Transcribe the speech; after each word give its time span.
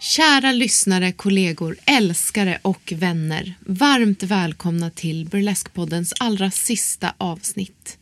Kära 0.00 0.52
lyssnare, 0.52 1.12
kollegor, 1.12 1.76
älskare 1.86 2.58
och 2.62 2.92
vänner. 2.96 3.54
Varmt 3.60 4.22
välkomna 4.22 4.90
till 4.90 5.26
Burlesque-poddens 5.26 6.12
allra 6.18 6.50
sista 6.50 7.14
avsnitt. 7.18 7.98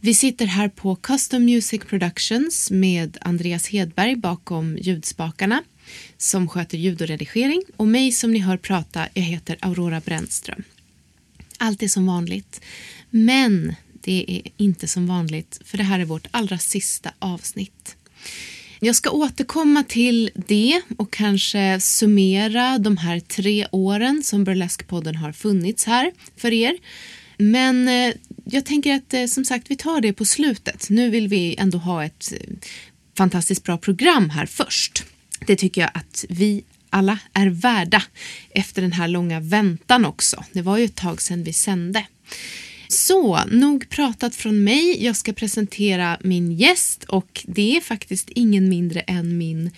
Vi 0.00 0.14
sitter 0.14 0.46
här 0.46 0.68
på 0.68 0.96
Custom 0.96 1.44
Music 1.44 1.82
Productions 1.88 2.70
med 2.70 3.18
Andreas 3.20 3.68
Hedberg 3.68 4.16
bakom 4.16 4.76
ljudspakarna 4.76 5.62
som 6.16 6.48
sköter 6.48 6.78
ljud 6.78 7.02
och 7.02 7.08
redigering 7.08 7.62
och 7.76 7.88
mig 7.88 8.12
som 8.12 8.32
ni 8.32 8.38
hör 8.38 8.56
prata, 8.56 9.08
jag 9.14 9.22
heter 9.22 9.56
Aurora 9.60 10.00
Brännström. 10.00 10.62
Allt 11.58 11.82
är 11.82 11.88
som 11.88 12.06
vanligt, 12.06 12.60
men 13.10 13.74
det 14.00 14.24
är 14.28 14.50
inte 14.56 14.88
som 14.88 15.06
vanligt 15.06 15.60
för 15.64 15.78
det 15.78 15.84
här 15.84 16.00
är 16.00 16.04
vårt 16.04 16.26
allra 16.30 16.58
sista 16.58 17.10
avsnitt. 17.18 17.96
Jag 18.80 18.96
ska 18.96 19.10
återkomma 19.10 19.84
till 19.84 20.30
det 20.34 20.82
och 20.96 21.12
kanske 21.12 21.80
summera 21.80 22.78
de 22.78 22.96
här 22.96 23.20
tre 23.20 23.66
åren 23.72 24.22
som 24.24 24.46
Burlesque-podden 24.46 25.14
har 25.14 25.32
funnits 25.32 25.84
här 25.84 26.12
för 26.36 26.52
er. 26.52 26.78
Men 27.36 27.88
eh, 27.88 28.14
jag 28.44 28.66
tänker 28.66 28.94
att 28.94 29.14
eh, 29.14 29.26
som 29.26 29.44
sagt 29.44 29.70
vi 29.70 29.76
tar 29.76 30.00
det 30.00 30.12
på 30.12 30.24
slutet. 30.24 30.90
Nu 30.90 31.10
vill 31.10 31.28
vi 31.28 31.56
ändå 31.58 31.78
ha 31.78 32.04
ett 32.04 32.32
eh, 32.32 32.54
fantastiskt 33.16 33.64
bra 33.64 33.78
program 33.78 34.30
här 34.30 34.46
först. 34.46 35.04
Det 35.46 35.56
tycker 35.56 35.80
jag 35.80 35.90
att 35.94 36.24
vi 36.28 36.64
alla 36.90 37.18
är 37.32 37.46
värda 37.46 38.02
efter 38.50 38.82
den 38.82 38.92
här 38.92 39.08
långa 39.08 39.40
väntan 39.40 40.04
också. 40.04 40.44
Det 40.52 40.62
var 40.62 40.78
ju 40.78 40.84
ett 40.84 40.94
tag 40.94 41.22
sedan 41.22 41.44
vi 41.44 41.52
sände. 41.52 42.06
Så, 42.88 43.44
nog 43.50 43.88
pratat 43.88 44.34
från 44.34 44.64
mig. 44.64 45.04
Jag 45.04 45.16
ska 45.16 45.32
presentera 45.32 46.18
min 46.20 46.52
gäst 46.52 47.04
och 47.04 47.44
det 47.46 47.76
är 47.76 47.80
faktiskt 47.80 48.28
ingen 48.30 48.68
mindre 48.68 49.00
än 49.00 49.38
min 49.38 49.70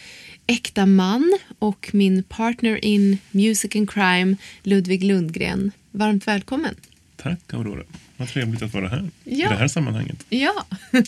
äkta 0.47 0.87
man 0.87 1.39
och 1.59 1.91
min 1.93 2.23
partner 2.23 2.85
in 2.85 3.19
Music 3.31 3.77
and 3.77 3.91
Crime, 3.91 4.37
Ludvig 4.63 5.05
Lundgren. 5.05 5.73
Varmt 5.91 6.29
välkommen. 6.29 6.75
Tack 7.17 7.55
Aurora. 7.55 7.83
Vad 8.17 8.29
trevligt 8.29 8.63
att 8.63 8.75
vara 8.75 8.89
här 8.89 9.11
Ja. 9.25 9.47
i 9.47 9.49
det 9.53 9.57
här 9.59 9.69
sammanhanget. 9.69 10.27
Ja. 10.29 10.67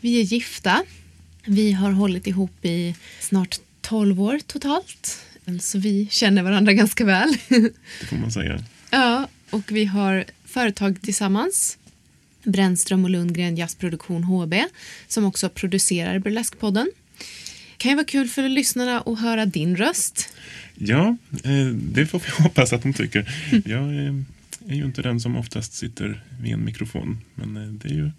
vi 0.00 0.20
är 0.20 0.24
gifta. 0.24 0.82
Vi 1.44 1.72
har 1.72 1.90
hållit 1.90 2.26
ihop 2.26 2.64
i 2.64 2.94
snart 3.20 3.58
12 3.80 4.22
år 4.22 4.38
totalt. 4.46 5.18
Så 5.60 5.78
vi 5.78 6.08
känner 6.10 6.42
varandra 6.42 6.72
ganska 6.72 7.04
väl. 7.04 7.36
Det 8.00 8.06
får 8.06 8.16
man 8.16 8.32
säga. 8.32 8.64
ja, 8.90 9.28
och 9.50 9.72
vi 9.72 9.84
har 9.84 10.24
företag 10.50 11.02
tillsammans. 11.02 11.78
Brännström 12.44 13.04
och 13.04 13.10
Lundgren 13.10 13.56
Jazzproduktion 13.56 14.24
HB 14.24 14.54
som 15.08 15.24
också 15.24 15.48
producerar 15.48 16.18
Burlesque-podden. 16.18 16.86
Kan 17.76 17.90
ju 17.90 17.96
vara 17.96 18.06
kul 18.06 18.28
för 18.28 18.48
lyssnarna 18.48 19.00
att 19.00 19.20
höra 19.20 19.46
din 19.46 19.76
röst. 19.76 20.34
Ja, 20.74 21.16
eh, 21.44 21.66
det 21.66 22.06
får 22.06 22.18
vi 22.18 22.30
hoppas 22.42 22.72
att 22.72 22.82
de 22.82 22.92
tycker. 22.92 23.32
Jag 23.64 23.82
eh, 23.82 24.14
är 24.68 24.74
ju 24.74 24.84
inte 24.84 25.02
den 25.02 25.20
som 25.20 25.36
oftast 25.36 25.72
sitter 25.72 26.24
vid 26.42 26.52
en 26.52 26.64
mikrofon. 26.64 27.20
Men 27.34 27.56
eh, 27.56 27.62
det 27.62 27.88
är 27.88 27.94
ju 27.94 28.10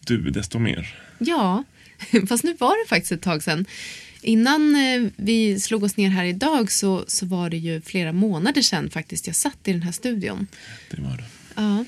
du 0.00 0.30
desto 0.30 0.58
mer. 0.58 0.94
Ja, 1.18 1.64
fast 2.28 2.44
nu 2.44 2.56
var 2.58 2.84
det 2.84 2.88
faktiskt 2.88 3.12
ett 3.12 3.22
tag 3.22 3.42
sedan. 3.42 3.66
Innan 4.22 4.76
vi 5.16 5.60
slog 5.60 5.82
oss 5.82 5.96
ner 5.96 6.08
här 6.08 6.24
idag 6.24 6.72
så, 6.72 7.04
så 7.06 7.26
var 7.26 7.50
det 7.50 7.56
ju 7.56 7.80
flera 7.80 8.12
månader 8.12 8.62
sedan 8.62 8.90
faktiskt 8.90 9.26
jag 9.26 9.36
satt 9.36 9.68
i 9.68 9.72
den 9.72 9.82
här 9.82 9.92
studion. 9.92 10.46
Det 10.90 11.00
var 11.00 11.16
det. 11.16 11.24
Ja. 11.58 11.84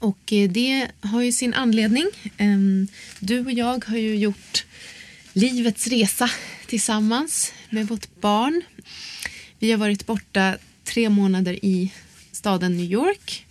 Och 0.00 0.32
eh, 0.32 0.50
det 0.50 0.88
har 1.00 1.22
ju 1.22 1.32
sin 1.32 1.54
anledning. 1.54 2.06
Ehm, 2.36 2.88
Du 3.20 3.40
och 3.44 3.52
jag 3.52 3.84
har 3.84 3.96
ju 3.96 4.16
gjort 4.16 4.64
livets 5.32 5.86
resa 5.86 6.30
tillsammans 6.66 7.52
med 7.70 7.88
vårt 7.88 8.20
barn. 8.20 8.62
Vi 9.58 9.70
har 9.70 9.78
varit 9.78 10.06
borta 10.06 10.56
tre 10.84 11.08
månader 11.08 11.64
i 11.64 11.92
staden 12.32 12.76
New 12.76 12.92
York 12.92 13.46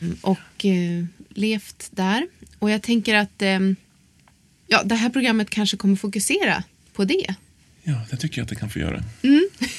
mm, 0.00 0.16
och 0.20 0.64
eh, 0.64 1.04
levt 1.28 1.88
där. 1.90 2.26
Och 2.58 2.70
jag 2.70 2.82
tänker 2.82 3.14
att 3.14 3.42
ehm, 3.42 3.76
ja, 4.66 4.82
det 4.82 4.94
här 4.94 5.10
programmet 5.10 5.50
kanske 5.50 5.76
kommer 5.76 5.96
fokusera 5.96 6.64
på 6.92 7.04
det. 7.04 7.34
Ja, 7.82 8.00
det 8.10 8.16
tycker 8.16 8.38
jag 8.38 8.42
att 8.42 8.48
det 8.48 8.56
kan 8.56 8.70
få 8.70 8.78
göra. 8.78 9.04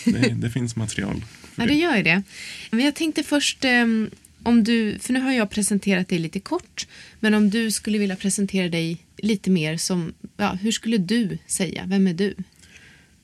det, 0.06 0.36
det 0.36 0.50
finns 0.50 0.76
material. 0.76 1.26
Ja, 1.56 1.66
det 1.66 1.74
gör 1.74 1.98
ju 1.98 2.04
det. 2.04 2.24
Men 2.72 2.86
jag 2.86 2.96
tänkte 2.96 3.24
först 3.24 3.66
ehm, 3.66 4.10
om 4.44 4.64
du, 4.64 5.00
för 5.00 5.14
nu 5.14 5.20
har 5.20 5.32
jag 5.32 5.50
presenterat 5.50 6.08
dig 6.08 6.20
lite 6.20 6.40
kort, 6.40 6.88
men 7.20 7.34
om 7.34 7.50
du 7.50 7.72
skulle 7.72 7.98
vilja 7.98 8.16
presentera 8.16 8.70
dig 8.70 9.06
lite 9.18 9.50
mer 9.50 9.78
som, 9.78 10.14
ja, 10.38 10.58
hur 10.62 10.72
skulle 10.72 10.98
du 10.98 11.38
säga? 11.48 11.86
Vem 11.88 12.08
är 12.08 12.14
du? 12.14 12.34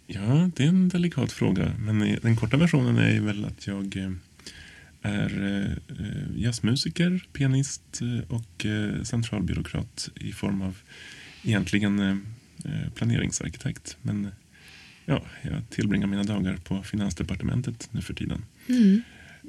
Ja, 0.07 0.49
det 0.55 0.63
är 0.63 0.67
en 0.67 0.89
delikat 0.89 1.31
fråga. 1.31 1.71
Men 1.79 2.17
den 2.21 2.35
korta 2.35 2.57
versionen 2.57 2.97
är 2.97 3.21
väl 3.21 3.45
att 3.45 3.67
jag 3.67 3.97
eh, 3.97 4.11
är 5.01 5.61
eh, 5.89 6.41
jazzmusiker, 6.41 7.27
pianist 7.33 8.01
eh, 8.01 8.35
och 8.35 8.65
centralbyråkrat 9.03 10.09
i 10.15 10.31
form 10.31 10.61
av 10.61 10.77
egentligen 11.43 12.25
planeringsarkitekt. 12.95 13.97
Men 14.01 14.31
ja, 15.05 15.23
jag 15.41 15.69
tillbringar 15.69 16.07
mina 16.07 16.23
dagar 16.23 16.57
på 16.57 16.83
Finansdepartementet 16.83 17.89
nu 17.91 18.01
för 18.01 18.13
tiden. 18.13 18.45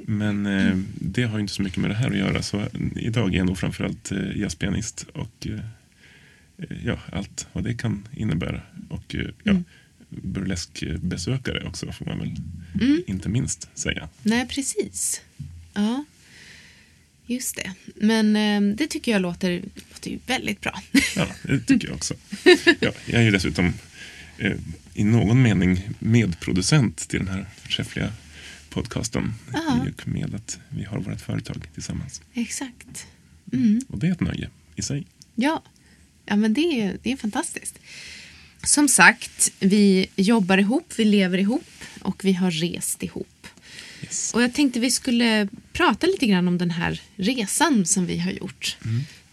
Men 0.07 0.47
eh, 0.47 0.77
det 1.01 1.23
har 1.23 1.39
ju 1.39 1.41
inte 1.41 1.53
så 1.53 1.63
mycket 1.63 1.79
med 1.79 1.91
det 1.91 1.95
här 1.95 2.11
att 2.11 2.17
göra. 2.17 2.43
Så 2.43 2.67
idag 2.97 3.35
är 3.35 3.39
jag 3.39 3.47
nog 3.47 3.59
framförallt 3.59 4.13
eh, 4.13 4.37
jazzpianist 4.37 5.07
och 5.13 5.47
eh, 5.47 5.61
eh, 6.59 6.77
ja, 6.85 6.99
allt 7.13 7.47
vad 7.53 7.65
det 7.65 7.75
kan 7.75 8.09
innebära. 8.17 8.61
Och 8.89 9.15
eh, 9.15 9.27
ja, 9.45 9.55
burleskbesökare 10.09 11.65
också 11.69 11.93
får 11.93 12.05
man 12.07 12.19
väl 12.19 12.37
inte 13.07 13.29
minst 13.29 13.69
säga. 13.75 14.09
Nej, 14.23 14.49
precis. 14.49 15.21
Ja, 15.75 16.05
just 17.27 17.57
det. 17.57 17.73
Men 17.95 18.37
eh, 18.37 18.77
det 18.77 18.87
tycker 18.87 19.13
jag 19.13 19.23
låter, 19.23 19.63
låter 19.93 20.11
ju 20.11 20.19
väldigt 20.27 20.61
bra. 20.61 20.83
Ja, 21.17 21.29
det 21.43 21.61
tycker 21.61 21.89
jag 21.89 21.97
också. 21.97 22.15
Ja, 22.81 22.93
jag 23.07 23.21
är 23.21 23.25
ju 23.25 23.31
dessutom 23.31 23.73
eh, 24.39 24.57
i 24.95 25.05
någon 25.05 25.43
mening 25.43 25.89
medproducent 25.99 27.09
till 27.09 27.19
den 27.19 27.29
här 27.29 27.47
förträffliga 27.57 28.13
podcasten. 28.71 29.35
Ja. 29.53 29.87
I 29.87 29.91
och 29.91 30.09
med 30.09 30.35
att 30.35 30.59
vi 30.69 30.85
har 30.85 30.99
vårt 30.99 31.21
företag 31.21 31.69
tillsammans. 31.75 32.23
Exakt. 32.35 33.07
Och 33.89 33.99
det 33.99 34.07
är 34.07 34.13
ett 34.13 34.21
nöje 34.21 34.51
i 34.77 34.83
sig. 34.83 35.07
Ja, 35.35 35.63
ja 36.27 36.37
men 36.37 36.55
det 36.55 36.81
är, 36.81 36.99
det 37.03 37.13
är 37.13 37.17
fantastiskt. 37.17 37.79
Som 38.65 38.89
sagt, 38.89 39.53
vi 39.61 40.07
jobbar 40.17 40.59
ihop, 40.59 40.93
vi 40.97 41.05
lever 41.05 41.39
ihop 41.39 41.85
och 42.03 42.25
vi 42.25 42.33
har 42.33 42.51
rest 42.51 43.03
ihop. 43.03 43.47
Yes. 44.03 44.35
Och 44.35 44.43
jag 44.43 44.55
tänkte 44.55 44.81
vi 44.81 44.91
skulle 44.91 45.49
prata 45.73 46.07
lite 46.07 46.27
grann 46.27 46.49
om 46.49 46.59
den 46.59 46.71
här 46.71 47.01
resan 47.17 47.87
som 47.87 48.07
vi 48.07 48.19
har 48.19 48.31
gjort 48.31 48.77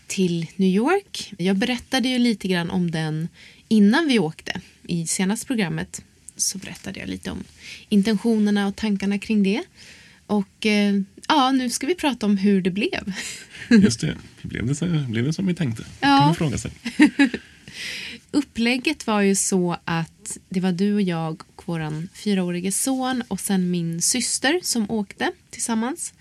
till 0.07 0.47
New 0.55 0.69
York. 0.69 1.33
Jag 1.37 1.57
berättade 1.57 2.09
ju 2.09 2.19
lite 2.19 2.47
grann 2.47 2.69
om 2.69 2.91
den 2.91 3.27
innan 3.67 4.07
vi 4.07 4.19
åkte. 4.19 4.61
I 4.87 5.07
senaste 5.07 5.47
programmet 5.47 6.01
så 6.35 6.57
berättade 6.57 6.99
jag 6.99 7.09
lite 7.09 7.31
om 7.31 7.43
intentionerna 7.89 8.67
och 8.67 8.75
tankarna 8.75 9.19
kring 9.19 9.43
det. 9.43 9.63
Och 10.27 10.65
eh, 10.65 11.01
ja, 11.27 11.51
nu 11.51 11.69
ska 11.69 11.87
vi 11.87 11.95
prata 11.95 12.25
om 12.25 12.37
hur 12.37 12.61
det 12.61 12.71
blev. 12.71 13.13
Just 13.69 13.99
det. 13.99 14.17
Blev 14.41 14.67
det, 14.67 14.75
så, 14.75 14.85
blev 14.85 15.23
det 15.25 15.33
som 15.33 15.45
vi 15.45 15.55
tänkte? 15.55 15.85
Ja. 15.99 16.07
kan 16.07 16.25
man 16.25 16.35
fråga 16.35 16.57
sig. 16.57 16.71
Upplägget 18.31 19.07
var 19.07 19.21
ju 19.21 19.35
så 19.35 19.77
att 19.83 20.37
det 20.49 20.59
var 20.59 20.71
du 20.71 20.93
och 20.93 21.01
jag 21.01 21.43
och 21.55 21.63
vår 21.65 22.07
fyraårige 22.15 22.71
son 22.71 23.23
och 23.27 23.39
sen 23.39 23.71
min 23.71 24.01
syster 24.01 24.59
som 24.63 24.91
åkte 24.91 25.31
tillsammans. 25.49 26.13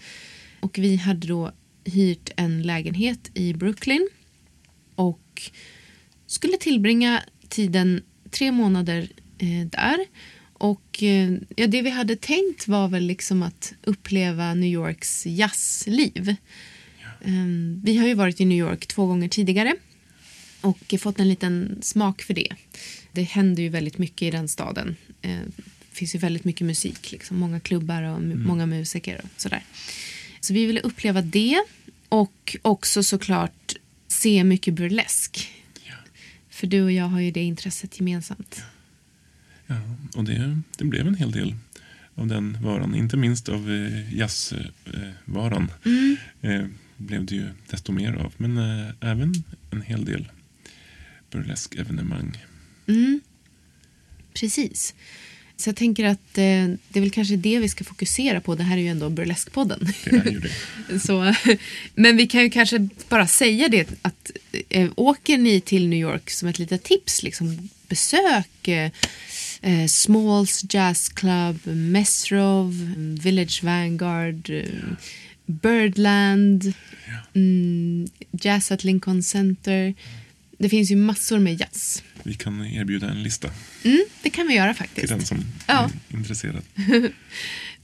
Och 0.61 0.79
vi 0.79 0.97
hade 0.97 1.27
då 1.27 1.53
hyrt 1.85 2.31
en 2.37 2.63
lägenhet 2.63 3.31
i 3.35 3.55
Brooklyn 3.55 4.09
och 4.95 5.51
skulle 6.27 6.57
tillbringa 6.57 7.23
tiden 7.49 8.03
tre 8.31 8.53
månader 8.53 9.09
där. 9.71 10.07
Och 10.53 11.03
eh, 11.03 11.33
ja, 11.57 11.67
det 11.67 11.83
vi 11.83 11.91
hade 11.91 12.17
tänkt 12.17 12.69
var 12.69 12.89
väl 12.89 13.03
liksom 13.03 13.43
att 13.43 13.75
uppleva 13.83 14.55
New 14.55 14.71
Yorks 14.71 15.27
jazzliv. 15.27 16.37
Um, 17.25 17.81
vi 17.85 17.97
har 17.97 18.07
ju 18.07 18.15
varit 18.15 18.41
i 18.41 18.45
New 18.45 18.59
York 18.59 18.87
två 18.87 19.07
gånger 19.07 19.29
tidigare 19.29 19.75
och 20.61 20.95
fått 21.01 21.21
en 21.21 21.29
liten 21.29 21.79
smak 21.83 22.23
för 22.23 22.35
det. 22.35 22.49
Det 23.13 23.23
händer 23.23 23.63
ju 23.63 23.69
väldigt 23.69 23.99
mycket 23.99 24.23
i 24.23 24.31
den 24.31 24.49
staden. 24.49 24.97
Eh, 25.23 25.41
det 25.91 25.97
finns 25.99 26.15
ju 26.15 26.19
väldigt 26.19 26.45
mycket 26.45 26.67
musik, 26.67 27.13
liksom. 27.13 27.37
många 27.37 27.61
klubbar 27.61 28.03
och 28.03 28.21
mu- 28.21 28.47
många 28.47 28.67
musiker 28.67 29.21
och 29.25 29.41
sådär. 29.41 29.63
Så 30.41 30.55
vi 30.55 30.67
ville 30.67 30.81
uppleva 30.81 31.23
det 31.23 31.65
och 32.09 32.57
också 32.63 33.03
såklart 33.03 33.75
se 34.09 34.45
mycket 34.45 34.75
burlesk. 34.75 35.51
För 36.51 36.67
du 36.67 36.83
och 36.83 36.93
jag 36.93 37.05
har 37.05 37.21
ju 37.21 37.31
det 37.31 37.43
intresset 37.43 38.01
gemensamt. 38.01 38.57
Ja, 38.59 38.65
och 40.17 40.25
det, 40.25 40.61
det 40.79 40.85
blev 40.85 41.07
en 41.07 41.15
hel 41.15 41.31
del 41.31 41.55
av 42.15 42.27
den 42.27 42.59
varan. 42.63 42.95
Inte 42.95 43.17
minst 43.17 43.49
av 43.49 43.71
eh, 43.71 44.15
jazzvaran. 44.15 45.71
Mm. 45.85 46.17
Eh, 46.41 46.67
blev 46.97 47.25
det 47.25 47.35
ju 47.35 47.49
desto 47.71 47.93
mer 47.93 48.13
av. 48.13 48.33
Men 48.37 48.59
eh, 48.59 48.91
även 49.01 49.35
en 49.71 49.83
hel 49.83 50.05
del 50.05 50.29
burlesk-evenemang. 51.31 52.45
Mm. 52.87 53.21
Precis. 54.35 54.95
Så 55.57 55.69
jag 55.69 55.77
tänker 55.77 56.05
att 56.05 56.39
eh, 56.39 56.69
det 56.89 56.99
är 56.99 57.01
väl 57.01 57.11
kanske 57.11 57.37
det 57.37 57.59
vi 57.59 57.69
ska 57.69 57.85
fokusera 57.85 58.41
på. 58.41 58.55
Det 58.55 58.63
här 58.63 58.77
är 58.77 58.81
ju 58.81 58.89
ändå 58.89 59.11
Burleskpodden. 59.11 59.89
Det 60.05 60.11
är 60.11 60.31
ju 60.31 60.41
det. 60.41 61.01
Så, 61.07 61.35
men 61.95 62.17
vi 62.17 62.27
kan 62.27 62.43
ju 62.43 62.51
kanske 62.51 62.89
bara 63.09 63.27
säga 63.27 63.69
det 63.69 63.89
att 64.03 64.31
eh, 64.69 64.91
åker 64.97 65.39
ni 65.39 65.61
till 65.61 65.89
New 65.89 65.99
York 65.99 66.31
som 66.31 66.49
ett 66.49 66.59
litet 66.59 66.83
tips, 66.83 67.23
liksom, 67.23 67.69
besök 67.89 68.69
eh, 69.65 69.87
Smalls 69.87 70.65
Jazz 70.69 71.09
Club, 71.09 71.67
Mesrov, 71.67 72.73
Village 73.23 73.63
Vanguard, 73.63 74.51
eh, 74.51 74.65
Birdland, 75.47 76.73
mm, 77.35 78.09
Jazz 78.33 78.73
at 78.73 78.85
Lincoln 78.85 79.23
Center. 79.23 79.95
Det 80.59 80.69
finns 80.69 80.91
ju 80.91 80.97
massor 80.97 81.39
med 81.39 81.61
jazz. 81.61 82.03
Vi 82.23 82.35
kan 82.35 82.67
erbjuda 82.67 83.11
en 83.11 83.23
lista 83.23 83.51
Mm, 83.85 84.05
det 84.23 84.31
kan 84.31 84.47
vi 84.49 84.55
göra 84.55 84.75
till 84.75 84.79
faktiskt. 84.79 85.09
den 85.09 85.25
som 85.27 85.45
Ja. 85.67 85.91
är 86.09 86.17
intresserad. 86.17 86.63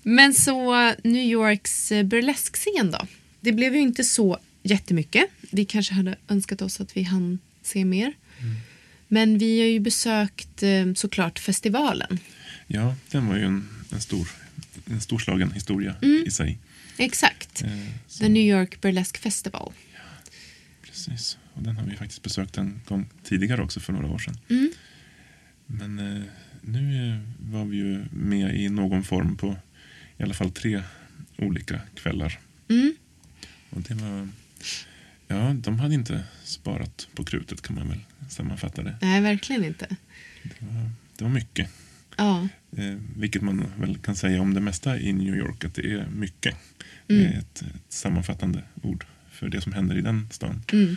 Men 0.03 0.35
så 0.35 0.75
New 1.05 1.25
Yorks 1.25 1.93
eh, 1.93 2.03
burleskscen 2.03 2.91
då? 2.91 3.07
Det 3.41 3.53
blev 3.53 3.75
ju 3.75 3.81
inte 3.81 4.05
så 4.05 4.39
jättemycket. 4.63 5.25
Vi 5.51 5.65
kanske 5.65 5.95
hade 5.95 6.17
önskat 6.29 6.63
oss 6.63 6.81
att 6.81 6.97
vi 6.97 7.03
hann 7.03 7.39
se 7.63 7.85
mer. 7.85 8.13
Men 9.13 9.39
vi 9.39 9.61
har 9.61 9.67
ju 9.67 9.81
besökt 9.81 10.63
eh, 10.63 10.93
såklart 10.95 11.39
festivalen. 11.39 12.19
Ja, 12.67 12.95
den 13.11 13.27
var 13.27 13.37
ju 13.37 13.45
en, 13.45 13.69
en, 13.93 14.01
stor, 14.01 14.29
en 14.87 15.01
storslagen 15.01 15.53
historia 15.53 15.95
Mm. 16.03 16.25
i 16.27 16.31
sig. 16.31 16.59
Exakt. 16.97 17.63
Eh, 17.63 17.71
The 18.19 18.29
New 18.29 18.43
York 18.43 18.81
Burlesque 18.81 19.21
Festival. 19.21 19.73
Precis. 20.83 21.39
Och 21.55 21.63
den 21.63 21.77
har 21.77 21.87
vi 21.87 21.97
faktiskt 21.97 22.23
besökt 22.23 22.59
en 22.59 22.81
gång 22.89 23.09
tidigare 23.25 23.63
också 23.63 23.81
för 23.81 23.93
några 23.93 24.07
år 24.07 24.19
sedan. 24.19 24.39
Mm. 24.49 24.71
Men 25.67 25.99
eh, 25.99 26.23
nu 26.61 27.09
eh, 27.11 27.51
var 27.53 27.65
vi 27.65 27.77
ju 27.77 28.05
med 28.13 28.57
i 28.61 28.69
någon 28.69 29.05
form 29.05 29.37
på 29.37 29.57
i 30.19 30.23
alla 30.23 30.35
fall 30.35 30.51
tre 30.51 30.83
olika 31.39 31.81
kvällar. 31.95 32.39
Mm. 32.69 32.95
Och 33.71 33.81
det 33.81 33.95
var... 33.95 34.29
Ja, 35.31 35.55
de 35.55 35.79
hade 35.79 35.95
inte 35.95 36.25
sparat 36.45 37.09
på 37.15 37.25
krutet 37.25 37.63
kan 37.63 37.77
man 37.77 37.89
väl 37.89 38.01
sammanfatta 38.29 38.83
det. 38.83 38.99
Nej, 39.03 39.21
verkligen 39.21 39.65
inte. 39.65 39.87
Det 40.43 40.67
var, 40.67 40.91
det 41.17 41.25
var 41.25 41.31
mycket. 41.31 41.71
Ja, 42.17 42.49
Eh, 42.77 42.97
vilket 43.17 43.43
man 43.43 43.73
väl 43.79 43.99
kan 43.99 44.17
säga 44.17 44.41
om 44.41 44.55
det 44.55 44.61
mesta 44.61 44.99
i 44.99 45.13
New 45.13 45.37
York, 45.37 45.65
att 45.65 45.75
det 45.75 45.93
är 45.93 46.07
mycket. 46.07 46.57
Mm. 47.09 47.23
Det 47.23 47.29
är 47.29 47.39
ett, 47.39 47.63
ett 47.63 47.93
sammanfattande 47.93 48.63
ord 48.83 49.07
för 49.31 49.49
det 49.49 49.61
som 49.61 49.73
händer 49.73 49.99
i 49.99 50.01
den 50.01 50.29
stan. 50.31 50.63
mm. 50.73 50.97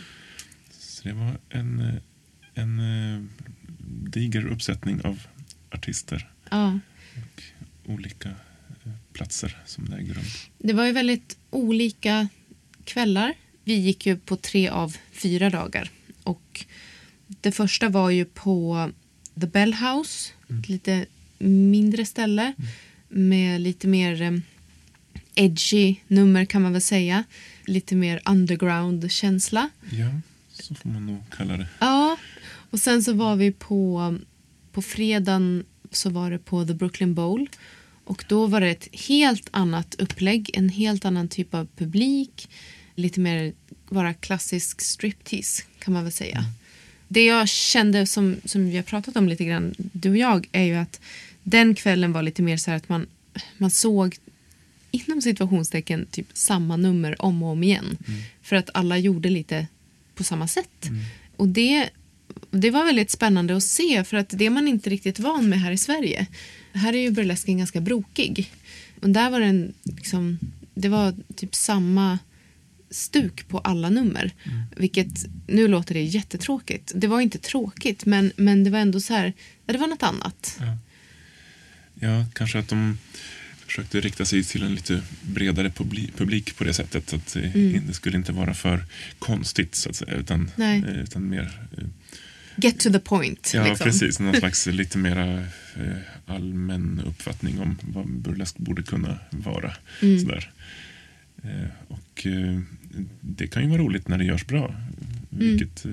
Så 0.70 1.08
det 1.08 1.14
var 1.14 1.38
en, 1.48 1.80
eh, 1.80 1.94
en 2.54 2.80
eh, 2.80 3.22
diger 4.10 4.46
uppsättning 4.46 5.00
av 5.00 5.26
artister 5.70 6.30
ja. 6.50 6.78
och 7.84 7.90
olika 7.90 8.28
eh, 8.28 8.92
platser 9.12 9.56
som 9.66 9.88
det 9.88 9.96
äger 9.96 10.14
rum. 10.14 10.24
Det 10.58 10.72
var 10.72 10.86
ju 10.86 10.92
väldigt 10.92 11.38
olika 11.50 12.28
kvällar. 12.84 13.34
Vi 13.64 13.74
gick 13.74 14.06
ju 14.06 14.16
på 14.16 14.36
tre 14.36 14.68
av 14.68 14.96
fyra 15.12 15.50
dagar. 15.50 15.90
Och 16.22 16.64
det 17.26 17.52
första 17.52 17.88
var 17.88 18.10
ju 18.10 18.24
på 18.24 18.90
The 19.40 19.46
Bell 19.46 19.74
House, 19.74 20.32
ett 20.48 20.68
lite 20.68 21.06
mindre 21.38 22.04
ställe 22.04 22.54
med 23.08 23.60
lite 23.60 23.86
mer 23.88 24.22
eh, 24.22 24.32
edgy 25.34 25.96
nummer 26.08 26.44
kan 26.44 26.62
man 26.62 26.72
väl 26.72 26.82
säga. 26.82 27.24
Lite 27.66 27.94
mer 27.94 28.22
underground-känsla. 28.24 29.70
Ja, 29.90 30.20
så 30.52 30.74
får 30.74 30.88
man 30.88 31.06
nog 31.06 31.22
kalla 31.30 31.56
det. 31.56 31.66
Ja, 31.78 32.16
och 32.70 32.80
sen 32.80 33.02
så 33.02 33.12
var 33.12 33.36
vi 33.36 33.52
på, 33.52 34.18
på 34.72 34.82
fredagen 34.82 35.64
så 35.90 36.10
var 36.10 36.30
det 36.30 36.38
på 36.38 36.66
The 36.66 36.74
Brooklyn 36.74 37.14
Bowl. 37.14 37.48
Och 38.04 38.24
då 38.28 38.46
var 38.46 38.60
det 38.60 38.70
ett 38.70 38.88
helt 38.92 39.48
annat 39.50 39.94
upplägg, 39.94 40.50
en 40.54 40.68
helt 40.68 41.04
annan 41.04 41.28
typ 41.28 41.54
av 41.54 41.68
publik. 41.76 42.48
Lite 42.94 43.20
mer 43.20 43.52
bara 43.88 44.14
klassisk 44.14 44.80
striptease 44.80 45.62
kan 45.78 45.94
man 45.94 46.02
väl 46.02 46.12
säga. 46.12 46.44
Det 47.08 47.24
jag 47.24 47.48
kände 47.48 48.06
som, 48.06 48.36
som 48.44 48.70
vi 48.70 48.76
har 48.76 48.82
pratat 48.82 49.16
om 49.16 49.28
lite 49.28 49.44
grann, 49.44 49.74
du 49.76 50.10
och 50.10 50.16
jag, 50.16 50.48
är 50.52 50.62
ju 50.62 50.74
att 50.74 51.00
den 51.42 51.74
kvällen 51.74 52.12
var 52.12 52.22
lite 52.22 52.42
mer 52.42 52.56
så 52.56 52.70
här 52.70 52.76
att 52.76 52.88
man, 52.88 53.06
man 53.58 53.70
såg 53.70 54.16
inom 54.90 55.22
situationstecken 55.22 56.06
typ 56.10 56.26
samma 56.32 56.76
nummer 56.76 57.22
om 57.22 57.42
och 57.42 57.48
om 57.48 57.62
igen. 57.62 57.98
För 58.42 58.56
att 58.56 58.70
alla 58.74 58.98
gjorde 58.98 59.28
lite 59.28 59.66
på 60.14 60.24
samma 60.24 60.48
sätt. 60.48 60.90
Och 61.36 61.48
det, 61.48 61.90
det 62.50 62.70
var 62.70 62.84
väldigt 62.84 63.10
spännande 63.10 63.56
att 63.56 63.64
se 63.64 64.04
för 64.04 64.16
att 64.16 64.28
det 64.28 64.46
är 64.46 64.50
man 64.50 64.68
inte 64.68 64.90
riktigt 64.90 65.18
van 65.18 65.48
med 65.48 65.60
här 65.60 65.72
i 65.72 65.78
Sverige. 65.78 66.26
Här 66.72 66.92
är 66.92 66.98
ju 66.98 67.10
burlesken 67.10 67.58
ganska 67.58 67.80
brokig. 67.80 68.52
Och 69.00 69.10
där 69.10 69.30
var 69.30 69.40
den 69.40 69.74
liksom, 69.82 70.38
det 70.74 70.88
var 70.88 71.14
typ 71.36 71.54
samma 71.54 72.18
stuk 72.94 73.48
på 73.48 73.58
alla 73.58 73.90
nummer. 73.90 74.30
Vilket, 74.76 75.26
nu 75.46 75.68
låter 75.68 75.94
det 75.94 76.02
jättetråkigt. 76.02 76.92
Det 76.94 77.06
var 77.06 77.20
inte 77.20 77.38
tråkigt 77.38 78.06
men, 78.06 78.32
men 78.36 78.64
det 78.64 78.70
var 78.70 78.78
ändå 78.78 79.00
så 79.00 79.14
här, 79.14 79.32
ja, 79.66 79.72
det 79.72 79.78
var 79.78 79.86
något 79.86 80.02
annat. 80.02 80.58
Ja, 82.00 82.26
kanske 82.32 82.58
att 82.58 82.68
de 82.68 82.98
försökte 83.66 84.00
rikta 84.00 84.24
sig 84.24 84.44
till 84.44 84.62
en 84.62 84.74
lite 84.74 85.02
bredare 85.22 85.68
publi- 85.68 86.10
publik 86.16 86.56
på 86.56 86.64
det 86.64 86.74
sättet. 86.74 87.10
Så 87.10 87.16
att 87.16 87.32
det, 87.34 87.40
Mm. 87.54 87.86
det 87.86 87.94
skulle 87.94 88.16
inte 88.16 88.32
vara 88.32 88.54
för 88.54 88.84
konstigt 89.18 89.74
så 89.74 89.90
att 89.90 89.96
säga. 89.96 90.14
Utan, 90.14 90.50
Nej. 90.56 90.84
eh, 90.88 91.00
utan 91.02 91.28
mer 91.28 91.60
eh, 91.78 91.84
Get 92.56 92.78
to 92.80 92.92
the 92.92 92.98
point. 92.98 93.50
Ja, 93.54 93.64
liksom. 93.68 93.84
precis. 93.84 94.20
Någon 94.20 94.34
slags 94.40 94.66
lite 94.66 94.98
mera 94.98 95.38
eh, 95.76 95.96
allmän 96.26 97.02
uppfattning 97.06 97.60
om 97.60 97.78
vad 97.82 98.08
burlesk 98.08 98.56
borde 98.58 98.82
kunna 98.82 99.18
vara. 99.30 99.74
Mm. 100.02 100.20
Sådär. 100.20 100.50
Eh, 101.44 101.68
och 101.88 102.26
eh, 102.26 102.60
det 103.20 103.46
kan 103.46 103.62
ju 103.62 103.68
vara 103.68 103.82
roligt 103.82 104.08
när 104.08 104.18
det 104.18 104.24
görs 104.24 104.46
bra. 104.46 104.74
Vilket 105.30 105.84
eh, 105.84 105.92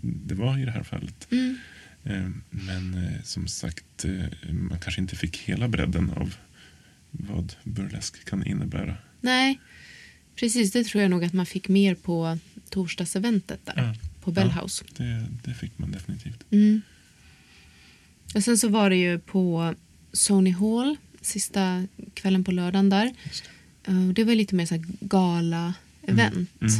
det 0.00 0.34
var 0.34 0.58
i 0.58 0.64
det 0.64 0.70
här 0.70 0.82
fallet. 0.82 1.28
Mm. 1.30 1.56
Men 2.50 3.12
som 3.24 3.46
sagt, 3.46 4.04
man 4.50 4.78
kanske 4.80 5.00
inte 5.00 5.16
fick 5.16 5.36
hela 5.36 5.68
bredden 5.68 6.10
av 6.10 6.34
vad 7.10 7.54
burlesk 7.64 8.24
kan 8.24 8.46
innebära. 8.46 8.96
Nej, 9.20 9.60
precis. 10.36 10.72
Det 10.72 10.84
tror 10.84 11.02
jag 11.02 11.10
nog 11.10 11.24
att 11.24 11.32
man 11.32 11.46
fick 11.46 11.68
mer 11.68 11.94
på 11.94 12.38
torsdagseventet 12.70 13.60
där. 13.64 13.74
Ja. 13.76 13.94
På 14.20 14.30
Bell 14.30 14.52
Ja. 14.56 14.68
Det, 14.96 15.26
det 15.44 15.54
fick 15.54 15.78
man 15.78 15.90
definitivt. 15.90 16.44
Mm. 16.50 16.82
Och 18.34 18.44
sen 18.44 18.58
så 18.58 18.68
var 18.68 18.90
det 18.90 18.96
ju 18.96 19.18
på 19.18 19.74
Sony 20.12 20.50
Hall, 20.50 20.96
sista 21.20 21.86
kvällen 22.14 22.44
på 22.44 22.52
lördagen 22.52 22.88
där. 22.90 23.14
Just 23.24 23.50
det. 23.88 23.92
Uh, 23.92 24.08
det 24.12 24.24
var 24.24 24.34
lite 24.34 24.54
mer 24.54 24.66
så 24.66 24.74
gala-event. 25.00 26.34
Mm. 26.60 26.72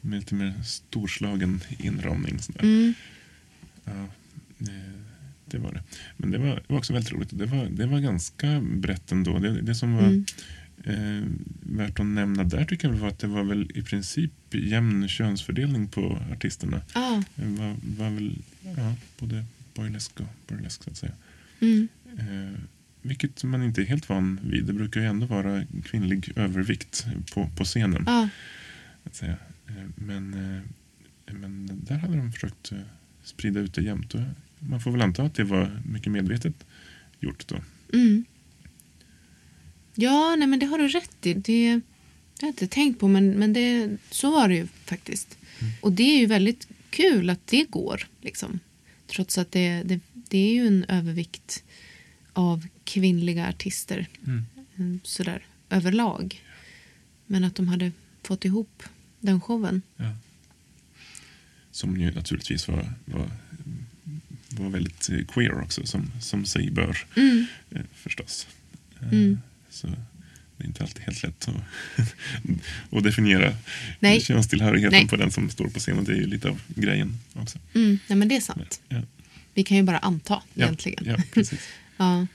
Med 0.00 0.18
lite 0.18 0.34
mer 0.34 0.54
storslagen 0.64 1.60
inramning. 1.78 2.38
Mm. 2.58 2.94
Ja, 3.84 3.92
eh, 4.60 5.00
det 5.46 5.58
var 5.58 5.72
det. 5.72 5.82
Men 6.16 6.30
det 6.30 6.38
var, 6.38 6.46
det 6.46 6.62
var 6.68 6.78
också 6.78 6.92
väldigt 6.92 7.12
roligt. 7.12 7.28
Det 7.32 7.46
var, 7.46 7.64
det 7.66 7.86
var 7.86 8.00
ganska 8.00 8.60
brett 8.60 9.12
ändå. 9.12 9.38
Det, 9.38 9.60
det 9.62 9.74
som 9.74 9.94
var 9.94 10.02
Mm. 10.02 10.24
eh, 10.84 11.22
värt 11.60 12.00
att 12.00 12.06
nämna 12.06 12.44
där 12.44 12.64
tycker 12.64 12.88
jag 12.88 12.94
var 12.94 13.08
att 13.08 13.18
det 13.18 13.26
var 13.26 13.42
väl 13.44 13.70
i 13.74 13.82
princip 13.82 14.32
jämn 14.50 15.08
könsfördelning 15.08 15.88
på 15.88 16.22
artisterna. 16.32 16.80
Ja. 16.94 17.22
Det 17.34 17.46
var, 17.46 17.76
var 17.98 18.10
väl 18.10 18.38
ja, 18.76 18.94
både 19.18 19.44
boylesk 19.74 20.20
och 20.20 20.26
burlesk 20.48 20.82
så 20.84 20.90
att 20.90 20.96
säga. 20.96 21.12
Mm. 21.60 21.88
Eh, 22.18 22.60
vilket 23.04 23.44
man 23.44 23.62
inte 23.62 23.82
är 23.82 23.84
helt 23.84 24.08
van 24.08 24.40
vid. 24.42 24.64
Det 24.64 24.72
brukar 24.72 25.00
ju 25.00 25.06
ändå 25.06 25.26
vara 25.26 25.64
kvinnlig 25.84 26.32
övervikt 26.36 27.06
på, 27.34 27.50
på 27.56 27.64
scenen. 27.64 28.08
Eh, 29.20 29.34
men, 29.94 30.34
eh, 30.34 31.34
men 31.34 31.80
där 31.84 31.96
hade 31.96 32.16
de 32.16 32.32
försökt 32.32 32.72
eh, 32.72 32.78
sprida 33.22 33.60
ut 33.60 33.74
det 33.74 33.82
jämnt. 33.82 34.14
Man 34.58 34.80
får 34.80 34.90
väl 34.90 35.02
anta 35.02 35.22
att 35.22 35.34
det 35.34 35.44
var 35.44 35.82
mycket 35.86 36.12
medvetet 36.12 36.54
gjort 37.20 37.48
då. 37.48 37.56
Mm. 37.92 38.24
Ja, 39.94 40.36
nej 40.36 40.48
men 40.48 40.58
det 40.58 40.66
har 40.66 40.78
du 40.78 40.88
rätt 40.88 41.26
i. 41.26 41.34
Det, 41.34 41.40
det 41.40 41.70
har 42.40 42.48
jag 42.48 42.48
inte 42.48 42.68
tänkt 42.68 43.00
på, 43.00 43.08
men, 43.08 43.30
men 43.30 43.52
det, 43.52 43.96
så 44.10 44.30
var 44.30 44.48
det 44.48 44.54
ju 44.54 44.66
faktiskt. 44.66 45.38
Och 45.80 45.92
det 45.92 46.02
är 46.02 46.18
ju 46.18 46.26
väldigt 46.26 46.68
kul 46.90 47.30
att 47.30 47.46
det 47.46 47.64
går. 47.70 48.06
Liksom. 48.20 48.60
Trots 49.06 49.38
att 49.38 49.52
det, 49.52 49.82
det, 49.84 50.00
det 50.12 50.38
är 50.38 50.54
ju 50.54 50.66
en 50.66 50.84
övervikt 50.88 51.64
av 52.32 52.66
kvinnliga 52.84 53.48
artister 53.48 54.06
Mm. 54.26 54.46
mm, 54.76 55.00
sådär 55.02 55.42
överlag. 55.70 56.42
Men 57.26 57.44
att 57.44 57.54
de 57.54 57.68
hade 57.68 57.92
fått 58.22 58.44
ihop 58.44 58.82
den 59.20 59.40
showen. 59.40 59.82
Ja. 59.96 60.16
Som 61.70 62.00
ju 62.00 62.10
naturligtvis 62.14 62.68
var, 62.68 62.92
var, 63.04 63.30
var 64.48 64.68
väldigt 64.70 65.10
queer 65.28 65.60
också, 65.62 65.86
som, 65.86 66.10
som 66.20 66.44
sig 66.46 66.70
bör 66.70 66.98
Mm. 67.16 67.46
eh, 67.70 67.80
förstås. 67.94 68.46
Eh, 69.00 69.08
Mm. 69.08 69.38
Så 69.70 69.86
det 70.56 70.64
är 70.64 70.66
inte 70.66 70.82
alltid 70.82 71.02
helt 71.04 71.22
lätt 71.22 71.48
att, 71.48 71.56
att 72.90 73.04
definiera 73.04 73.54
Nej. 74.00 74.20
könstillhörigheten 74.20 74.98
Nej. 74.98 75.08
på 75.08 75.16
den 75.16 75.30
som 75.30 75.50
står 75.50 75.68
på 75.68 75.78
scenen. 75.78 76.04
Det 76.04 76.12
är 76.12 76.16
ju 76.16 76.26
lite 76.26 76.48
av 76.48 76.60
grejen 76.68 77.18
också. 77.32 77.58
Mm, 77.74 77.98
nej 78.08 78.18
men 78.18 78.28
det 78.28 78.36
är 78.36 78.40
sant. 78.40 78.80
Ja, 78.88 79.02
Vi 79.54 79.62
kan 79.64 79.76
ju 79.76 79.82
bara 79.82 79.98
anta 79.98 80.42
ja, 80.54 80.64
egentligen. 80.64 81.04
ja 81.06 81.16
precis. 81.34 81.60
Ja, 81.96 82.26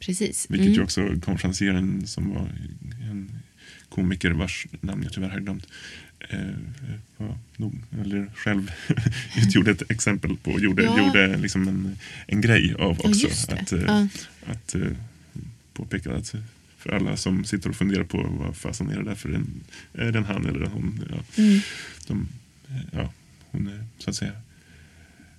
precis. 0.00 0.46
Vilket 0.50 0.66
Mm. 0.66 0.74
ju 0.78 0.82
också 0.82 1.20
konferencieren 1.24 2.06
som 2.06 2.34
var 2.34 2.48
en 3.10 3.30
komiker 3.88 4.30
vars 4.30 4.66
namn 4.80 5.02
jag 5.02 5.12
tyvärr 5.12 5.28
har 5.28 5.40
glömt 5.40 5.66
eh, 6.30 7.26
nog, 7.56 7.74
eller 8.00 8.30
själv 8.34 8.70
utgjorde 9.36 9.70
ett 9.70 9.90
exempel 9.90 10.36
på, 10.36 10.60
gjorde, 10.60 10.82
Ja. 10.84 10.98
gjorde 11.06 11.36
liksom 11.36 11.68
en, 11.68 11.98
en 12.26 12.40
grej 12.40 12.74
av 12.74 13.00
Ja, 13.02 13.08
också. 13.10 13.52
Att, 13.52 13.72
eh, 13.72 13.82
Ja. 13.86 14.08
att 14.46 14.74
eh, 14.74 14.82
påpeka 15.72 16.14
att 16.14 16.34
för 16.78 16.90
alla 16.92 17.16
som 17.16 17.44
sitter 17.44 17.70
och 17.70 17.76
funderar 17.76 18.04
på 18.04 18.22
vad 18.22 18.56
fasen 18.56 18.90
är 18.90 18.96
det 18.96 19.04
där 19.04 19.14
för 19.14 19.32
en, 19.34 19.60
är 19.94 20.12
det 20.12 20.18
en 20.18 20.24
han 20.24 20.46
eller 20.46 20.66
hon? 20.66 21.04
Ja, 21.10 21.42
Mm. 21.42 21.60
de, 22.06 22.28
ja, 22.92 23.12
hon 23.50 23.70
så 23.98 24.10
att 24.10 24.16
säga 24.16 24.32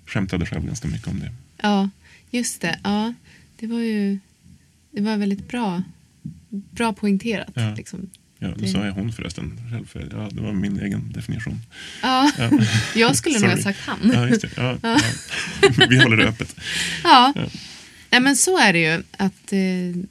skämtade 0.06 0.46
själv 0.46 0.66
ganska 0.66 0.88
mycket 0.88 1.06
om 1.08 1.20
det. 1.20 1.32
Ja, 1.62 1.90
just 2.30 2.60
det. 2.60 2.80
Ja, 2.84 3.14
det 3.56 3.66
var 3.66 3.80
ju 3.80 4.18
det 4.90 5.00
var 5.02 5.16
väldigt 5.16 5.48
bra, 5.48 5.82
bra 6.50 6.92
poängterat. 6.92 7.48
Ja. 7.54 7.74
Liksom. 7.74 8.10
Ja, 8.38 8.48
Det- 8.48 8.68
sa 8.68 8.86
jag 8.86 8.92
hon 8.92 9.12
förresten 9.12 9.60
själv, 9.72 9.86
för 9.86 10.08
ja, 10.12 10.28
det 10.32 10.40
var 10.42 10.52
min 10.52 10.80
egen 10.80 11.12
definition. 11.12 11.60
Ja, 12.02 12.30
Ja. 12.38 12.50
jag 12.94 13.16
skulle 13.16 13.38
nog 13.38 13.50
ha 13.50 13.56
sagt 13.58 13.78
han. 13.80 14.10
Ja, 14.14 14.28
just 14.28 14.40
det. 14.40 14.50
Ja, 14.56 14.78
ja. 14.82 14.98
Vi 15.88 15.98
håller 16.02 16.16
det 16.16 16.24
öppet. 16.28 16.56
Ja. 17.04 17.32
Ja. 17.36 17.46
Nej, 18.10 18.20
men 18.20 18.36
så 18.36 18.58
är 18.58 18.72
det 18.72 18.78
ju. 18.78 19.02
Att 19.16 19.52
eh, 19.52 20.02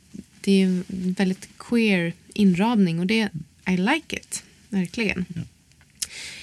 Det 0.41 0.61
är 0.61 0.65
en 0.65 0.83
väldigt 1.17 1.49
queer 1.57 2.13
inramning 2.33 2.99
och 2.99 3.07
det, 3.07 3.29
I 3.67 3.77
like 3.77 4.15
it. 4.17 4.43
Verkligen. 4.69 5.25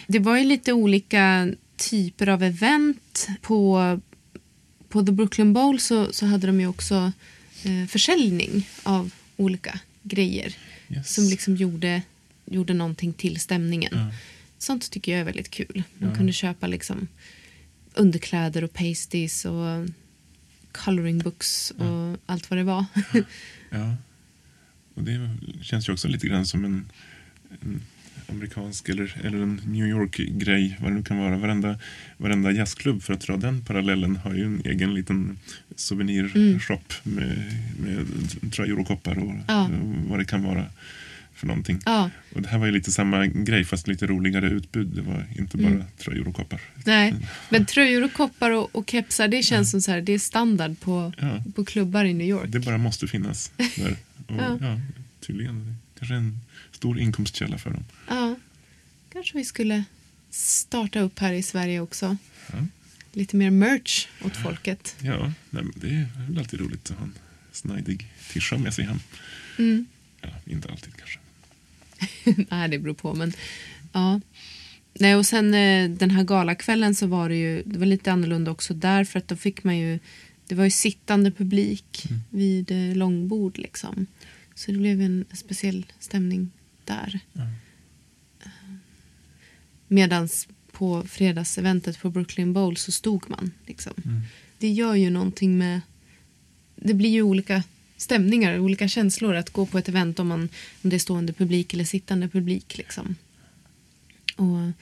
Det 0.07 0.19
var 0.19 0.37
ju 0.39 0.45
lite 0.45 0.73
olika 0.73 1.49
typer 1.77 2.29
av 2.29 2.43
event. 2.43 3.29
På, 3.43 4.01
på 4.89 5.03
The 5.07 5.13
Brooklyn 5.13 5.53
Bowl 5.53 5.81
så, 5.81 6.13
så 6.13 6.27
hade 6.27 6.47
de 6.47 6.61
ju 6.61 6.67
också 6.67 7.13
eh, 7.65 7.87
försäljning 7.89 8.69
av 8.83 9.11
olika 9.37 9.79
grejer 10.03 10.57
Yes. 10.89 11.15
som 11.15 11.25
liksom 11.25 11.57
gjorde, 11.57 12.03
gjorde 12.45 12.75
någonting 12.75 13.13
till 13.13 13.41
stämningen. 13.41 13.93
Ja. 13.95 14.11
Sånt 14.59 14.91
tycker 14.91 15.13
jag 15.13 15.21
är 15.21 15.25
väldigt 15.25 15.51
kul. 15.51 15.83
Man 15.99 16.09
Ja. 16.11 16.17
kunde 16.17 16.33
köpa 16.33 16.67
liksom 16.67 17.09
underkläder 17.95 18.65
och 18.65 18.73
pasties 18.73 19.45
och 19.45 19.89
coloring 20.73 21.19
books 21.19 21.71
och 21.71 22.19
allt 22.27 22.51
vad 22.51 22.59
det 22.59 22.65
var. 22.65 22.85
Ja. 23.71 23.97
Och 24.95 25.03
det 25.05 25.37
känns 25.63 25.89
ju 25.89 25.93
också 25.93 26.09
lite 26.09 26.27
grann 26.27 26.47
som 26.47 26.65
en, 26.65 26.91
en 27.63 27.83
amerikansk 28.29 28.89
eller, 28.89 29.17
eller 29.25 29.39
en 29.43 29.61
New 29.67 29.87
York-grej, 29.89 30.77
vad 30.81 30.91
det 30.91 30.95
nu 30.95 31.03
kan 31.03 31.19
vara. 31.19 31.37
Varenda, 31.39 31.79
varenda 32.17 32.51
jazzklubb, 32.53 33.03
för 33.03 33.13
att 33.13 33.21
dra 33.21 33.37
den 33.37 33.65
parallellen, 33.65 34.17
har 34.17 34.35
ju 34.35 34.45
en 34.45 34.63
egen 34.65 34.95
liten 34.95 35.39
souvenirshop 35.77 36.93
med, 37.03 37.53
med 37.79 38.07
tröjor 38.53 38.81
och 38.81 38.87
koppar 38.87 39.19
och, 39.19 39.35
Ja. 39.49 39.65
och 39.65 40.11
vad 40.11 40.19
det 40.19 40.25
kan 40.25 40.43
vara 40.43 40.65
för 41.35 41.47
någonting. 41.47 41.79
ja, 41.85 42.11
Och 42.35 42.43
det 42.43 42.49
här 42.49 42.59
var 42.59 42.67
ju 42.67 42.73
lite 42.73 42.91
samma 42.93 43.27
grej, 43.27 43.65
fast 43.65 43.89
lite 43.89 44.07
roligare 44.07 44.51
utbud. 44.51 44.87
Det 44.87 45.03
var 45.03 45.27
inte 45.39 45.57
bara 45.57 45.67
Mm. 45.73 45.85
tröjor 45.99 46.29
och 46.29 46.35
koppar. 46.35 46.61
nej. 46.85 47.15
Men 47.51 47.67
tröjor 47.67 48.05
och 48.05 48.13
koppar 48.13 48.51
och, 48.51 48.77
och 48.77 48.91
kepsar, 48.91 49.29
det 49.29 49.43
känns 49.43 49.71
som 49.71 49.81
så 49.83 49.91
här, 49.91 50.01
det 50.01 50.13
är 50.13 50.19
standard 50.19 50.81
på, 50.81 51.13
Ja. 51.21 51.43
på 51.55 51.65
klubbar 51.65 52.05
i 52.05 52.15
New 52.15 52.27
York. 52.29 52.45
Det 52.49 52.61
bara 52.61 52.79
måste 52.79 53.07
finnas 53.09 53.53
där. 53.57 53.97
Och, 54.27 54.37
Ja. 54.39 54.59
ja. 54.61 54.81
tydligen. 55.27 55.77
Kanske 55.99 56.15
en 56.15 56.41
stor 56.73 56.99
inkomstkälla 56.99 57.59
för 57.59 57.71
dem. 57.71 57.85
Ja. 58.09 58.37
Kanske 59.13 59.39
vi 59.39 59.45
skulle 59.45 59.85
starta 60.31 61.01
upp 61.01 61.19
här 61.19 61.33
i 61.33 61.43
Sverige 61.43 61.81
också. 61.81 62.17
Ja. 62.53 62.59
Lite 63.13 63.37
mer 63.37 63.51
merch 63.51 64.09
åt 64.25 64.37
folket. 64.37 64.97
Ja, 65.01 65.33
nej, 65.51 65.65
det 65.77 65.89
är 65.89 66.09
väl 66.29 66.39
alltid 66.39 66.61
roligt 66.61 66.91
att 66.91 66.99
ha 66.99 67.05
en 67.05 67.15
snajdig 67.53 68.07
tischa 68.33 68.59
med 68.59 68.75
sig 68.75 68.85
hem. 68.85 69.01
Mm. 69.59 69.87
Ja, 70.21 70.29
inte 70.47 70.69
alltid 70.69 70.93
kanske. 70.97 71.19
Nej, 72.51 72.69
det 72.69 72.79
beror 72.79 72.95
på. 72.95 73.15
Men, 73.15 73.33
ja. 73.93 74.21
Nej, 74.95 75.17
och 75.17 75.27
sen 75.27 75.55
eh, 75.55 75.91
den 75.91 76.11
här 76.11 76.25
galakvällen 76.25 76.95
så 76.95 77.07
var 77.07 77.29
det 77.29 77.37
ju 77.37 77.63
det 77.63 77.79
var 77.79 77.87
lite 77.87 78.13
annorlunda 78.13 78.51
också 78.51 78.75
där 78.75 79.05
för 79.05 79.19
att 79.19 79.29
då 79.29 79.37
fick 79.37 79.65
man 79.65 79.79
ju 79.79 79.99
det 80.47 80.55
var 80.55 80.65
ju 80.65 80.71
sittande 80.71 81.31
publik 81.31 82.07
vid 82.31 82.71
eh, 82.71 82.97
långbord 82.97 83.59
liksom. 83.59 84.07
Så 84.55 84.73
det 84.73 84.79
blev 84.79 85.01
en 85.01 85.25
speciell 85.33 85.87
stämning 85.99 86.51
där. 86.85 87.21
Ja. 87.33 87.43
Medans 89.89 90.49
på 90.73 91.03
fredagseventet 91.03 92.01
på 92.01 92.11
Brooklyn 92.11 92.53
Bowl 92.53 92.77
så 92.77 92.93
stod 92.93 93.31
man. 93.31 93.53
Liksom. 93.67 93.93
Mm. 94.05 94.21
Det 94.59 94.69
gör 94.69 94.95
ju 94.95 95.11
någonting 95.11 95.59
med... 95.59 95.81
Det 96.77 96.95
blir 96.95 97.11
ju 97.11 97.23
olika 97.23 97.63
stämningar, 97.97 98.59
olika 98.59 98.89
känslor 98.89 99.35
att 99.35 99.51
gå 99.51 99.67
på 99.67 99.79
ett 99.79 99.89
event 99.89 100.19
om, 100.19 100.29
man, 100.29 100.49
om 100.83 100.91
det 100.91 100.97
är 100.97 100.99
stående 100.99 101.33
publik 101.33 101.75
eller 101.75 101.85
sittande 101.85 102.29
publik. 102.29 102.77
Liksom. 102.79 103.17
Och 104.37 104.73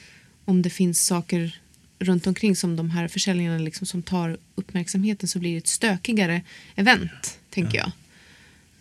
om 0.44 0.62
det 0.62 0.70
finns 0.70 1.06
saker 1.06 1.60
runt 1.98 2.26
omkring 2.26 2.56
som 2.56 2.76
de 2.76 2.90
här 2.90 3.08
försäljningarna 3.08 3.58
liksom, 3.58 3.86
som 3.86 4.02
tar 4.02 4.36
uppmärksamheten 4.54 5.28
så 5.28 5.38
blir 5.38 5.52
det 5.52 5.58
ett 5.58 5.66
stökigare 5.66 6.42
event, 6.74 7.38
tänker 7.50 7.78
jag. 7.78 7.92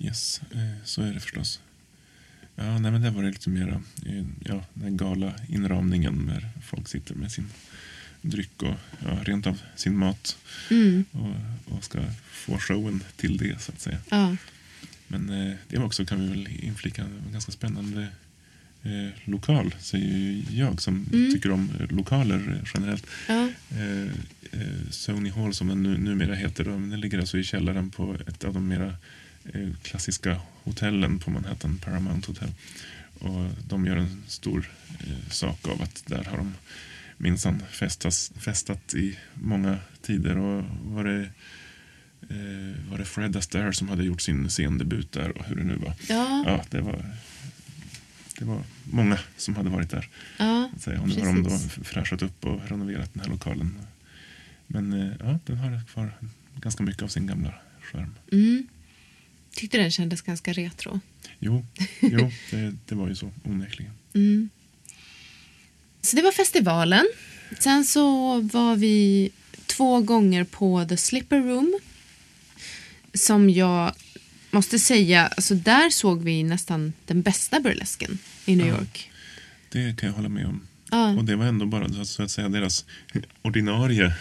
Yes, 0.03 0.41
eh, 0.51 0.83
så 0.83 1.01
är 1.01 1.13
det 1.13 1.19
förstås. 1.19 1.59
Ja, 2.55 2.79
nej, 2.79 2.91
men 2.91 3.01
där 3.01 3.11
var 3.11 3.23
det 3.23 3.29
lite 3.29 3.49
mera 3.49 3.81
eh, 4.05 4.25
ja, 4.45 4.63
den 4.73 4.97
gala 4.97 5.33
inramningen 5.49 6.25
där 6.27 6.49
folk 6.63 6.87
sitter 6.87 7.15
med 7.15 7.31
sin 7.31 7.47
dryck 8.21 8.63
och 8.63 8.75
ja, 9.05 9.17
rent 9.23 9.47
av 9.47 9.61
sin 9.75 9.97
mat 9.97 10.37
Mm. 10.71 11.05
och, 11.11 11.35
och 11.75 11.83
ska 11.83 11.99
få 12.31 12.57
showen 12.57 13.03
till 13.17 13.37
det 13.37 13.61
så 13.61 13.71
att 13.71 13.79
säga. 13.81 13.97
Ja. 14.09 14.35
Men 15.07 15.29
eh, 15.29 15.53
det 15.67 15.77
var 15.77 15.85
också, 15.85 16.05
kan 16.05 16.21
vi 16.21 16.27
väl 16.27 16.47
inflika, 16.61 17.01
en 17.01 17.31
ganska 17.31 17.51
spännande 17.51 18.07
eh, 18.83 19.09
lokal, 19.25 19.75
säger 19.79 20.43
jag 20.51 20.81
som 20.81 21.05
Mm. 21.13 21.31
tycker 21.33 21.51
om 21.51 21.71
lokaler 21.89 22.61
generellt. 22.73 23.07
Ja. 23.27 23.49
Eh, 23.71 24.01
eh, 24.61 24.89
Sony 24.89 25.29
Hall 25.29 25.53
som 25.53 25.67
den 25.67 25.83
nu, 25.83 25.97
numera 25.97 26.35
heter, 26.35 26.63
den 26.63 26.99
ligger 26.99 27.19
alltså 27.19 27.37
i 27.37 27.43
källaren 27.43 27.89
på 27.89 28.17
ett 28.27 28.43
av 28.43 28.53
de 28.53 28.67
mera 28.67 28.95
klassiska 29.81 30.41
hotellen 30.63 31.19
på 31.19 31.31
Manhattan, 31.31 31.77
Paramount 31.77 32.27
Hotel. 32.27 32.51
Och 33.19 33.49
de 33.67 33.85
gör 33.85 33.95
en 33.95 34.23
stor 34.27 34.71
eh, 34.99 35.29
sak 35.29 35.67
av 35.67 35.81
att 35.81 36.03
där 36.07 36.23
har 36.23 36.37
de 36.37 36.53
minsann 37.17 37.63
festat 38.37 38.93
i 38.93 39.17
många 39.33 39.77
tider. 40.01 40.37
Och 40.37 40.63
var 40.83 41.03
det, 41.03 41.21
eh, 42.29 42.89
var 42.89 42.97
det 42.97 43.05
Fred 43.05 43.35
Astaire 43.35 43.73
som 43.73 43.89
hade 43.89 44.03
gjort 44.03 44.21
sin 44.21 44.49
scendebut 44.49 45.11
där 45.11 45.37
och 45.37 45.45
hur 45.45 45.55
det 45.55 45.63
nu 45.63 45.75
var. 45.75 45.93
Ja. 46.09 46.43
Ja, 46.45 46.63
det 46.69 46.81
var, 46.81 47.05
det 48.39 48.45
var 48.45 48.63
många 48.83 49.19
som 49.37 49.55
hade 49.55 49.69
varit 49.69 49.89
där. 49.89 50.09
Ja. 50.37 50.69
att 50.75 50.81
säga. 50.81 51.01
Och 51.01 51.07
nu 51.07 51.19
har 51.19 51.25
de 51.25 51.43
då 51.43 51.57
fräschat 51.83 52.21
upp 52.21 52.45
och 52.45 52.69
renoverat 52.69 53.13
den 53.13 53.23
här 53.23 53.29
lokalen. 53.29 53.79
Men 54.67 54.93
eh, 54.93 55.11
ja, 55.19 55.39
den 55.45 55.57
har 55.57 55.81
kvar 55.83 56.11
ganska 56.55 56.83
mycket 56.83 57.03
av 57.03 57.07
sin 57.07 57.27
gamla 57.27 57.53
skärm. 57.81 58.15
Mm. 58.31 58.67
Tyckte 59.55 59.77
den 59.77 59.91
kändes 59.91 60.21
ganska 60.21 60.53
retro. 60.53 60.99
Jo, 61.39 61.65
jo 62.01 62.31
det, 62.51 62.75
det 62.85 62.95
var 62.95 63.07
ju 63.07 63.15
så 63.15 63.31
onekligen. 63.43 63.91
Så 66.01 66.15
det 66.15 66.21
var 66.21 66.31
festivalen. 66.31 67.05
Sen 67.59 67.85
så 67.85 68.39
var 68.41 68.75
vi 68.75 69.29
två 69.65 70.01
gånger 70.01 70.43
på 70.43 70.85
The 70.89 70.97
Slipper 70.97 71.39
Room. 71.41 71.79
Som 73.13 73.49
jag 73.49 73.93
måste 74.51 74.79
säga, 74.79 75.27
alltså 75.27 75.55
där 75.55 75.89
såg 75.89 76.23
vi 76.23 76.43
nästan 76.43 76.93
den 77.05 77.21
bästa 77.21 77.59
burlesken 77.59 78.17
i 78.45 78.55
New 78.55 78.67
Ja. 78.67 78.73
York. 78.77 79.11
Det 79.69 79.97
kan 79.99 80.07
jag 80.09 80.15
hålla 80.15 80.29
med 80.29 80.45
om. 80.45 80.67
Ja. 80.93 81.17
Och 81.17 81.25
det 81.25 81.35
var 81.35 81.45
ändå 81.45 81.65
bara 81.65 82.03
så 82.05 82.23
att 82.23 82.31
säga 82.31 82.49
deras 82.49 82.85
ordinarie 83.41 84.13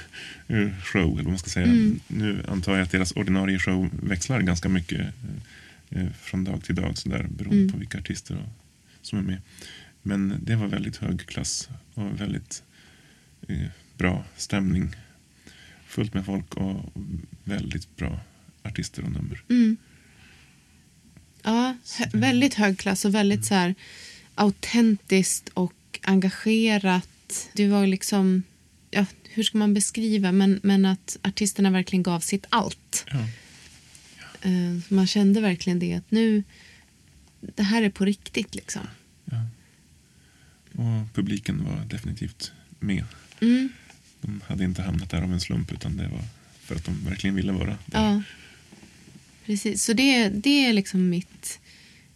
eh, 0.48 0.68
show. 0.84 1.18
Eller 1.18 1.28
man 1.28 1.38
ska 1.38 1.50
säga. 1.50 1.66
Mm. 1.66 2.00
Nu 2.06 2.44
antar 2.48 2.72
jag 2.76 2.82
att 2.82 2.90
deras 2.90 3.12
ordinarie 3.12 3.58
show 3.58 3.90
växlar 4.02 4.40
ganska 4.40 4.68
mycket 4.68 5.00
eh, 5.00 6.02
eh, 6.02 6.10
från 6.22 6.44
dag 6.44 6.64
till 6.64 6.74
dag 6.74 6.98
så 6.98 7.08
där, 7.08 7.26
beroende 7.30 7.56
Mm. 7.60 7.72
på 7.72 7.78
vilka 7.78 7.98
artister 7.98 8.34
och, 8.36 8.64
som 9.02 9.18
är 9.18 9.22
med. 9.22 9.42
Men 10.02 10.34
det 10.42 10.56
var 10.56 10.66
väldigt 10.66 10.96
hög 10.96 11.26
klass 11.26 11.68
och 11.94 12.20
väldigt 12.20 12.62
eh, 13.48 13.66
bra 13.98 14.24
stämning. 14.36 14.96
Fullt 15.86 16.14
med 16.14 16.24
folk 16.26 16.54
och 16.54 16.92
väldigt 17.44 17.96
bra 17.96 18.20
artister 18.62 19.04
och 19.04 19.10
nummer. 19.12 19.42
Mm. 19.48 19.76
Ja, 21.42 21.76
hö- 21.98 22.10
väldigt 22.12 22.54
hög 22.54 22.78
klass 22.78 23.04
och 23.04 23.14
väldigt 23.14 23.44
så 23.44 23.54
här 23.54 23.74
autentiskt 24.34 25.48
och 25.48 25.72
engagerat. 26.02 27.49
Det 27.52 27.68
var 27.68 27.87
liksom, 27.87 28.42
ja, 28.90 29.06
hur 29.30 29.42
ska 29.42 29.59
man 29.59 29.75
beskriva, 29.75 30.32
men, 30.32 30.61
men 30.62 30.85
att 30.87 31.18
artisterna 31.23 31.70
verkligen 31.70 32.02
gav 32.02 32.20
sitt 32.20 32.47
allt. 32.49 33.04
Ja, 33.11 33.26
Eh, 34.42 34.80
så 34.88 34.94
man 34.94 35.06
kände 35.06 35.40
verkligen 35.40 35.78
det 35.78 35.94
att 35.94 36.11
nu, 36.11 36.42
det 37.40 37.62
här 37.62 37.82
är 37.82 37.90
på 37.90 38.04
riktigt 38.04 38.54
liksom. 38.54 38.82
ja. 39.25 39.47
Och 40.73 41.14
publiken 41.14 41.64
var 41.64 41.85
definitivt 41.85 42.52
med. 42.78 43.04
Mm, 43.40 43.68
De 44.20 44.40
hade 44.47 44.64
inte 44.64 44.82
hamnat 44.82 45.11
där 45.11 45.23
av 45.23 45.32
en 45.32 45.40
slump 45.40 45.73
utan 45.73 45.97
det 45.97 46.09
var 46.09 46.23
för 46.61 46.75
att 46.75 46.85
de 46.85 47.04
verkligen 47.04 47.37
ville 47.37 47.52
vara 47.52 47.66
där. 47.87 48.00
ja. 48.00 48.23
Precis, 49.47 49.85
så 49.85 49.92
det, 49.92 50.28
det 50.28 50.66
är 50.66 50.73
liksom 50.73 51.09
mitt 51.09 51.61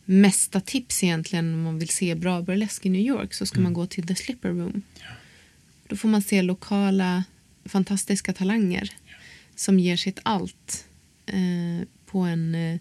mesta 0.04 0.60
tips 0.60 1.04
egentligen 1.04 1.54
om 1.54 1.62
man 1.62 1.78
vill 1.78 1.88
se 1.88 2.14
bra 2.14 2.42
burlesk 2.42 2.86
i 2.86 2.88
New 2.88 3.02
York 3.02 3.34
så 3.34 3.46
ska 3.46 3.60
man 3.60 3.72
gå 3.72 3.86
till 3.86 4.06
The 4.06 4.14
Slipper 4.14 4.48
Room. 4.48 4.82
Då 5.88 5.96
får 5.96 6.08
man 6.08 6.22
se 6.22 6.42
lokala 6.42 7.24
fantastiska 7.64 8.32
talanger 8.32 8.90
som 9.56 9.78
ger 9.78 9.96
sitt 9.96 10.18
allt 10.22 10.84
eh, 11.26 11.86
på 12.06 12.18
en 12.18 12.54
eh, 12.54 12.78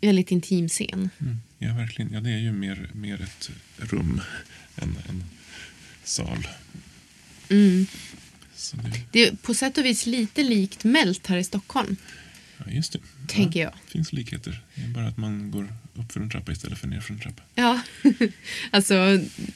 väldigt 0.00 0.30
intim 0.30 0.68
scen. 0.68 1.10
Mm, 1.20 1.36
ja, 1.58 1.74
verkligen. 1.74 2.12
Ja, 2.12 2.20
det 2.20 2.30
är 2.30 2.38
ju 2.38 2.52
mer, 2.52 2.90
mer 2.92 3.22
ett 3.22 3.50
rum 3.76 4.20
än 4.76 4.96
en 5.08 5.24
sal. 6.04 6.48
Mm. 7.50 7.86
Det, 8.72 9.02
Det 9.12 9.28
är 9.28 9.36
på 9.36 9.54
sätt 9.54 9.78
och 9.78 9.84
vis 9.84 10.06
lite 10.06 10.42
likt 10.42 10.84
Melt 10.84 11.26
här 11.26 11.36
i 11.36 11.44
Stockholm. 11.44 11.96
Ja, 12.58 12.72
just 12.72 12.92
det. 12.92 12.98
Tänker 13.26 13.60
jag. 13.60 13.72
Det 13.86 13.90
finns 13.92 14.12
likheter. 14.12 14.62
Det 14.74 14.82
är 14.82 14.88
bara 14.88 15.06
att 15.08 15.16
man 15.16 15.50
går 15.50 15.72
upp 15.94 16.12
för 16.12 16.20
en 16.20 16.30
trappa 16.30 16.52
istället 16.52 16.78
för 16.78 16.88
ner 16.88 17.00
för 17.00 17.12
en 17.14 17.20
trappa. 17.20 17.42
Ja, 17.54 17.80
alltså 18.70 18.94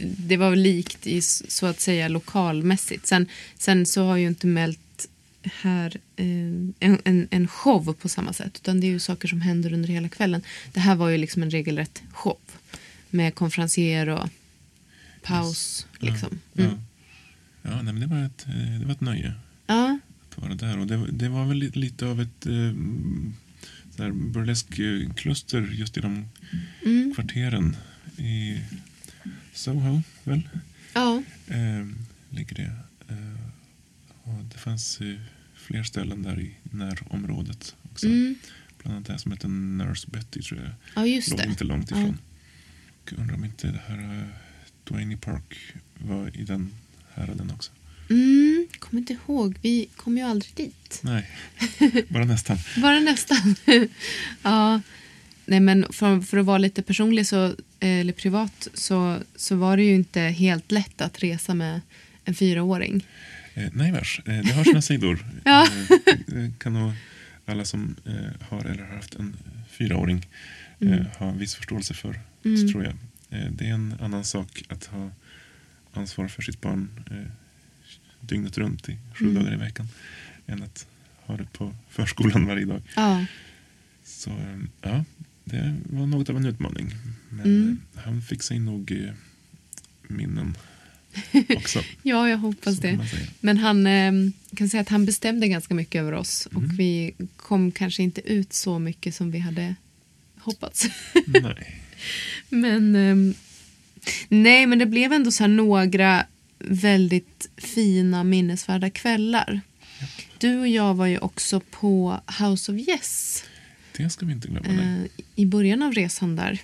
det 0.00 0.36
var 0.36 0.56
likt 0.56 1.06
i 1.06 1.22
så 1.22 1.66
att 1.66 1.80
säga 1.80 2.08
lokalmässigt. 2.08 3.06
Sen, 3.06 3.26
sen 3.58 3.86
så 3.86 4.04
har 4.06 4.16
ju 4.16 4.26
inte 4.26 4.46
Melt 4.46 5.08
här 5.44 5.96
eh, 6.16 6.26
en, 6.80 6.98
en, 7.04 7.28
en 7.30 7.48
show 7.48 7.92
på 7.94 8.08
samma 8.08 8.32
sätt 8.32 8.56
utan 8.62 8.80
det 8.80 8.86
är 8.86 8.88
ju 8.88 8.98
saker 9.00 9.28
som 9.28 9.40
händer 9.40 9.72
under 9.72 9.88
hela 9.88 10.08
kvällen. 10.08 10.42
Det 10.72 10.80
här 10.80 10.94
var 10.94 11.08
ju 11.08 11.18
liksom 11.18 11.42
en 11.42 11.50
regelrätt 11.50 12.02
show 12.12 12.38
med 13.10 13.34
konferencier 13.34 14.08
och 14.08 14.28
paus. 15.22 15.86
Liksom. 15.98 16.40
Ja, 16.52 16.64
Mm. 16.64 16.78
ja. 17.62 17.70
ja 17.70 17.82
nej, 17.82 17.92
men 17.94 18.00
det, 18.00 18.06
var 18.06 18.24
ett, 18.26 18.46
eh, 18.46 18.78
det 18.80 18.84
var 18.86 18.92
ett 18.92 19.00
nöje 19.00 19.32
Ja, 19.66 19.98
att 20.36 20.42
vara 20.42 20.54
där. 20.54 20.78
Och 20.78 20.86
det, 20.86 20.96
var- 20.96 21.08
det 21.12 21.28
var 21.28 21.44
väl 21.46 21.56
lite, 21.58 21.78
lite 21.78 22.06
av 22.06 22.20
ett 22.20 22.46
eh, 22.46 22.72
burleskkluster 24.12 25.60
just 25.72 25.96
i 25.96 26.00
de 26.00 26.28
mm. 26.84 27.14
kvarteren 27.14 27.76
i 28.16 28.60
Soho, 29.52 30.02
väl? 30.24 30.48
ja. 30.94 31.22
Eh, 31.46 31.86
ligger 32.30 32.54
det. 32.56 32.72
Eh, 33.08 33.40
och 34.22 34.44
det 34.44 34.58
fanns 34.58 35.00
eh, 35.00 35.14
fler 35.54 35.82
ställen 35.82 36.22
där 36.22 36.40
i 36.40 36.54
närområdet 36.62 37.76
också. 37.82 38.06
Mm. 38.06 38.34
Bland 38.82 38.96
annat 38.96 39.06
det 39.08 39.18
som 39.18 39.32
heter 39.32 39.48
Nurse 39.48 40.08
Betty 40.10 40.42
tror 40.42 40.60
jag. 40.60 40.70
ja 40.96 41.06
just 41.06 41.30
Låg 41.30 41.38
det. 41.38 41.44
inte 41.44 41.64
långt 41.64 41.90
Ja. 41.90 41.96
ifrån. 42.00 42.18
Och 43.02 43.12
undrar 43.18 43.34
om 43.34 43.44
inte 43.44 43.66
det 43.66 43.80
här 43.88 43.98
uh, 44.18 44.24
Dwayne 44.84 45.16
Park 45.16 45.58
var 45.98 46.36
i 46.36 46.44
den 46.44 46.70
häraden 47.14 47.50
också. 47.50 47.72
Mm, 48.10 48.51
kommer 48.92 49.00
inte 49.00 49.12
ihåg, 49.26 49.58
vi 49.62 49.88
kom 49.96 50.16
ju 50.18 50.22
aldrig 50.24 50.54
dit. 50.54 51.00
Nej, 51.02 51.30
bara 52.08 52.24
nästan. 52.24 52.58
Bara 52.82 53.00
nästan. 53.00 53.54
ja. 54.42 54.80
Nej, 55.46 55.60
men 55.60 55.86
för, 55.92 56.20
för 56.20 56.36
att 56.38 56.46
vara 56.46 56.58
lite 56.58 56.82
personlig 56.82 57.26
så, 57.26 57.54
eller 57.80 58.12
privat 58.12 58.68
så, 58.74 59.18
så 59.36 59.56
var 59.56 59.76
det 59.76 59.82
ju 59.82 59.94
inte 59.94 60.20
helt 60.20 60.72
lätt 60.72 61.00
att 61.00 61.22
resa 61.22 61.54
med 61.54 61.80
en 62.24 62.34
fyraåring. 62.34 63.06
Eh, 63.54 63.68
nej 63.72 63.92
vars, 63.92 64.20
eh, 64.26 64.38
det 64.44 64.52
har 64.52 64.64
sina 64.64 64.82
sidor. 64.92 65.26
Ja. 65.44 65.68
Eh, 66.26 66.50
kan 66.58 66.72
nog 66.72 66.92
alla 67.46 67.64
som 67.64 67.96
eh, 68.06 68.46
har 68.48 68.64
eller 68.64 68.84
har 68.84 68.96
haft 68.96 69.14
en 69.14 69.36
fyraåring 69.70 70.26
eh, 70.80 71.06
ha 71.18 71.32
viss 71.32 71.54
förståelse 71.54 71.94
för, 71.94 72.20
Mm. 72.44 72.68
tror 72.72 72.84
jag. 72.84 72.92
Eh, 73.40 73.50
det 73.52 73.64
är 73.68 73.72
en 73.74 73.94
annan 74.00 74.24
sak 74.24 74.62
att 74.68 74.84
ha 74.84 75.10
ansvar 75.92 76.28
för 76.28 76.42
sitt 76.42 76.60
barn 76.60 76.90
eh, 77.10 77.32
dygnet 78.22 78.58
runt 78.58 78.88
i 78.88 78.96
sju 79.14 79.24
Mm. 79.24 79.34
dagar 79.42 79.54
i 79.54 79.56
veckan 79.56 79.88
än 80.46 80.62
att 80.62 80.86
ha 81.26 81.36
det 81.36 81.46
på 81.52 81.74
förskolan 81.90 82.46
varje 82.46 82.64
dag. 82.64 82.82
Ja. 82.96 83.24
Så 84.04 84.30
eh, 84.30 84.58
ja, 84.82 85.04
det 85.44 85.76
var 85.90 86.06
något 86.06 86.28
av 86.30 86.36
en 86.36 86.46
utmaning. 86.46 86.90
Men 87.30 87.44
Mm. 87.46 87.78
eh, 87.96 88.02
han 88.02 88.22
fick 88.22 88.42
sig 88.42 88.58
nog 88.58 89.12
minnen 90.08 90.56
också. 91.56 91.82
ja, 92.02 92.28
jag 92.28 92.38
hoppas 92.38 92.78
det. 92.78 92.98
Men 93.40 93.58
han 93.58 93.86
eh, 93.86 94.12
kan 94.56 94.68
säga 94.68 94.80
att 94.80 94.88
han 94.88 95.06
bestämde 95.06 95.48
ganska 95.48 95.74
mycket 95.74 96.00
över 96.00 96.12
oss 96.12 96.48
Mm. 96.52 96.64
och 96.64 96.78
vi 96.78 97.14
kom 97.36 97.72
kanske 97.72 98.02
inte 98.02 98.20
ut 98.32 98.52
så 98.52 98.78
mycket 98.78 99.14
som 99.14 99.30
vi 99.30 99.38
hade 99.38 99.74
hoppats. 100.38 100.86
Nej. 101.26 101.82
Men 102.48 103.34
nej, 104.28 104.66
men 104.66 104.78
det 104.78 104.86
blev 104.86 105.12
ändå 105.12 105.30
så 105.30 105.46
några 105.46 106.26
väldigt 106.68 107.50
fina 107.56 108.24
minnesvärda 108.24 108.90
kvällar. 108.90 109.60
Du 110.38 110.58
och 110.58 110.68
jag 110.68 110.94
var 110.94 111.06
ju 111.06 111.18
också 111.18 111.60
på 111.60 112.20
House 112.40 112.72
of 112.72 112.78
Yes 112.88 113.44
Det 113.96 114.10
ska 114.10 114.26
vi 114.26 114.32
inte 114.32 114.48
glömma. 114.48 114.82
eh, 114.82 115.10
i 115.34 115.46
början 115.46 115.82
av 115.82 115.92
resan 115.92 116.36
där. 116.36 116.58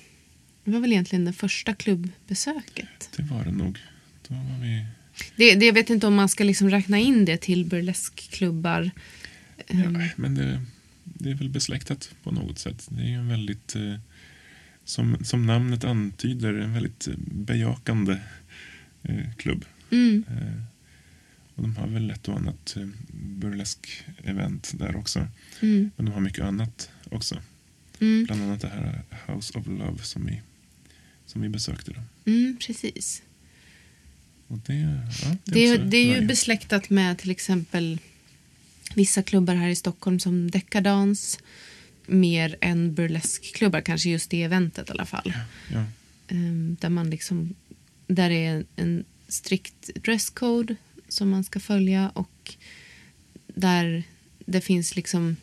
Det 0.64 0.70
var 0.70 0.80
väl 0.80 0.92
egentligen 0.92 1.24
det 1.24 1.32
första 1.32 1.74
klubbbesöket. 1.74 3.11
Det 3.16 3.22
var 3.22 3.44
det 3.44 3.50
nog. 3.52 3.78
Då 4.28 4.34
var 4.34 4.61
vi... 4.62 4.87
Det, 5.37 5.54
det, 5.54 5.66
jag 5.66 5.72
vet 5.72 5.90
inte 5.90 6.06
om 6.06 6.14
man 6.14 6.28
ska 6.28 6.44
liksom 6.44 6.70
räkna 6.70 6.98
in 6.98 7.24
det 7.24 7.37
till 7.37 7.64
burleskklubbar. 7.64 8.90
Ehm, 9.66 9.94
Ja, 10.00 10.08
men 10.16 10.34
det, 10.34 10.62
det 11.04 11.30
är 11.30 11.34
väl 11.34 11.48
besläktat 11.50 12.11
på 12.22 12.30
något 12.30 12.58
sätt. 12.58 12.87
Det 12.90 13.02
är 13.02 13.06
ju 13.06 13.14
en 13.14 13.28
väldigt, 13.28 13.74
eh, 13.76 13.94
som, 14.84 15.16
som 15.24 15.46
namnet 15.46 15.84
antyder, 15.84 16.54
en 16.54 16.72
väldigt 16.74 17.08
eh, 17.08 17.14
bejakande 17.18 18.18
eh, 19.02 19.32
klubb. 19.37 19.64
Mm, 19.90 20.24
Eh, 20.31 20.62
och 21.55 21.62
de 21.62 21.77
har 21.77 21.87
väl 21.87 22.11
ett 22.11 22.29
och 22.29 22.37
annat 22.37 22.77
eh, 22.77 22.88
burlesk-event 23.12 24.72
där 24.79 24.96
också. 24.96 25.27
mm, 25.61 25.90
Men 25.96 26.07
de 26.07 26.12
har 26.12 26.20
mycket 26.20 26.44
annat 26.44 26.90
också. 27.11 27.42
mm, 28.01 28.24
Bland 28.24 28.42
annat 28.42 28.61
det 28.61 28.68
här 28.68 29.03
House 29.27 29.59
of 29.59 29.66
Love 29.66 29.98
som 30.03 30.27
vi, 30.27 30.42
som 31.27 31.42
vi 31.42 31.48
besökte. 31.48 31.90
Då. 31.92 32.31
mm, 32.31 32.57
precis. 32.61 33.22
Och 34.46 34.59
det, 34.66 34.74
ja, 34.74 35.37
det, 35.44 35.53
Det, 35.55 35.72
också 35.72 35.85
det 35.85 35.96
är 35.96 36.20
ju 36.20 36.27
besläktat 36.27 36.90
med 36.90 37.18
till 37.18 37.31
exempel 37.31 37.98
vissa 38.94 39.22
klubbar 39.22 39.55
här 39.55 39.68
i 39.68 39.77
Stockholm 39.77 40.20
som 40.20 40.51
Decadans. 40.51 41.38
Mer 42.07 42.57
än 42.61 42.94
burleskklubbar, 42.94 43.81
kanske 43.81 44.11
just 44.11 44.31
det 44.31 44.42
eventet 44.42 44.88
i 44.88 44.92
alla 44.92 45.07
fall. 45.07 45.33
Ja, 45.72 45.85
Ehm, 46.29 46.77
där 46.81 46.88
man 46.88 47.11
liksom, 47.11 47.55
där 48.07 48.31
är 48.31 48.55
en, 48.55 48.66
en 48.77 49.05
strikt 49.29 49.91
dresscode 49.95 50.77
som 51.09 51.31
man 51.31 51.45
ska 51.45 51.61
följa 51.61 52.09
och 52.09 52.55
där 53.47 54.03
det 54.47 54.61
finns 54.61 54.97
liksom 54.97 55.37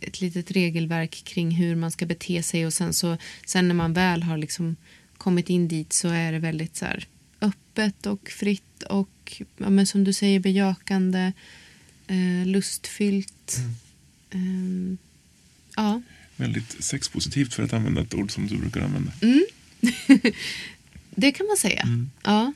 ett 0.00 0.20
litet 0.20 0.50
regelverk 0.50 1.22
kring 1.24 1.50
hur 1.50 1.76
man 1.76 1.90
ska 1.90 2.06
bete 2.06 2.42
sig 2.42 2.66
och 2.66 2.72
sen 2.72 2.94
så 2.94 3.16
sen 3.46 3.68
när 3.68 3.74
man 3.74 3.92
väl 3.92 4.22
har 4.22 4.38
liksom 4.38 4.76
kommit 5.16 5.50
in 5.50 5.68
dit 5.68 5.92
så 5.92 6.08
är 6.08 6.32
det 6.32 6.38
väldigt 6.38 6.76
så 6.76 6.84
här 6.84 7.06
öppet 7.40 8.06
och 8.06 8.28
fritt 8.28 8.82
och 8.82 9.42
ja, 9.56 9.70
men 9.70 9.86
som 9.86 10.04
du 10.04 10.12
säger 10.12 10.40
bejakande, 10.40 11.32
eh, 12.06 12.46
lustfyllt. 12.46 13.58
Ehm, 14.30 14.98
ja, 15.76 16.02
väldigt 16.36 16.84
sexpositivt 16.84 17.54
för 17.54 17.62
att 17.62 17.72
använda 17.72 18.00
ett 18.00 18.14
ord 18.14 18.30
som 18.30 18.46
du 18.46 18.56
brukar 18.56 18.80
använda. 18.80 19.12
Det 21.14 21.32
kan 21.32 21.46
man 21.46 21.56
säga. 21.56 21.82
Mm. 21.82 22.10
Ja. 22.24 22.52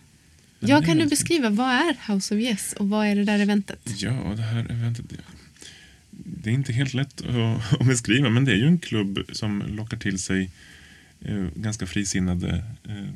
Ja, 0.60 0.82
kan 0.82 0.98
du 0.98 1.06
beskriva, 1.06 1.50
vad 1.50 1.70
är 1.70 2.12
House 2.12 2.34
of 2.34 2.40
Yes 2.40 2.72
och 2.72 2.88
vad 2.88 3.06
är 3.06 3.16
det 3.16 3.24
där 3.24 3.38
eventet? 3.38 3.80
Ja, 3.96 4.32
det 4.36 4.42
här 4.42 4.66
eventet. 4.70 5.08
det- 5.10 5.16
Det 6.10 6.50
är 6.50 6.54
inte 6.54 6.72
helt 6.72 6.94
lätt 6.94 7.20
att, 7.80 7.86
beskriva, 7.86 8.30
men 8.30 8.44
det 8.44 8.52
är 8.52 8.56
ju 8.56 8.66
en 8.66 8.78
klubb 8.78 9.18
som 9.32 9.62
lockar 9.68 9.96
till 9.96 10.18
sig 10.18 10.50
eh, 11.20 11.44
ganska 11.56 11.86
frisinnade 11.86 12.64
eh, 12.88 13.08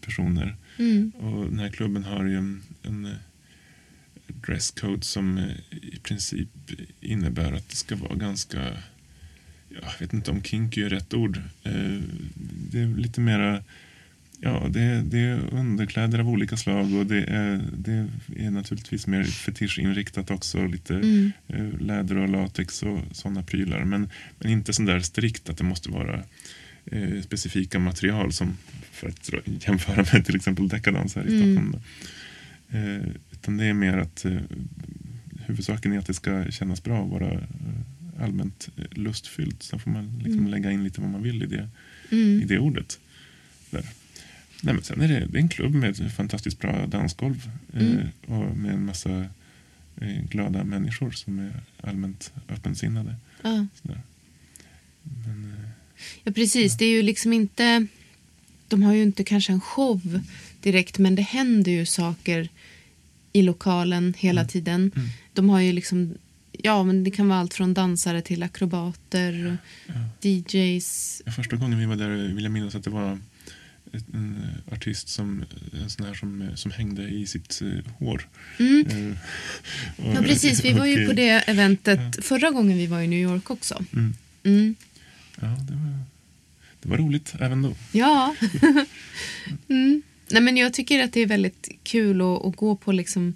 personer. 0.00 0.56
Mm. 0.78 1.12
Och 1.18 1.44
den 1.44 1.58
här 1.58 1.68
klubben 1.70 2.04
har 2.04 2.24
ju 2.24 2.36
en, 2.36 2.62
en 2.82 3.04
eh, 3.04 3.12
dresscode 4.26 5.02
som 5.04 5.38
i 5.70 5.96
princip 6.02 6.48
innebär 7.00 7.52
att 7.52 7.68
det 7.68 7.76
ska 7.76 7.96
vara 7.96 8.14
ganska, 8.14 8.58
ja, 9.68 9.78
jag 9.92 9.98
vet 10.00 10.12
inte 10.12 10.30
om 10.30 10.42
kinky 10.42 10.82
är 10.82 10.88
rätt 10.90 11.14
ord. 11.14 11.42
Det 12.70 12.80
är 12.80 12.96
lite 12.96 13.20
mera, 13.20 13.62
ja 14.40 14.66
det, 14.70 15.02
det 15.02 15.18
är 15.18 15.54
underkläder 15.54 16.18
av 16.18 16.28
olika 16.28 16.56
slag 16.56 16.94
och 16.94 17.06
det 17.06 17.22
är, 17.24 17.60
det 17.78 18.06
är 18.36 18.50
naturligtvis 18.50 19.06
mer 19.06 19.24
fetischinriktat 19.24 20.30
också. 20.30 20.66
Lite 20.66 20.94
Mm. 20.94 21.32
eh, 21.48 21.80
läder 21.80 22.16
och 22.16 22.28
latex 22.28 22.82
och 22.82 22.98
sådana 23.12 23.42
prylar. 23.42 23.84
Men, 23.84 24.10
men 24.38 24.50
inte 24.52 24.72
så 24.72 24.82
där 24.82 25.00
strikt 25.00 25.48
att 25.48 25.58
det 25.58 25.64
måste 25.64 25.90
vara 25.90 26.22
eh, 26.86 27.20
specifika 27.22 27.78
material 27.78 28.32
som 28.32 28.56
för 28.92 29.08
att 29.08 29.30
jämföra 29.66 30.04
med 30.12 30.24
till 30.26 30.36
exempel 30.36 30.68
dekadans 30.68 31.16
här 31.16 31.28
i 31.28 31.36
Mm. 31.36 31.54
Stockholm. 31.54 31.82
Eh, 32.70 33.08
utan 33.32 33.56
det 33.56 33.64
är 33.64 33.72
mer 33.74 33.96
att 33.98 34.24
eh, 34.24 34.36
huvudsaken 35.46 35.92
är 35.92 35.98
att 35.98 36.06
det 36.06 36.14
ska 36.14 36.50
kännas 36.50 36.82
bra 36.82 37.00
och 37.00 37.10
vara 37.10 37.32
eh, 37.32 38.22
allmänt 38.22 38.68
eh, 38.76 38.84
lustfyllt. 38.90 39.62
Sen 39.62 39.78
får 39.78 39.90
man 39.90 40.14
liksom 40.18 40.38
Mm. 40.40 40.50
lägga 40.50 40.70
in 40.70 40.84
lite 40.84 41.00
vad 41.00 41.10
man 41.10 41.22
vill 41.22 41.42
i 41.42 41.46
det, 41.46 41.68
Mm. 42.12 42.42
i 42.42 42.44
det 42.44 42.58
ordet. 42.58 42.98
Där. 43.70 43.84
Nej, 44.62 44.74
men 44.74 44.84
sen 44.84 45.00
är 45.00 45.08
det, 45.08 45.26
det 45.26 45.38
är 45.38 45.42
en 45.42 45.48
klubb 45.48 45.74
med 45.74 46.12
fantastiskt 46.12 46.58
bra 46.58 46.86
dansgolv 46.86 47.50
eh, 47.74 47.82
Mm. 47.82 48.06
och 48.26 48.56
med 48.56 48.74
en 48.74 48.84
massa 48.84 49.26
eh, 50.00 50.24
glada 50.30 50.64
människor 50.64 51.10
som 51.10 51.38
är 51.38 51.52
allmänt 51.80 52.32
öppensinnade. 52.48 53.16
Ja. 53.42 53.66
Men, 55.02 55.54
eh, 55.58 55.68
ja, 56.24 56.32
precis. 56.32 56.76
Det 56.76 56.84
är 56.84 56.90
ju 56.90 57.02
liksom 57.02 57.32
inte... 57.32 57.86
De 58.68 58.82
har 58.82 58.94
ju 58.94 59.02
inte 59.02 59.24
kanske 59.24 59.52
en 59.52 59.60
show 59.60 60.20
direkt, 60.60 60.98
men 60.98 61.14
det 61.14 61.22
händer 61.22 61.72
ju 61.72 61.86
saker 61.86 62.48
i 63.32 63.42
lokalen 63.42 64.14
hela 64.18 64.44
tiden. 64.44 64.92
Mm. 64.96 65.08
De 65.32 65.48
har 65.48 65.60
ju 65.60 65.72
liksom... 65.72 66.14
Ja, 66.52 66.82
men 66.84 67.04
det 67.04 67.10
kan 67.10 67.28
vara 67.28 67.38
allt 67.38 67.54
från 67.54 67.74
dansare 67.74 68.22
till 68.22 68.42
akrobater, 68.42 69.56
ja. 69.86 69.94
DJs. 70.28 71.22
Ja, 71.26 71.32
Första 71.32 71.56
gången 71.56 71.78
vi 71.78 71.86
var 71.86 71.96
där 71.96 72.34
vill 72.34 72.44
jag 72.44 72.52
minnas 72.52 72.74
att 72.74 72.84
det 72.84 72.90
var 72.90 73.18
en 74.14 74.36
eh, 74.66 74.72
artist 74.74 75.08
som, 75.08 75.44
en 75.82 75.90
sån 75.90 76.06
här 76.06 76.14
som, 76.14 76.42
eh, 76.42 76.54
som 76.54 76.70
hängde 76.70 77.08
i 77.08 77.26
sitt 77.26 77.60
eh, 77.62 77.92
hår. 77.98 78.28
Mm. 78.58 78.86
Eh, 78.86 79.16
och- 80.06 80.14
Ja, 80.16 80.22
precis. 80.22 80.64
Vi 80.64 80.72
var 80.72 80.86
ju 80.86 81.00
och, 81.00 81.06
på 81.06 81.10
eh, 81.12 81.16
det 81.16 81.28
eventet 81.48 82.24
förra 82.24 82.50
gången 82.50 82.78
vi 82.78 82.86
var 82.86 83.00
i 83.00 83.06
New 83.06 83.18
York 83.22 83.50
också. 83.50 83.84
Mm, 83.92 84.14
Mm. 84.44 84.74
ja, 85.40 85.46
det 85.46 85.74
var, 85.74 85.98
det 86.82 86.88
var 86.88 86.96
roligt 86.96 87.34
även 87.40 87.62
då. 87.62 87.74
Ja. 87.92 88.34
mm. 89.68 90.02
Nej, 90.30 90.42
men 90.42 90.56
jag 90.56 90.74
tycker 90.74 91.04
att 91.04 91.12
det 91.12 91.20
är 91.20 91.26
väldigt 91.26 91.68
kul 91.82 92.20
att, 92.20 92.44
att 92.44 92.56
gå 92.56 92.76
på 92.76 92.92
liksom 92.92 93.34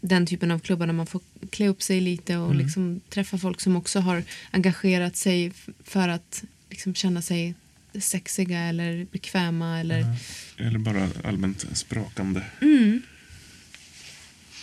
den 0.00 0.26
typen 0.26 0.50
av 0.50 0.58
klubbar 0.58 0.86
där 0.86 0.94
man 0.94 1.06
får 1.06 1.20
klä 1.50 1.68
upp 1.68 1.82
sig 1.82 2.00
lite 2.00 2.36
och 2.36 2.50
Mm. 2.50 2.58
liksom 2.58 3.00
träffa 3.08 3.38
folk 3.38 3.60
som 3.60 3.76
också 3.76 4.00
har 4.00 4.22
engagerat 4.50 5.16
sig 5.16 5.52
för 5.84 6.08
att 6.08 6.44
liksom 6.70 6.94
känna 6.94 7.22
sig 7.22 7.54
sexiga 8.00 8.60
eller 8.60 9.06
bekväma. 9.12 9.80
Eller... 9.80 10.16
Eller 10.56 10.78
bara 10.78 11.08
allmänt 11.24 11.66
sprakande. 11.72 12.44
Mm. 12.60 13.02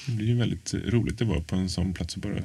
Det 0.06 0.12
blir 0.12 0.28
ju 0.28 0.36
väldigt 0.36 0.74
roligt 0.74 1.22
att 1.22 1.28
vara 1.28 1.42
på 1.42 1.56
en 1.56 1.70
sån 1.70 1.94
plats 1.94 2.16
och 2.16 2.22
bara 2.22 2.44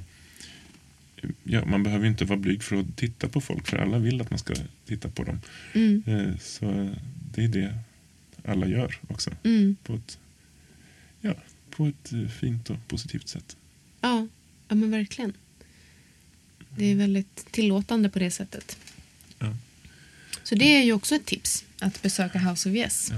Ja, 1.44 1.64
man 1.64 1.82
behöver 1.82 2.06
inte 2.06 2.24
vara 2.24 2.38
blyg 2.38 2.62
för 2.62 2.76
att 2.76 2.96
titta 2.96 3.28
på 3.28 3.40
folk 3.40 3.68
för 3.68 3.76
alla 3.76 3.98
vill 3.98 4.20
att 4.20 4.30
man 4.30 4.38
ska 4.38 4.54
titta 4.86 5.08
på 5.08 5.24
dem. 5.24 5.40
Mm. 5.72 6.02
Eh, 6.06 6.38
Så 6.38 6.94
det 7.34 7.44
är 7.44 7.48
det 7.48 7.74
alla 8.44 8.66
gör 8.66 8.98
också. 9.08 9.30
Mm. 9.44 9.76
På 9.82 9.94
ett, 9.94 10.18
ja, 11.20 11.34
på 11.70 11.86
ett 11.86 12.12
fint 12.40 12.70
och 12.70 12.88
positivt 12.88 13.28
sätt. 13.28 13.56
Ja. 14.00 14.28
ja, 14.68 14.74
men 14.74 14.90
verkligen. 14.90 15.32
Det 16.76 16.84
är 16.84 16.94
väldigt 16.94 17.52
tillåtande 17.52 18.08
på 18.08 18.18
det 18.18 18.30
sättet. 18.30 18.78
Ja. 19.38 19.56
Så 20.44 20.54
det 20.54 20.64
är 20.76 20.82
ju 20.82 20.92
också 20.92 21.14
ett 21.14 21.26
tips, 21.26 21.64
att 21.78 22.02
besöka 22.02 22.38
House 22.38 22.68
of 22.68 22.74
Yes. 22.76 23.08
Ja, 23.12 23.16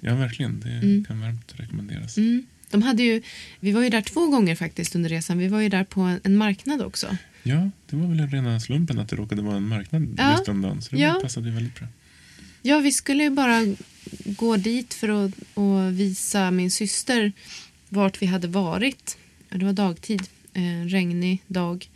ja 0.00 0.14
verkligen. 0.14 0.60
Det 0.60 0.70
Mm. 0.70 1.04
kan 1.04 1.20
varmt 1.20 1.52
rekommenderas. 1.56 2.16
Mm. 2.16 2.46
De 2.70 2.82
hade 2.82 3.02
ju, 3.02 3.22
vi 3.60 3.72
var 3.72 3.82
ju 3.82 3.88
där 3.88 4.00
två 4.02 4.26
gånger 4.26 4.54
faktiskt 4.56 4.94
under 4.94 5.08
resan. 5.10 5.38
Vi 5.38 5.48
var 5.48 5.60
ju 5.60 5.68
där 5.68 5.84
på 5.84 6.18
en, 6.24 6.36
marknad 6.36 6.82
också. 6.82 7.16
Ja, 7.42 7.70
det 7.90 7.96
var 7.96 8.06
väl 8.08 8.26
rena 8.30 8.60
slumpen 8.60 8.98
att 8.98 9.08
det 9.08 9.16
råkade 9.16 9.42
vara 9.42 9.56
en 9.56 9.68
marknad 9.68 10.14
Ja. 10.18 10.30
just 10.32 10.46
den 10.46 10.62
dagen. 10.62 10.82
Så 10.82 10.94
det 10.94 11.00
Ja. 11.02 11.18
passade 11.22 11.48
ju 11.48 11.54
väldigt 11.54 11.74
bra. 11.78 11.88
Ja, 12.62 12.78
vi 12.78 12.92
skulle 12.92 13.22
ju 13.22 13.30
bara 13.30 13.74
gå 14.24 14.56
dit 14.56 14.94
för 14.94 15.08
att, 15.26 15.32
att 15.58 15.92
visa 15.92 16.50
min 16.50 16.70
syster 16.70 17.32
vart 17.88 18.22
vi 18.22 18.26
hade 18.26 18.48
varit. 18.48 19.16
Det 19.48 19.64
var 19.64 19.72
dagtid, 19.72 20.22
en 20.52 20.88
regnig 20.88 21.42
dag. 21.46 21.88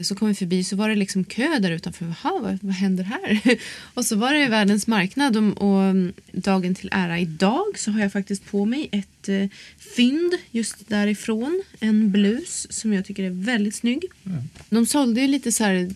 Så 0.00 0.14
kom 0.14 0.28
vi 0.28 0.34
förbi 0.34 0.64
så 0.64 0.76
var 0.76 0.88
det 0.88 0.94
liksom 0.94 1.24
kö 1.24 1.58
där 1.58 1.70
utanför. 1.70 2.04
Jaha, 2.04 2.40
vad, 2.40 2.58
vad 2.62 2.74
händer 2.74 3.04
här? 3.04 3.40
Och 3.94 4.04
så 4.04 4.16
var 4.16 4.34
det 4.34 4.48
världens 4.48 4.86
marknad 4.86 5.36
och, 5.36 5.42
och 5.42 6.12
dagen 6.32 6.74
till 6.74 6.88
ära 6.92 7.18
idag 7.18 7.78
så 7.78 7.90
har 7.90 8.00
jag 8.00 8.12
faktiskt 8.12 8.44
på 8.44 8.64
mig 8.64 8.88
ett 8.92 9.28
eh, 9.28 9.48
fynd 9.96 10.34
just 10.50 10.88
därifrån. 10.88 11.62
En 11.80 12.10
blus 12.10 12.66
som 12.70 12.92
jag 12.92 13.04
tycker 13.04 13.24
är 13.24 13.30
väldigt 13.30 13.74
snygg. 13.74 14.04
Ja. 14.22 14.30
De 14.70 14.86
sålde 14.86 15.20
ju 15.20 15.28
lite 15.28 15.52
så 15.52 15.64
här 15.64 15.90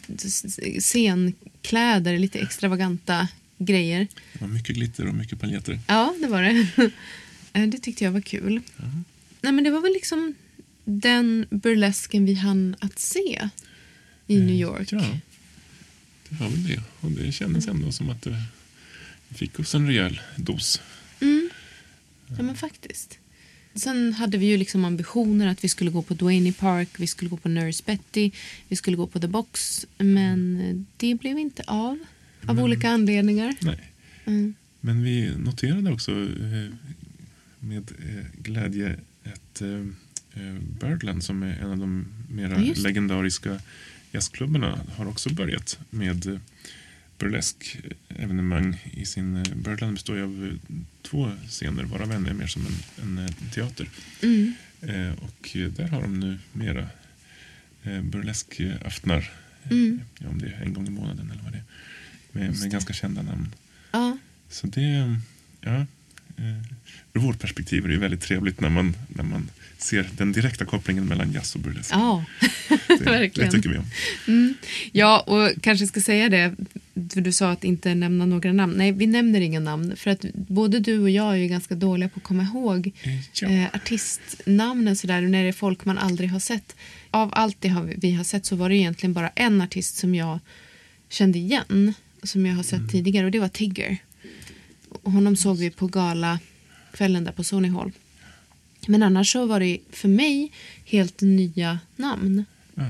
scenkläder, 0.81 2.19
lite 2.19 2.39
extravaganta 2.39 3.29
grejer. 3.59 4.07
Det 4.33 4.41
var 4.41 4.49
mycket 4.49 4.77
glitter 4.77 5.09
och 5.09 5.15
mycket 5.15 5.41
paljetter. 5.41 5.79
Ja, 5.87 6.15
det 6.21 6.27
var 6.27 6.43
det. 6.43 6.67
Eh, 7.53 7.67
det 7.67 7.79
tyckte 7.79 8.05
jag 8.05 8.13
var 8.13 8.21
kul. 8.21 8.61
Nej, 9.41 9.53
men 9.53 9.65
det 9.65 9.71
var 9.71 9.81
väl 9.81 9.93
liksom 9.93 10.35
den 10.85 11.47
burlesken 11.51 12.27
vi 12.27 12.35
hann 12.35 12.77
att 12.81 12.99
se 12.99 13.49
i 14.31 14.41
New 14.41 14.55
York. 14.57 14.93
Ja, 14.93 15.05
det 16.29 16.37
var 16.41 16.49
väl 16.49 16.65
det. 16.69 16.81
Och 17.01 17.11
det 17.11 17.33
kändes 17.33 17.69
ändå 17.69 17.93
som 17.93 18.11
att 18.11 18.23
det 18.23 18.37
fick 19.31 19.61
oss 19.61 19.75
en 19.75 19.87
rejäl 19.87 20.21
dos. 20.37 20.81
Mm. 21.21 21.51
Ja, 22.37 22.43
men 22.43 22.57
faktiskt. 22.57 23.19
Sen 23.75 24.13
hade 24.13 24.39
vi 24.39 24.47
ju 24.47 24.57
liksom 24.57 24.85
ambitioner 24.85 25.47
att 25.47 25.65
vi 25.65 25.69
skulle 25.69 25.91
gå 25.91 26.03
på 26.03 26.15
Duane 26.15 26.53
Park, 26.53 26.89
vi 26.97 27.07
skulle 27.07 27.31
gå 27.31 27.37
på 27.37 27.49
Nurse 27.49 27.83
Betty, 27.87 28.31
vi 28.69 28.77
skulle 28.77 28.97
gå 28.97 29.07
på 29.07 29.21
The 29.21 29.27
Box. 29.29 29.87
Men 29.99 30.87
det 30.97 31.15
blev 31.15 31.39
inte 31.39 31.63
av. 31.67 31.99
Av 32.47 32.55
Men- 32.55 32.65
olika 32.65 32.91
anledningar. 32.91 33.55
Nej. 33.61 33.93
Mm. 34.25 34.55
Men 34.81 35.03
vi 35.03 35.33
noterade 35.37 35.93
också 35.93 36.11
eh, 36.13 36.73
med 37.59 37.93
eh, 38.09 38.25
glädje 38.43 38.97
att 39.25 39.61
eh, 39.63 39.85
Birdland 40.81 41.25
som 41.25 41.43
är 41.43 41.57
en 41.59 41.71
av 41.71 41.79
de 41.79 42.07
mera 42.31 42.63
Ja, 42.65 42.73
legendariska 42.77 43.61
jazzklubbarna 44.11 44.79
har 44.97 45.07
också 45.09 45.35
börjat 45.35 45.79
med 45.91 46.27
eh, 46.27 46.39
burlesk 47.19 47.79
evenemang 48.09 48.85
i 48.93 49.07
sin... 49.07 49.37
eh, 49.37 49.55
Birdland 49.55 49.93
består 49.93 50.17
ju 50.17 50.23
av 50.23 50.47
eh, 50.47 50.77
två 51.03 51.33
scener 51.49 51.83
varav 51.85 52.13
en 52.13 52.27
är 52.27 52.35
mer 52.35 52.47
som 52.47 52.67
en, 52.67 53.03
en 53.03 53.25
eh, 53.25 53.33
teater. 53.55 53.89
Mm. 54.23 54.55
Eh, 54.81 55.13
och 55.13 55.57
eh, 55.57 55.69
där 55.69 55.89
har 55.89 56.03
de 56.03 56.21
nu 56.21 56.39
mera 56.53 56.89
eh, 57.83 58.03
burleskaftnar. 58.03 59.33
Mm. 59.71 60.01
Ja, 60.19 60.29
om 60.29 60.39
det 60.39 60.47
är 60.47 60.63
en 60.63 60.75
gång 60.75 60.87
i 60.87 60.91
månaden 60.91 61.31
eller 61.31 61.43
vad 61.43 61.53
det 61.53 61.59
är. 61.59 61.65
Med, 62.33 62.61
med 62.61 62.71
ganska 62.71 62.93
kända 62.93 63.23
namn. 63.23 63.55
Ja. 63.93 64.19
Så 64.49 64.67
det, 64.67 65.17
ja, 65.61 65.75
eh, 65.75 65.85
ur 67.15 67.21
vårt 67.21 67.39
perspektiv 67.39 67.85
är 67.85 67.89
det 67.89 67.95
ju 67.95 68.01
väldigt 68.01 68.21
trevligt 68.21 68.61
när 68.61 68.71
man, 68.71 68.97
när 69.09 69.25
man 69.25 69.51
ser 69.79 70.09
den 70.17 70.33
direkta 70.33 70.65
kopplingen 70.65 71.05
mellan 71.05 71.33
jazz 71.33 71.55
och 71.55 71.61
burlesk. 71.61 71.91
ja. 71.93 72.25
det, 72.69 72.79
det 72.89 73.05
verkligen. 73.05 73.51
tycker 73.51 73.69
vi 73.69 73.79
om. 73.79 73.85
Mm. 74.29 74.55
Ja, 74.93 75.21
och 75.21 75.63
kanske 75.63 75.87
ska 75.87 76.01
säga 76.01 76.29
det, 76.29 76.55
för 77.13 77.21
du 77.21 77.33
sa 77.33 77.51
att 77.51 77.65
inte 77.65 77.95
nämna 77.95 78.27
några 78.27 78.53
namn. 78.53 78.75
Nej, 78.77 78.93
vi 78.93 79.07
nämner 79.07 79.41
inga 79.41 79.61
namn. 79.61 79.97
För 79.97 80.11
att 80.11 80.25
både 80.35 80.81
du 80.81 80.99
och 80.99 81.11
jag 81.11 81.33
är 81.33 81.37
ju 81.37 81.49
ganska 81.49 81.75
dåliga 81.75 82.09
på 82.09 82.17
att 82.17 82.23
komma 82.23 82.43
ihåg 82.43 82.93
Ja, 83.33 83.49
eh, 83.49 83.67
artistnamnen 83.73 84.97
sådär, 84.97 85.21
när 85.21 85.43
det 85.43 85.49
är 85.49 85.53
folk 85.53 85.85
man 85.85 85.99
aldrig 85.99 86.31
har 86.31 86.41
sett. 86.41 86.77
Av 87.11 87.31
allt 87.33 87.57
det 87.61 87.69
har 87.69 87.83
vi, 87.83 87.95
vi 87.99 88.13
har 88.13 88.25
sett 88.25 88.47
så 88.47 88.57
var 88.57 88.69
det 88.69 88.77
egentligen 88.77 89.13
bara 89.13 89.29
en 89.29 89.61
artist 89.61 89.97
som 89.97 90.15
jag 90.15 90.39
kände 91.09 91.39
igen, 91.39 91.95
som 92.23 92.47
jag 92.47 92.55
har 92.55 92.63
sett 92.63 92.91
tidigare, 92.91 93.27
och 93.27 93.33
det 93.33 93.41
var 93.41 93.49
Tigger. 93.49 93.99
Honom 95.03 95.37
såg 95.37 95.57
vi 95.57 95.71
på 95.71 95.87
gala 95.87 96.39
kvällen 96.93 97.25
där 97.25 97.33
på 97.33 97.45
Sony 97.45 97.69
Hall. 97.69 97.93
Men 98.89 99.03
annars 99.03 99.33
så 99.33 99.47
var 99.47 99.61
det 99.61 99.79
för 99.91 100.09
mig 100.09 100.53
helt 100.85 101.21
nya 101.21 101.79
namn. 101.97 102.45
ja. 102.75 102.85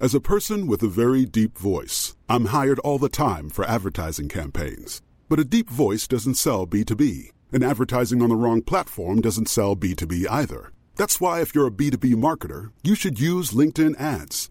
As 0.00 0.14
a 0.14 0.20
person 0.20 0.68
with 0.68 0.84
a 0.84 0.86
very 0.86 1.24
deep 1.24 1.58
voice, 1.58 2.14
I'm 2.28 2.46
hired 2.46 2.78
all 2.84 3.00
the 3.00 3.08
time 3.08 3.50
for 3.50 3.64
advertising 3.64 4.28
campaigns. 4.28 5.02
But 5.28 5.40
a 5.40 5.44
deep 5.44 5.68
voice 5.68 6.06
doesn't 6.06 6.36
sell 6.36 6.68
B2B, 6.68 7.32
and 7.52 7.64
advertising 7.64 8.22
on 8.22 8.28
the 8.28 8.36
wrong 8.36 8.62
platform 8.62 9.20
doesn't 9.20 9.48
sell 9.48 9.74
B2B 9.74 10.26
either. 10.30 10.70
That's 10.96 11.20
why, 11.20 11.40
if 11.40 11.52
you're 11.52 11.66
a 11.66 11.72
B2B 11.72 12.14
marketer, 12.14 12.70
you 12.84 12.94
should 12.94 13.18
use 13.18 13.50
LinkedIn 13.50 14.00
ads. 14.00 14.50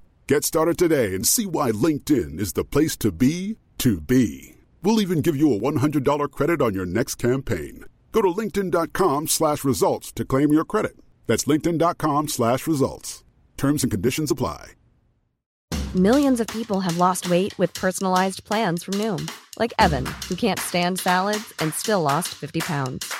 Get 0.31 0.45
started 0.45 0.77
today 0.77 1.13
and 1.13 1.27
see 1.27 1.45
why 1.45 1.71
LinkedIn 1.71 2.39
is 2.39 2.53
the 2.53 2.63
place 2.63 2.95
to 3.03 3.11
be 3.11 3.57
to 3.79 3.99
be. 3.99 4.55
We'll 4.81 5.01
even 5.01 5.19
give 5.19 5.35
you 5.35 5.53
a 5.53 5.59
$100 5.59 6.31
credit 6.31 6.61
on 6.61 6.73
your 6.73 6.85
next 6.85 7.15
campaign. 7.15 7.83
Go 8.13 8.21
to 8.21 8.29
linkedin.com 8.29 9.27
slash 9.27 9.65
results 9.65 10.13
to 10.13 10.23
claim 10.23 10.53
your 10.53 10.63
credit. 10.63 10.93
That's 11.27 11.43
linkedin.com 11.43 12.29
slash 12.29 12.65
results. 12.65 13.25
Terms 13.57 13.83
and 13.83 13.91
conditions 13.91 14.31
apply. 14.31 14.75
Millions 15.95 16.39
of 16.39 16.47
people 16.47 16.79
have 16.79 16.95
lost 16.95 17.29
weight 17.29 17.53
with 17.59 17.73
personalized 17.73 18.45
plans 18.45 18.85
from 18.85 18.93
Noom, 18.93 19.29
like 19.59 19.73
Evan, 19.77 20.05
who 20.29 20.35
can't 20.35 20.59
stand 20.59 20.97
salads 20.97 21.53
and 21.59 21.73
still 21.73 22.03
lost 22.03 22.29
50 22.29 22.61
pounds. 22.61 23.13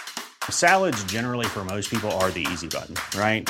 Salads, 0.50 1.04
generally, 1.12 1.46
for 1.46 1.66
most 1.66 1.90
people, 1.90 2.10
are 2.24 2.32
the 2.32 2.48
easy 2.54 2.70
button, 2.70 2.96
right? 3.20 3.50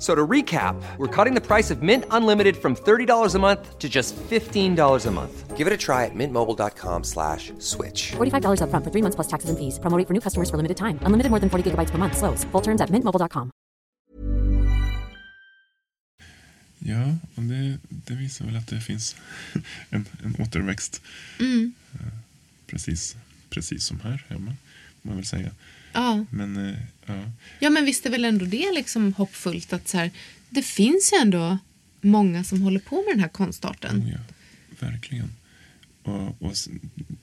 F- 0.00 0.04
So 0.04 0.14
to 0.14 0.26
recap, 0.26 0.76
we're 0.96 1.24
cutting 1.24 1.34
the 1.34 1.46
price 1.46 1.70
of 1.74 1.82
Mint 1.82 2.04
Unlimited 2.10 2.56
from 2.56 2.74
$30 2.74 3.34
a 3.34 3.38
month 3.38 3.78
to 3.78 3.88
just 3.88 4.16
$15 4.30 5.06
a 5.06 5.10
month. 5.10 5.56
Give 5.58 5.66
it 5.66 5.72
a 5.74 5.76
try 5.76 6.06
at 6.06 6.14
mintmobile.com 6.14 7.04
slash 7.04 7.52
switch. 7.58 8.12
$45 8.16 8.60
upfront 8.62 8.82
for 8.84 8.90
three 8.90 9.02
months 9.02 9.16
plus 9.16 9.28
taxes 9.28 9.50
and 9.50 9.58
fees. 9.58 9.78
Promo 9.78 9.98
rate 9.98 10.06
for 10.08 10.14
new 10.14 10.20
customers 10.20 10.48
for 10.48 10.56
limited 10.56 10.76
time. 10.78 10.98
Unlimited 11.04 11.30
more 11.30 11.38
than 11.40 11.50
40 11.50 11.62
gigabytes 11.70 11.90
per 11.90 11.98
month. 11.98 12.16
Slows. 12.16 12.44
Full 12.52 12.62
terms 12.62 12.80
at 12.80 12.88
mintmobile.com. 12.90 13.50
Ja, 16.78 17.16
och 17.34 17.42
det, 17.42 17.78
det 17.88 18.14
visar 18.14 18.44
väl 18.44 18.56
att 18.56 18.66
det 18.66 18.80
finns 18.80 19.16
en, 19.90 20.04
en 20.24 20.36
återväxt. 20.38 21.02
Mm. 21.40 21.72
Eh, 21.94 22.00
Precis, 22.66 23.16
precis 23.50 23.84
som 23.84 24.00
här 24.00 24.24
hemma, 24.28 24.52
får 25.02 25.08
man 25.08 25.16
väl 25.16 25.26
säga. 25.26 25.50
Ja. 25.92 26.24
Men 26.30 26.76
ja, 27.58 27.70
men 27.70 27.84
visst 27.84 28.06
är 28.06 28.10
väl 28.10 28.24
ändå 28.24 28.44
det 28.44 28.72
liksom 28.74 29.12
hoppfullt 29.12 29.72
att 29.72 29.88
så 29.88 29.98
här, 29.98 30.10
det 30.50 30.62
finns 30.62 31.12
ju 31.12 31.16
ändå 31.22 31.58
många 32.00 32.44
som 32.44 32.62
håller 32.62 32.80
på 32.80 32.96
med 32.96 33.14
den 33.14 33.20
här 33.20 33.28
konstarten. 33.28 34.02
oh 34.02 34.10
ja, 34.10 34.18
verkligen. 34.80 35.30
Och, 36.02 36.42
och 36.42 36.56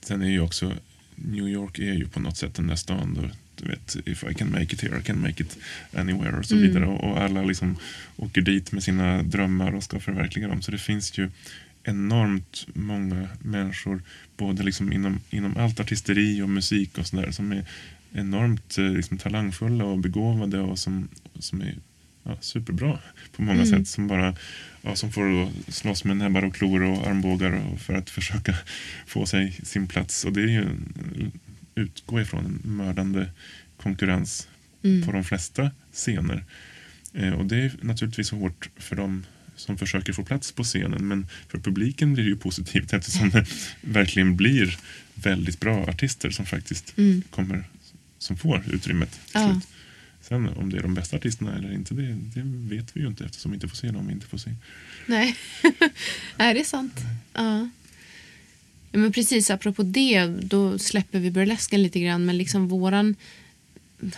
sen- 0.02 0.21
är 0.21 0.30
ju 0.30 0.39
också, 0.39 0.73
New 1.15 1.47
York 1.47 1.80
är 1.80 1.93
ju 1.93 2.08
på 2.08 2.19
något 2.19 2.38
sätt 2.38 2.56
den 2.56 2.67
där 2.67 2.76
stan 2.76 3.13
då, 3.13 3.30
du 3.56 3.69
vet, 3.69 3.95
if 4.06 4.23
I 4.32 4.34
can 4.34 4.52
make 4.52 4.63
it 4.73 4.82
here, 4.82 5.00
I 5.00 5.04
can 5.04 5.21
make 5.21 5.43
it 5.43 5.58
anywhere 5.93 6.38
och 6.38 6.45
så 6.45 6.56
vidare. 6.56 6.86
Och, 6.86 7.04
och 7.12 7.21
alla 7.21 7.43
liksom 7.43 7.78
åker 8.15 8.41
dit 8.41 8.71
med 8.71 8.84
sina 8.84 9.23
drömmar 9.23 9.71
och 9.71 9.84
ska 9.84 10.00
förverkliga 10.00 10.47
dem. 10.47 10.62
Så 10.62 10.71
det 10.71 10.78
finns 10.78 11.17
ju 11.17 11.30
enormt 11.84 12.67
många 12.73 13.28
människor, 13.39 14.02
både 14.38 14.63
liksom 14.63 14.93
inom, 14.93 15.19
inom 15.30 15.58
allt 15.58 15.80
artisteri 15.80 16.41
och 16.41 16.50
musik 16.50 16.97
och 16.97 17.08
sådär, 17.08 17.32
som 17.32 17.52
är 17.52 17.65
enormt 18.17 18.77
eh, 18.77 18.89
liksom, 18.89 19.17
talangfulla 19.17 19.86
och 19.86 19.99
begåvade 19.99 20.60
och 20.60 20.80
som, 20.80 21.08
som 21.39 21.62
är 21.62 21.75
ja, 22.23 22.38
superbra 22.41 22.99
på 23.36 23.41
många 23.41 23.65
sätt. 23.65 23.88
Som 23.88 24.08
bara 24.08 24.36
ja, 24.82 24.95
som 24.95 25.12
får 25.12 25.49
slåss 25.71 26.03
med 26.03 26.17
näbbar 26.17 26.45
och 26.45 26.56
klor 26.56 26.84
och 26.84 27.08
armbågar 27.08 27.51
och 27.51 27.80
för 27.80 27.93
att 27.93 28.10
försöka 28.17 28.56
få 29.06 29.25
sig 29.25 29.60
sin 29.63 29.88
plats. 29.88 30.25
Och 30.25 30.34
det 30.34 30.41
är 30.41 30.47
ju 30.47 30.65
utgå 31.75 32.21
ifrån 32.21 32.45
en 32.45 32.75
mördande 32.75 33.30
konkurrens 33.77 34.47
på 35.06 35.12
de 35.12 35.23
flesta 35.23 35.71
scener. 35.93 36.43
Eh, 37.13 37.34
och 37.34 37.45
det 37.45 37.58
är 37.58 37.71
naturligtvis 37.82 38.32
hårt 38.32 38.69
för 38.77 38.95
dem 38.95 39.25
som 39.56 39.77
försöker 39.77 40.13
få 40.13 40.23
plats 40.23 40.51
på 40.51 40.63
scenen 40.63 41.08
men 41.08 41.27
för 41.47 41.60
publiken 41.60 42.13
blir 42.13 42.23
det 42.23 42.30
ju 42.30 42.38
positivt 42.38 42.93
eftersom 42.93 43.30
det 43.30 43.45
verkligen 43.82 44.36
blir 44.36 44.77
väldigt 45.13 45.60
bra 45.60 45.84
artister 45.84 46.30
som 46.30 46.45
faktiskt 46.45 46.95
kommer 47.30 47.63
som 48.19 48.38
får 48.38 48.63
utrymmet 48.73 49.12
till 49.12 49.19
Ja. 49.34 49.51
slut. 49.51 49.67
Sen 50.21 50.49
om 50.49 50.69
det 50.69 50.77
är 50.77 50.82
de 50.82 50.93
bästa 50.93 51.15
artisterna 51.17 51.56
eller 51.58 51.73
inte, 51.73 51.93
det, 51.93 52.01
det 52.36 52.41
vet 52.75 52.95
vi 52.97 53.01
ju 53.01 53.08
inte 53.08 53.25
eftersom 53.25 53.51
vi 53.51 53.56
inte 53.56 53.67
får 53.67 53.75
se 53.75 53.88
dem 53.91 54.08
vi 54.08 54.13
inte 54.13 54.25
får 54.27 54.38
se. 54.38 54.51
Nej, 55.06 55.36
Nej 56.38 56.53
det 56.53 56.60
är 56.60 56.63
sant. 56.63 56.93
Ja. 57.34 57.69
Ja, 58.91 58.99
men 58.99 59.12
precis, 59.12 59.49
apropå 59.49 59.84
det, 59.84 60.25
då 60.25 60.80
släpper 60.80 61.19
vi 61.19 61.32
burlesken 61.32 61.84
lite 61.84 61.99
grann. 61.99 62.25
Men 62.25 62.38
liksom 62.38 62.67
våran... 62.67 63.15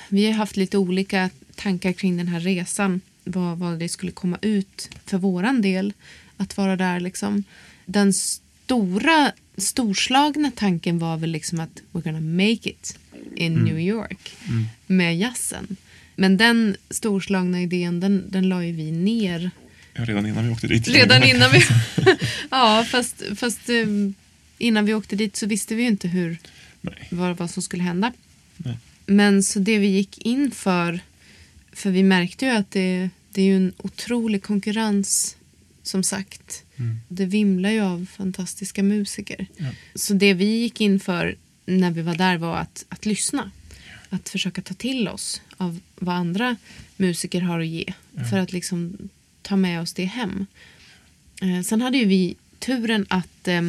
Vi 0.09 0.25
har 0.25 0.33
haft 0.33 0.57
lite 0.57 0.77
olika 0.77 1.29
tankar 1.55 1.93
kring 1.93 2.17
den 2.17 2.27
här 2.27 2.39
resan. 2.39 3.01
Vad, 3.23 3.57
vad 3.57 3.79
det 3.79 3.89
skulle 3.89 4.11
komma 4.11 4.37
ut 4.41 4.89
för 5.05 5.17
våran 5.17 5.61
del 5.61 5.93
att 6.37 6.57
vara 6.57 6.75
där. 6.75 6.99
Liksom. 6.99 7.43
Den 7.85 8.13
stora, 8.13 9.31
storslagna 9.57 10.51
tanken 10.55 10.99
var 10.99 11.17
väl 11.17 11.31
liksom 11.31 11.59
att 11.59 11.81
we're 11.91 12.03
gonna 12.03 12.21
make 12.43 12.69
it 12.69 12.97
in 13.35 13.53
New 13.53 13.79
York 13.79 14.37
med 14.87 15.17
jazzen. 15.17 15.75
Men 16.15 16.37
den 16.37 16.75
storslagna 16.89 17.61
idén, 17.61 17.99
den, 17.99 18.31
den 18.31 18.49
la 18.49 18.65
ju 18.65 18.71
vi 18.71 18.91
ner 18.91 19.51
Ja, 19.93 20.05
redan 20.05 20.25
innan 20.25 20.45
vi 20.45 20.51
åkte 20.51 20.67
dit. 20.67 20.87
Redan 20.87 21.23
innan 21.23 21.51
vi... 21.51 21.61
ja, 22.51 22.85
fast, 22.89 23.23
fast 23.35 23.69
eh, 23.69 23.85
innan 24.57 24.85
vi 24.85 24.93
åkte 24.93 25.15
dit 25.15 25.35
så 25.35 25.45
visste 25.45 25.75
vi 25.75 25.81
ju 25.81 25.87
inte 25.87 26.07
hur, 26.07 26.37
Nej. 26.81 27.07
vad, 27.11 27.37
vad 27.37 27.49
som 27.49 27.63
skulle 27.63 27.83
hända. 27.83 28.13
Nej. 28.57 28.77
Men 29.05 29.43
så 29.43 29.59
det 29.59 29.77
vi 29.77 29.87
gick 29.87 30.17
in 30.17 30.51
för, 30.51 30.99
för 31.71 31.91
vi 31.91 32.03
märkte 32.03 32.45
ju 32.45 32.51
att 32.51 32.71
det, 32.71 33.09
det 33.31 33.41
är 33.41 33.45
ju 33.45 33.55
en 33.55 33.73
otrolig 33.77 34.43
konkurrens 34.43 35.37
som 35.83 36.03
sagt. 36.03 36.63
Det 37.07 37.25
vimlar 37.25 37.69
ju 37.69 37.81
av 37.81 38.05
fantastiska 38.17 38.83
musiker. 38.83 39.47
Så 39.95 40.13
det 40.13 40.33
vi 40.33 40.45
gick 40.45 40.81
in 40.81 40.99
för 40.99 41.35
när 41.77 41.91
vi 41.91 42.01
var 42.01 42.15
där 42.15 42.37
var 42.37 42.57
att, 42.57 42.85
att 42.89 43.05
lyssna. 43.05 43.51
Att 44.09 44.29
försöka 44.29 44.61
ta 44.61 44.73
till 44.73 45.07
oss 45.07 45.41
av 45.57 45.79
vad 45.95 46.15
andra 46.15 46.55
musiker 46.97 47.41
har 47.41 47.59
att 47.59 47.67
ge. 47.67 47.93
För 48.29 48.37
att 48.37 48.53
liksom 48.53 49.09
ta 49.41 49.55
med 49.55 49.81
oss 49.81 49.93
det 49.93 50.05
hem. 50.05 50.45
Eh, 51.41 51.61
sen 51.61 51.81
hade 51.81 51.97
ju 51.97 52.05
vi 52.05 52.35
turen 52.59 53.05
att 53.09 53.47
eh, 53.47 53.61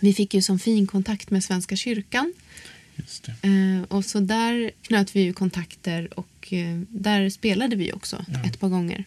vi 0.00 0.14
fick 0.14 0.34
ju 0.34 0.42
som 0.42 0.58
fin 0.58 0.86
kontakt 0.86 1.30
med 1.30 1.44
Svenska 1.44 1.76
kyrkan. 1.76 2.34
Eh, 3.42 3.82
och 3.88 4.04
så 4.04 4.20
där 4.20 4.70
knöt 4.82 5.16
vi 5.16 5.20
ju 5.20 5.32
kontakter 5.32 6.18
och 6.18 6.52
eh, 6.52 6.80
där 6.88 7.30
spelade 7.30 7.76
vi 7.76 7.92
också 7.92 8.24
ett 8.46 8.60
par 8.60 8.68
gånger. 8.68 9.04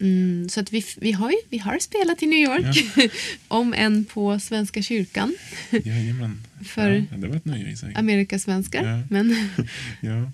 Mm, 0.00 0.48
så 0.48 0.60
att 0.60 0.72
vi, 0.72 0.84
vi, 0.96 1.12
har 1.12 1.30
ju, 1.30 1.36
vi 1.50 1.58
har 1.58 1.78
spelat 1.78 2.22
i 2.22 2.26
New 2.26 2.38
York, 2.38 3.10
om 3.48 3.74
än 3.74 4.04
på 4.04 4.40
Svenska 4.40 4.82
kyrkan. 4.82 5.36
Jajamän. 5.84 6.42
För- 6.64 7.06
ja, 7.10 7.16
det 7.16 7.28
var 7.28 7.36
ett 7.36 7.44
nöje 7.44 7.70
i 7.70 7.76
sig. 7.76 7.94
Amerikasvenskar. 7.96 8.84
Ja. 8.84 9.02
Men 9.10 9.48
Ja. 10.00 10.30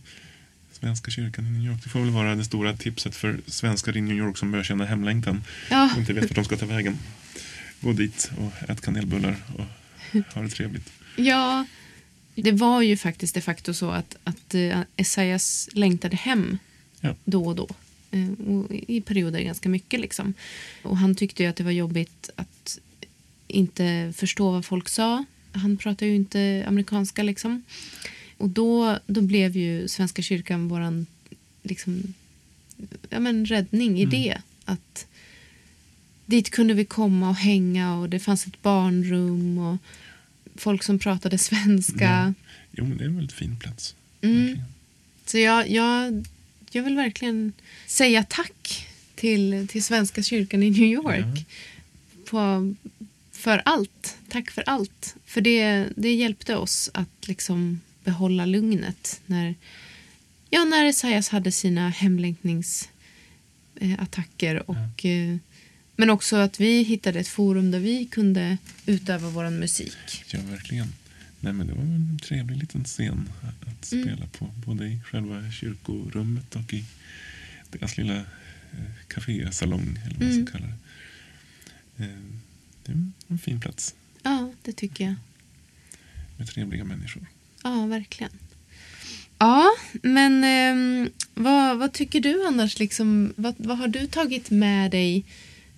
Svenska 0.72 1.10
kyrkan 1.10 1.46
i 1.46 1.50
New 1.50 1.66
York. 1.72 1.82
Det 1.82 1.88
får 1.88 2.00
väl 2.00 2.10
vara 2.10 2.34
det 2.34 2.44
stora 2.44 2.76
tipset 2.76 3.16
för 3.16 3.40
svenskar 3.46 3.96
i 3.96 4.00
New 4.00 4.16
York 4.16 4.38
som 4.38 4.50
börjar 4.50 4.64
känna 4.64 4.84
hemlängtan 4.84 5.44
Ja. 5.70 5.90
och 5.92 5.98
inte 5.98 6.12
vet 6.12 6.24
vart 6.24 6.34
de 6.34 6.44
ska 6.44 6.56
ta 6.56 6.66
vägen. 6.66 6.98
Gå 7.80 7.92
dit 7.92 8.30
och 8.38 8.70
ät 8.70 8.80
kanelbullar 8.80 9.36
och 9.58 9.64
ha 10.34 10.42
det 10.42 10.48
trevligt. 10.48 10.92
ja, 11.16 11.66
det 12.34 12.52
var 12.52 12.82
ju 12.82 12.96
faktiskt 12.96 13.34
de 13.34 13.40
facto 13.40 13.74
så 13.74 13.90
att, 13.90 14.16
att 14.24 14.54
eh, 14.54 14.80
Esaias 14.96 15.68
längtade 15.72 16.16
hem 16.16 16.58
Ja. 17.00 17.16
då 17.24 17.46
och 17.46 17.56
då. 17.56 17.68
Eh, 18.12 18.28
I 18.88 19.00
perioder 19.00 19.40
ganska 19.40 19.68
mycket. 19.68 20.00
Liksom. 20.00 20.34
Och 20.82 20.96
han 20.98 21.14
tyckte 21.14 21.48
att 21.48 21.56
det 21.56 21.64
var 21.64 21.70
jobbigt 21.70 22.30
att 22.36 22.78
inte 23.48 24.12
förstå 24.16 24.50
vad 24.50 24.64
folk 24.64 24.88
sa. 24.88 25.24
Han 25.52 25.76
pratar 25.76 26.06
ju 26.06 26.14
inte 26.14 26.64
amerikanska. 26.66 27.22
liksom. 27.22 27.62
Och 28.36 28.48
då, 28.48 28.98
då 29.06 29.20
blev 29.20 29.56
ju 29.56 29.88
Svenska 29.88 30.22
kyrkan 30.22 30.68
våran 30.68 31.06
liksom, 31.62 32.14
ja, 33.10 33.20
men 33.20 33.46
räddning 33.46 34.00
i 34.00 34.04
det. 34.04 34.38
Att 34.64 35.06
dit 36.26 36.50
kunde 36.50 36.74
vi 36.74 36.84
komma 36.84 37.28
och 37.28 37.36
hänga 37.36 37.94
och 37.94 38.08
det 38.08 38.18
fanns 38.18 38.46
ett 38.46 38.62
barnrum 38.62 39.58
och 39.58 39.78
folk 40.54 40.82
som 40.82 40.98
pratade 40.98 41.38
svenska. 41.38 42.04
Ja. 42.04 42.34
Jo, 42.72 42.84
men 42.84 42.98
det 42.98 43.04
är 43.04 43.08
en 43.08 43.16
väldigt 43.16 43.36
fin 43.36 43.56
plats. 43.56 43.94
Mm. 44.20 44.58
Så 45.26 45.38
jag, 45.38 45.70
jag, 45.70 46.24
jag 46.74 46.82
vill 46.82 46.96
verkligen 46.96 47.52
säga 47.86 48.24
tack 48.28 48.88
till, 49.14 49.68
till 49.68 49.84
Svenska 49.84 50.22
kyrkan 50.22 50.62
i 50.62 50.70
New 50.70 50.92
York. 50.92 51.46
På, 52.24 52.74
för 53.32 53.62
allt. 53.64 54.16
Tack 54.28 54.50
för 54.50 54.64
allt. 54.66 55.16
För 55.24 55.40
det, 55.40 55.86
det 55.96 56.14
hjälpte 56.14 56.56
oss 56.56 56.90
att 56.94 57.28
liksom 57.28 57.80
behålla 58.04 58.46
lugnet 58.46 59.20
när, 59.26 59.54
ja, 60.50 60.64
när 60.64 60.84
Esaias 60.84 61.28
hade 61.28 61.52
sina 61.52 61.88
hemlängtningsattacker. 61.88 64.70
Och, 64.70 65.04
eh, 65.04 65.36
men 65.96 66.10
också 66.10 66.36
att 66.36 66.60
vi 66.60 66.82
hittade 66.82 67.20
ett 67.20 67.28
forum 67.28 67.70
där 67.70 67.78
vi 67.78 68.04
kunde 68.04 68.58
utöva 68.86 69.28
vår 69.28 69.50
musik. 69.50 70.24
Ja, 70.26 70.38
verkligen. 70.50 70.92
Nej, 71.44 71.52
men 71.52 71.66
det 71.66 71.72
var 71.72 71.82
en 71.82 72.18
trevlig 72.22 72.56
liten 72.56 72.84
scen 72.84 73.28
att- 73.42 73.92
Mm. 73.92 74.04
spela 74.04 74.26
på. 74.26 74.50
Både 74.66 74.86
i 74.86 75.00
själva 75.04 75.50
kyrkorummet 75.50 76.56
och 76.56 76.74
i 76.74 76.84
deras 77.70 77.96
lilla 77.96 78.16
eh, 78.16 78.90
kafésalong, 79.08 79.98
eller 80.04 80.14
vad 80.14 80.22
man 80.22 80.30
Mm. 80.32 80.46
ska 80.46 80.52
kalla 80.58 80.66
det. 81.96 82.04
Eh, 82.04 82.10
det 82.84 82.92
är 82.92 82.96
en 83.28 83.38
fin 83.38 83.60
plats 83.60 83.94
Ja, 84.22 84.52
det 84.62 84.72
tycker 84.72 85.04
jag. 85.04 85.14
med 86.36 86.48
trevliga 86.48 86.84
människor. 86.84 87.26
Ja, 87.62 87.86
verkligen. 87.86 88.32
Ja, 89.38 89.66
men 90.02 90.44
ehm, 90.44 91.10
vad, 91.34 91.78
vad 91.78 91.92
tycker 91.92 92.20
du 92.20 92.46
annars? 92.46 92.78
Liksom, 92.78 93.32
vad, 93.36 93.54
vad 93.58 93.78
har 93.78 93.88
du 93.88 94.06
tagit 94.06 94.50
med 94.50 94.90
dig 94.90 95.24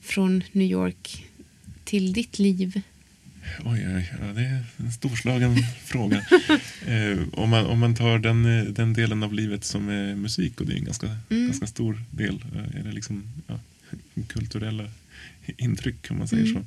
från 0.00 0.42
New 0.52 0.70
York 0.70 1.26
till 1.84 2.12
ditt 2.12 2.38
liv? 2.38 2.80
Oj, 3.64 3.86
oj, 3.96 4.12
ja, 4.20 4.26
det 4.32 4.40
är 4.44 4.64
en 4.76 4.92
storslagen 4.92 5.56
fråga. 5.84 6.26
Eh, 6.86 7.18
om, 7.32 7.50
man, 7.50 7.66
om 7.66 7.78
man 7.78 7.94
tar 7.94 8.18
den, 8.18 8.44
eh, 8.58 8.64
den 8.64 8.92
delen 8.92 9.22
av 9.22 9.34
livet 9.34 9.64
som 9.64 9.88
är 9.88 10.14
musik, 10.14 10.60
och 10.60 10.66
det 10.66 10.72
är 10.72 10.76
en 10.76 10.84
ganska, 10.84 11.06
Mm. 11.30 11.46
ganska 11.46 11.66
stor 11.66 12.02
del, 12.10 12.44
eh, 12.54 12.80
eller 12.80 12.92
liksom 12.92 13.22
ja, 13.46 13.60
kulturella 14.28 14.90
intryck 15.56 16.10
om 16.10 16.18
man 16.18 16.28
säger 16.28 16.42
Mm. 16.46 16.54
så. 16.54 16.66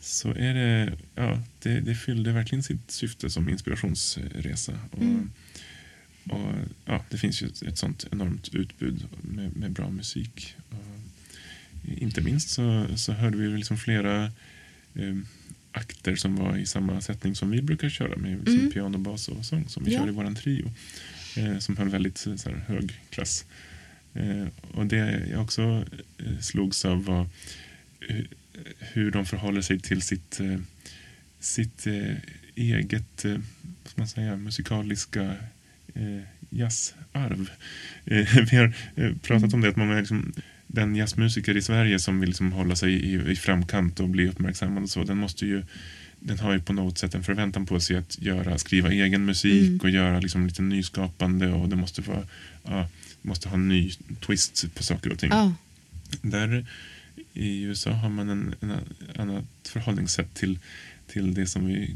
Så 0.00 0.30
är 0.30 0.54
det, 0.54 0.92
ja, 1.14 1.42
det, 1.62 1.80
det 1.80 1.94
fyllde 1.94 2.32
verkligen 2.32 2.62
sitt 2.62 2.90
syfte 2.90 3.30
som 3.30 3.48
inspirationsresa. 3.48 4.72
Och, 4.90 5.02
Mm. 5.02 5.30
och, 6.30 6.54
ja, 6.84 7.04
det 7.10 7.18
finns 7.18 7.42
ju 7.42 7.46
ett, 7.46 7.62
ett 7.62 7.78
sånt 7.78 8.06
enormt 8.12 8.48
utbud 8.54 9.04
med, 9.22 9.56
med 9.56 9.72
bra 9.72 9.90
musik. 9.90 10.54
Och, 10.70 10.84
inte 11.98 12.20
minst 12.20 12.48
så, 12.50 12.86
så 12.96 13.12
hörde 13.12 13.36
vi 13.36 13.48
liksom 13.56 13.78
flera 13.78 14.24
eh, 14.94 15.14
akter 15.74 16.16
som 16.16 16.36
var 16.36 16.56
i 16.56 16.66
samma 16.66 17.00
sättning 17.00 17.34
som 17.36 17.50
vi 17.50 17.62
brukar 17.62 17.88
köra 17.88 18.16
med 18.16 18.38
liksom 18.38 18.58
Mm. 18.58 18.70
piano, 18.72 18.98
bas 18.98 19.28
och 19.28 19.44
sång 19.44 19.68
som 19.68 19.84
vi 19.84 19.92
Ja. 19.92 20.00
kör 20.00 20.08
i 20.08 20.10
våran 20.10 20.34
trio. 20.34 20.72
Eh, 21.36 21.58
som 21.58 21.76
höll 21.76 21.88
väldigt 21.88 22.26
eh, 22.26 22.36
så 22.36 22.50
här, 22.50 22.56
hög 22.68 23.00
klass. 23.10 23.44
Eh, 24.14 24.46
och 24.72 24.86
det 24.86 25.26
jag 25.30 25.42
också 25.42 25.84
eh, 26.18 26.38
slogs 26.40 26.84
av 26.84 27.04
var 27.04 27.20
eh, 28.08 28.24
hur 28.78 29.10
de 29.10 29.26
förhåller 29.26 29.60
sig 29.60 29.80
till 29.80 30.02
sitt, 30.02 30.40
eh, 30.40 30.58
sitt 31.40 31.86
eh, 31.86 32.16
eget 32.54 33.24
eh, 33.24 33.36
man 33.94 34.08
säga, 34.08 34.36
musikaliska 34.36 35.36
jazzarv. 36.50 37.50
Vi 38.04 38.56
har 38.56 38.72
pratat 39.18 39.54
om 39.54 39.60
det 39.60 39.68
att 39.68 39.76
många 39.76 39.98
liksom, 39.98 40.32
den 40.74 40.96
jazzmusiker 40.96 41.56
i 41.56 41.62
Sverige 41.62 41.98
som 41.98 42.20
vill 42.20 42.28
liksom 42.28 42.52
hålla 42.52 42.76
sig 42.76 42.92
i, 42.92 43.30
i 43.32 43.36
framkant 43.36 44.00
och 44.00 44.08
bli 44.08 44.28
uppmärksammad 44.28 44.82
och 44.82 44.90
så, 44.90 45.04
den 45.04 45.18
måste 45.18 45.46
ju 45.46 45.64
den 46.20 46.38
har 46.38 46.52
ju 46.52 46.60
på 46.60 46.72
något 46.72 46.98
sätt 46.98 47.14
en 47.14 47.24
förväntan 47.24 47.66
på 47.66 47.80
sig 47.80 47.96
att 47.96 48.18
göra, 48.22 48.58
skriva 48.58 48.90
egen 48.92 49.24
musik 49.24 49.68
Mm. 49.68 49.80
och 49.80 49.90
göra 49.90 50.20
liksom 50.20 50.46
lite 50.46 50.62
nyskapande 50.62 51.48
och 51.48 51.68
det 51.68 51.76
måste 51.76 52.02
vara 52.02 52.26
ja, 52.64 52.88
måste 53.22 53.48
ha 53.48 53.56
en 53.56 53.68
ny 53.68 53.90
twist 54.26 54.74
på 54.74 54.82
saker 54.82 55.12
och 55.12 55.18
ting. 55.18 55.30
Ja, 55.30 55.52
Där 56.22 56.66
i 57.32 57.62
USA 57.62 57.90
har 57.90 58.08
man 58.10 58.28
en, 58.28 58.54
en 58.60 58.72
annat 59.16 59.44
förhållningssätt 59.68 60.34
till, 60.34 60.58
till 61.06 61.34
det 61.34 61.46
som 61.46 61.66
vi 61.66 61.94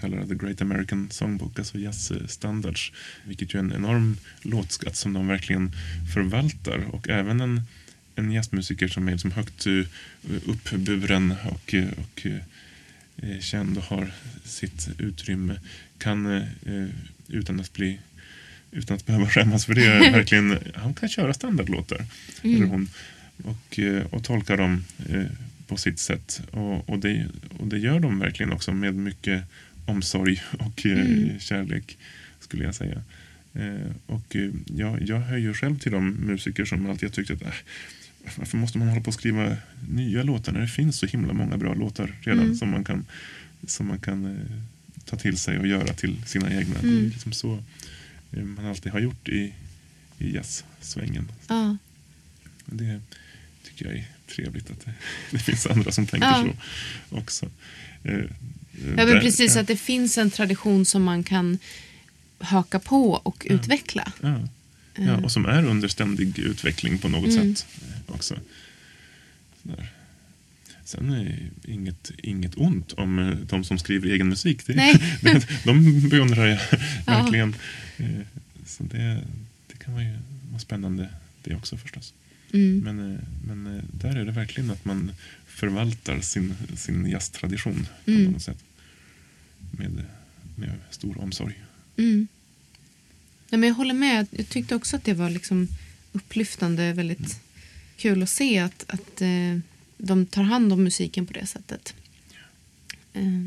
kallar 0.00 0.26
The 0.26 0.34
Great 0.34 0.62
American 0.62 1.10
Songbook, 1.10 1.58
alltså 1.58 1.78
jazzstandards. 1.78 2.92
Vilket 3.24 3.54
ju 3.54 3.58
är 3.58 3.62
en 3.62 3.72
enorm 3.72 4.16
låtskatt 4.42 4.96
som 4.96 5.12
de 5.12 5.26
verkligen 5.28 5.72
förvaltar. 6.14 6.78
Och 6.78 7.08
även 7.08 7.40
en, 7.40 7.62
en 8.14 8.32
jazzmusiker 8.32 8.88
som 8.88 9.08
är 9.08 9.12
liksom 9.12 9.32
högt 9.32 9.66
eh, 9.66 9.82
uppburen 10.46 11.34
och, 11.50 11.74
eh, 11.74 11.88
och 11.96 12.26
eh, 12.26 13.40
känd 13.40 13.78
och 13.78 13.84
har 13.84 14.12
sitt 14.44 14.88
utrymme 14.98 15.60
kan 15.98 16.26
eh, 16.36 16.88
utan 17.28 17.60
att 17.60 17.72
bli 17.72 17.98
utan 18.70 18.96
att 18.96 19.06
behöva 19.06 19.26
skämmas 19.30 19.66
för 19.66 19.74
det. 19.74 20.10
verkligen, 20.12 20.58
han 20.74 20.94
kan 20.94 21.08
köra 21.08 21.34
standardlåtar. 21.34 22.04
Eller 22.42 22.66
hon, 22.66 22.88
och, 23.44 23.80
och 24.10 24.24
tolka 24.24 24.56
dem 24.56 24.84
eh, 25.08 25.26
på 25.66 25.76
sitt 25.76 25.98
sätt. 25.98 26.42
Och, 26.50 26.88
och, 26.88 26.98
det, 26.98 27.26
och 27.58 27.66
det 27.66 27.78
gör 27.78 28.00
de 28.00 28.18
verkligen 28.18 28.52
också 28.52 28.72
med 28.72 28.94
mycket 28.94 29.42
omsorg 29.86 30.42
och 30.58 30.86
eh, 30.86 31.00
Mm. 31.00 31.38
kärlek 31.40 31.98
skulle 32.40 32.64
jag 32.64 32.74
säga. 32.74 33.02
Eh, 33.54 33.90
och 34.06 34.36
eh, 34.36 34.50
jag, 34.76 35.02
jag 35.08 35.20
hör 35.20 35.36
ju 35.38 35.54
själv 35.54 35.78
till 35.78 35.92
de 35.92 36.10
musiker 36.10 36.64
som 36.64 36.86
alltid 36.90 37.08
har 37.08 37.14
tyckt 37.14 37.30
att 37.30 37.42
äh, 37.42 37.52
varför 38.36 38.56
måste 38.56 38.78
man 38.78 38.88
hålla 38.88 39.00
på 39.00 39.08
och 39.08 39.14
skriva 39.14 39.56
nya 39.88 40.22
låtar 40.22 40.52
när 40.52 40.60
det 40.60 40.68
finns 40.68 40.98
så 40.98 41.06
himla 41.06 41.32
många 41.32 41.56
bra 41.56 41.74
låtar 41.74 42.14
redan 42.20 42.44
Mm. 42.44 42.56
som 42.56 42.70
man 42.70 42.84
kan, 42.84 43.06
som 43.66 43.86
man 43.86 43.98
kan 43.98 44.38
ta 45.04 45.16
till 45.16 45.36
sig 45.36 45.58
och 45.58 45.66
göra 45.66 45.92
till 45.94 46.16
sina 46.26 46.52
egna. 46.54 46.74
Det 46.82 46.88
är 46.88 46.92
Mm. 46.92 47.08
liksom 47.10 47.32
så 47.32 47.62
man 48.30 48.66
alltid 48.66 48.92
har 48.92 49.00
gjort 49.00 49.28
i, 49.28 49.54
i 50.18 50.34
jazzsvängen. 50.34 51.28
ja. 51.48 51.76
Det 52.66 53.00
tycker 53.64 53.84
jag 53.86 53.94
är 53.94 54.04
trevligt 54.34 54.70
att 54.70 54.84
det, 54.84 54.94
det 55.30 55.38
finns 55.38 55.66
andra 55.66 55.92
som 55.92 56.06
tänker 56.06 56.28
Ja. 56.28 56.46
så 57.10 57.16
också. 57.16 57.50
Eh, 58.80 58.86
eh, 58.86 58.90
ja 58.90 58.96
men 58.96 59.06
där- 59.14 59.20
precis 59.20 59.54
ja, 59.54 59.60
att 59.60 59.66
det 59.66 59.76
finns 59.76 60.18
en 60.18 60.30
tradition 60.30 60.84
som 60.84 61.02
man 61.02 61.22
kan 61.24 61.58
haka 62.38 62.78
på 62.78 63.10
och 63.12 63.46
utveckla. 63.50 64.12
Ja. 64.20 64.48
Ja, 64.96 65.16
och 65.16 65.32
som 65.32 65.46
är 65.46 65.64
under 65.64 65.88
ständig 65.88 66.38
utveckling 66.38 66.98
på 66.98 67.08
något 67.08 67.30
Mm. 67.30 67.56
sätt 67.56 67.66
eh, 67.82 68.14
också. 68.14 68.38
Sådär. 69.62 69.92
Sen 70.84 71.10
är 71.12 71.38
inget, 71.64 72.10
inget 72.22 72.54
ont 72.56 72.92
om 72.92 73.18
eh, 73.18 73.36
de 73.48 73.64
som 73.64 73.78
skriver 73.78 74.08
egen 74.10 74.28
musik. 74.28 74.66
Det, 74.66 74.74
Nej. 74.74 74.94
det, 75.22 75.46
de 75.64 76.08
beundrar 76.08 76.46
jag 76.46 76.58
verkligen. 77.06 77.54
Eh, 77.96 78.06
Så 78.66 78.82
det, 78.82 79.20
det 79.66 79.76
kan 79.84 79.94
vara, 79.94 80.04
ju, 80.04 80.16
vara 80.50 80.58
spännande 80.60 81.08
det 81.42 81.54
också 81.54 81.76
förstås. 81.76 82.14
Mm. 82.52 82.78
Men, 82.78 83.12
eh, 83.14 83.20
men 83.46 83.76
eh, 83.76 83.82
där 83.92 84.16
är 84.16 84.24
det 84.24 84.32
verkligen 84.32 84.70
att 84.70 84.84
man 84.84 85.12
förvaltar 85.46 86.20
sin, 86.20 86.54
sin 86.76 87.06
jazztradition 87.10 87.86
på 88.04 88.10
Mm. 88.10 88.24
något 88.32 88.42
sätt. 88.42 88.58
Med, 89.70 90.04
med 90.54 90.72
stor 90.90 91.20
omsorg. 91.20 91.54
Mm. 91.96 92.28
Nej, 93.50 93.58
men 93.58 93.68
jag 93.68 93.74
håller 93.74 93.94
med. 93.94 94.26
Jag 94.30 94.48
tyckte 94.48 94.74
också 94.74 94.96
att 94.96 95.04
det 95.04 95.14
var 95.14 95.30
liksom 95.30 95.68
upplyftande, 96.12 96.92
väldigt 96.92 97.40
kul 97.96 98.22
att 98.22 98.30
se 98.30 98.58
att, 98.58 98.84
att 98.88 99.22
eh, 99.22 99.58
de 99.98 100.26
tar 100.26 100.42
hand 100.42 100.72
om 100.72 100.84
musiken 100.84 101.26
på 101.26 101.32
det 101.32 101.46
sättet. 101.46 101.94
Eh, 103.12 103.46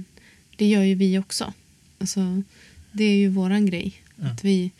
det 0.55 0.65
gör 0.67 0.83
ju 0.83 0.95
vi 0.95 1.17
också. 1.19 1.53
Alltså, 1.99 2.43
det 2.91 3.03
är 3.03 3.15
ju 3.15 3.29
våran 3.29 3.65
grej. 3.65 3.93
Ja. 4.15 4.27
Att 4.27 4.43
vi, 4.43 4.71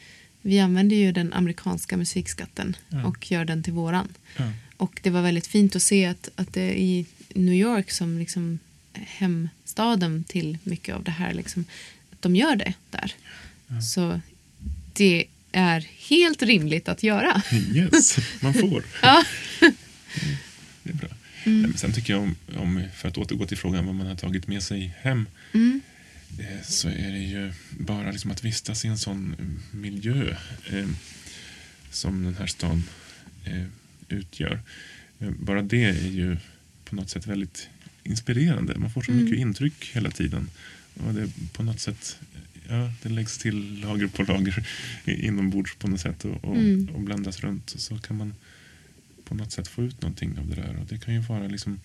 vi 0.42 0.60
använder 0.60 0.96
ju 0.96 1.12
den 1.12 1.34
amerikanska 1.34 1.98
musikskatten 1.98 2.76
Ja. 2.90 3.06
och 3.06 3.32
gör 3.32 3.46
den 3.46 3.64
till 3.64 3.74
våran. 3.74 4.08
Ja. 4.38 4.52
Och 4.78 5.00
det 5.04 5.10
var 5.10 5.22
väldigt 5.22 5.48
fint 5.48 5.76
att 5.76 5.82
se 5.84 6.06
att, 6.06 6.30
att 6.36 6.54
det 6.54 6.62
är 6.62 6.76
i 6.76 7.06
New 7.34 7.54
York 7.54 7.92
som 7.92 8.20
liksom 8.20 8.60
hemstaden 8.94 10.24
till 10.24 10.58
mycket 10.64 10.96
av 10.96 11.04
det 11.04 11.12
här, 11.12 11.34
liksom, 11.34 11.66
att 12.12 12.22
de 12.22 12.36
gör 12.36 12.56
det 12.56 12.74
där. 12.92 13.14
Så 13.82 14.22
det 14.94 15.26
är 15.52 15.88
helt 16.10 16.42
rimligt 16.44 16.88
att 16.88 17.04
göra. 17.04 17.42
Yes, 17.74 18.18
man 18.42 18.54
får. 18.54 18.84
Ja. 19.02 19.24
Det 20.84 20.90
är 20.90 20.94
bra. 20.94 21.10
Men 21.46 21.78
sen 21.78 21.94
tycker 21.94 22.14
jag 22.14 22.22
om, 22.22 22.36
om, 22.58 22.84
för 22.96 23.08
att 23.10 23.18
återgå 23.18 23.46
till 23.46 23.58
frågan 23.58 23.86
vad 23.86 23.96
man 23.96 24.08
har 24.08 24.16
tagit 24.16 24.48
med 24.48 24.64
sig 24.64 24.94
hem. 25.02 25.26
Mm. 25.54 25.82
eh, 26.40 26.62
Så 26.64 26.88
är 26.90 27.12
det 27.12 27.20
ju 27.20 27.54
bara 27.70 28.12
liksom 28.12 28.32
att 28.32 28.44
vistas 28.44 28.86
i 28.86 28.88
en 28.88 28.98
sån 28.98 29.36
miljö. 29.72 30.36
eh, 30.72 30.88
som 31.92 32.24
den 32.24 32.36
här 32.36 32.48
stan 32.48 32.84
eh, 33.46 33.64
utgör. 34.10 34.60
Eh, 35.20 35.30
bara 35.30 35.62
det 35.62 35.84
är 35.84 36.08
ju 36.08 36.38
på 36.86 36.96
något 36.96 37.10
sätt 37.10 37.28
väldigt 37.28 37.70
inspirerande. 38.04 38.78
Man 38.78 38.92
får 38.92 39.02
så 39.02 39.12
mycket 39.12 39.40
intryck 39.40 39.92
hela 39.94 40.12
tiden. 40.12 40.50
Och 40.94 41.14
det 41.14 41.30
på 41.54 41.64
något 41.64 41.80
sätt 41.80 42.20
ja, 42.68 42.92
det 43.02 43.10
läggs 43.10 43.38
till 43.38 43.82
lager 43.82 44.08
på 44.08 44.24
lager 44.24 44.68
inombords 45.06 45.76
på 45.76 45.88
något 45.88 46.02
sätt 46.02 46.26
och, 46.26 46.46
och, 46.46 46.58
och 46.94 47.02
blandas 47.02 47.40
runt. 47.40 47.70
Så 47.70 47.98
kan 47.98 48.18
man 48.18 48.34
på 49.26 49.36
något 49.36 49.52
sätt 49.52 49.68
få 49.68 49.84
ut 49.84 50.02
någonting 50.02 50.38
av 50.38 50.48
det 50.48 50.56
där. 50.56 50.78
Och 50.82 50.86
det 50.86 50.98
kan 50.98 51.14
ju 51.14 51.20
vara 51.20 51.48
liksom 51.48 51.80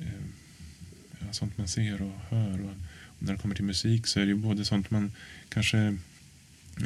eh, 0.00 1.30
sånt 1.30 1.58
man 1.58 1.68
ser 1.68 2.02
och 2.02 2.18
hör. 2.28 2.60
Och, 2.60 2.74
och 3.04 3.22
när 3.22 3.32
det 3.32 3.38
kommer 3.38 3.54
till 3.54 3.64
musik 3.64 4.06
så 4.06 4.20
är 4.20 4.24
det 4.24 4.30
ju 4.30 4.36
både 4.36 4.64
sånt 4.64 4.90
man 4.90 5.12
kanske 5.48 5.96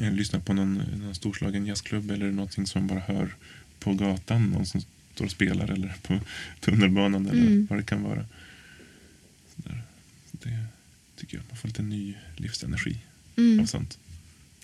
eh, 0.00 0.12
lyssnar 0.12 0.40
på 0.40 0.52
någon, 0.52 0.74
någon 0.74 1.14
storslagen 1.14 1.66
jazzklubb 1.66 2.11
eller 2.11 2.32
någonting 2.32 2.66
som 2.66 2.80
man 2.80 2.88
bara 2.88 3.14
hör 3.14 3.34
på 3.78 3.94
gatan. 3.94 4.50
Någon 4.50 4.66
som 4.66 4.80
står 5.14 5.24
och 5.24 5.30
spelar 5.30 5.70
eller 5.70 5.94
på 6.02 6.20
tunnelbanan 6.61 7.26
eller 7.26 7.66
vad 7.68 7.78
det 7.78 7.82
kan 7.82 8.02
vara. 8.02 8.24
Där. 9.57 9.82
Det 10.32 10.59
tycker 11.16 11.36
jag. 11.36 11.44
Man 11.48 11.57
får 11.57 11.68
lite 11.68 11.82
ny 11.82 12.14
livsenergi 12.36 12.96
av 13.62 13.66
sånt. 13.66 13.98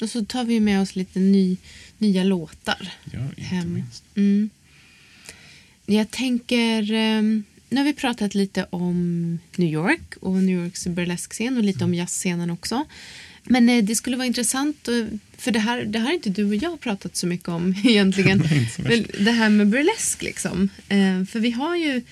Och 0.01 0.11
så 0.11 0.25
tar 0.25 0.45
vi 0.45 0.61
med 0.61 0.81
oss 0.81 0.97
lite 0.97 1.19
ny, 1.19 1.57
nya 1.99 2.25
låtar. 2.25 2.93
Ja, 3.13 3.21
inte 3.29 3.43
hem. 3.43 3.73
minst. 3.75 4.05
Mm. 4.15 4.51
Jag 5.87 6.11
tänker... 6.11 6.93
ehm, 6.93 7.45
Nu 7.69 7.77
har 7.77 7.85
vi 7.85 7.93
pratat 7.93 8.35
lite 8.35 8.67
om 8.71 9.39
New 9.57 9.73
York 9.73 10.17
och 10.21 10.35
New 10.43 10.65
Yorks 10.65 10.87
burleskscen 10.87 11.57
och 11.57 11.63
lite 11.65 11.85
om 11.85 11.95
jazzscenen 11.95 12.51
också. 12.51 12.85
Men 13.45 13.69
eh, 13.69 13.85
det 13.85 13.95
skulle 13.95 14.17
vara 14.17 14.27
intressant, 14.27 14.89
för 15.37 15.51
det 15.51 15.59
här, 15.59 15.85
det 15.85 15.99
här 15.99 16.07
har 16.07 16.13
inte 16.13 16.31
du 16.31 16.45
och 16.45 16.55
jag 16.55 16.81
pratat 16.81 17.17
så 17.17 17.27
mycket 17.27 17.49
om 17.49 17.75
egentligen. 17.85 18.39
Nej, 18.79 19.07
det 19.21 19.33
här 19.33 19.49
med 19.51 19.67
burlesk 19.69 20.23
liksom. 20.23 20.69
Eh, 20.89 21.25
För 21.25 21.41
vi 21.41 21.51
har 21.51 21.77
ju 21.77 22.03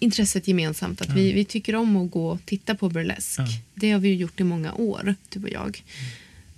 intresset 0.00 0.48
gemensamt 0.48 1.00
att 1.00 1.10
vi, 1.16 1.32
vi 1.32 1.44
tycker 1.44 1.74
om 1.74 1.96
att 1.96 2.10
gå 2.10 2.30
och 2.30 2.40
titta 2.44 2.74
på 2.74 2.88
burlesk. 2.88 3.38
Ja. 3.40 3.46
Det 3.74 3.90
har 3.90 3.98
vi 4.00 4.14
gjort 4.14 4.40
i 4.40 4.44
många 4.44 4.72
år, 4.74 5.14
du 5.28 5.42
och 5.42 5.48
jag. 5.50 5.82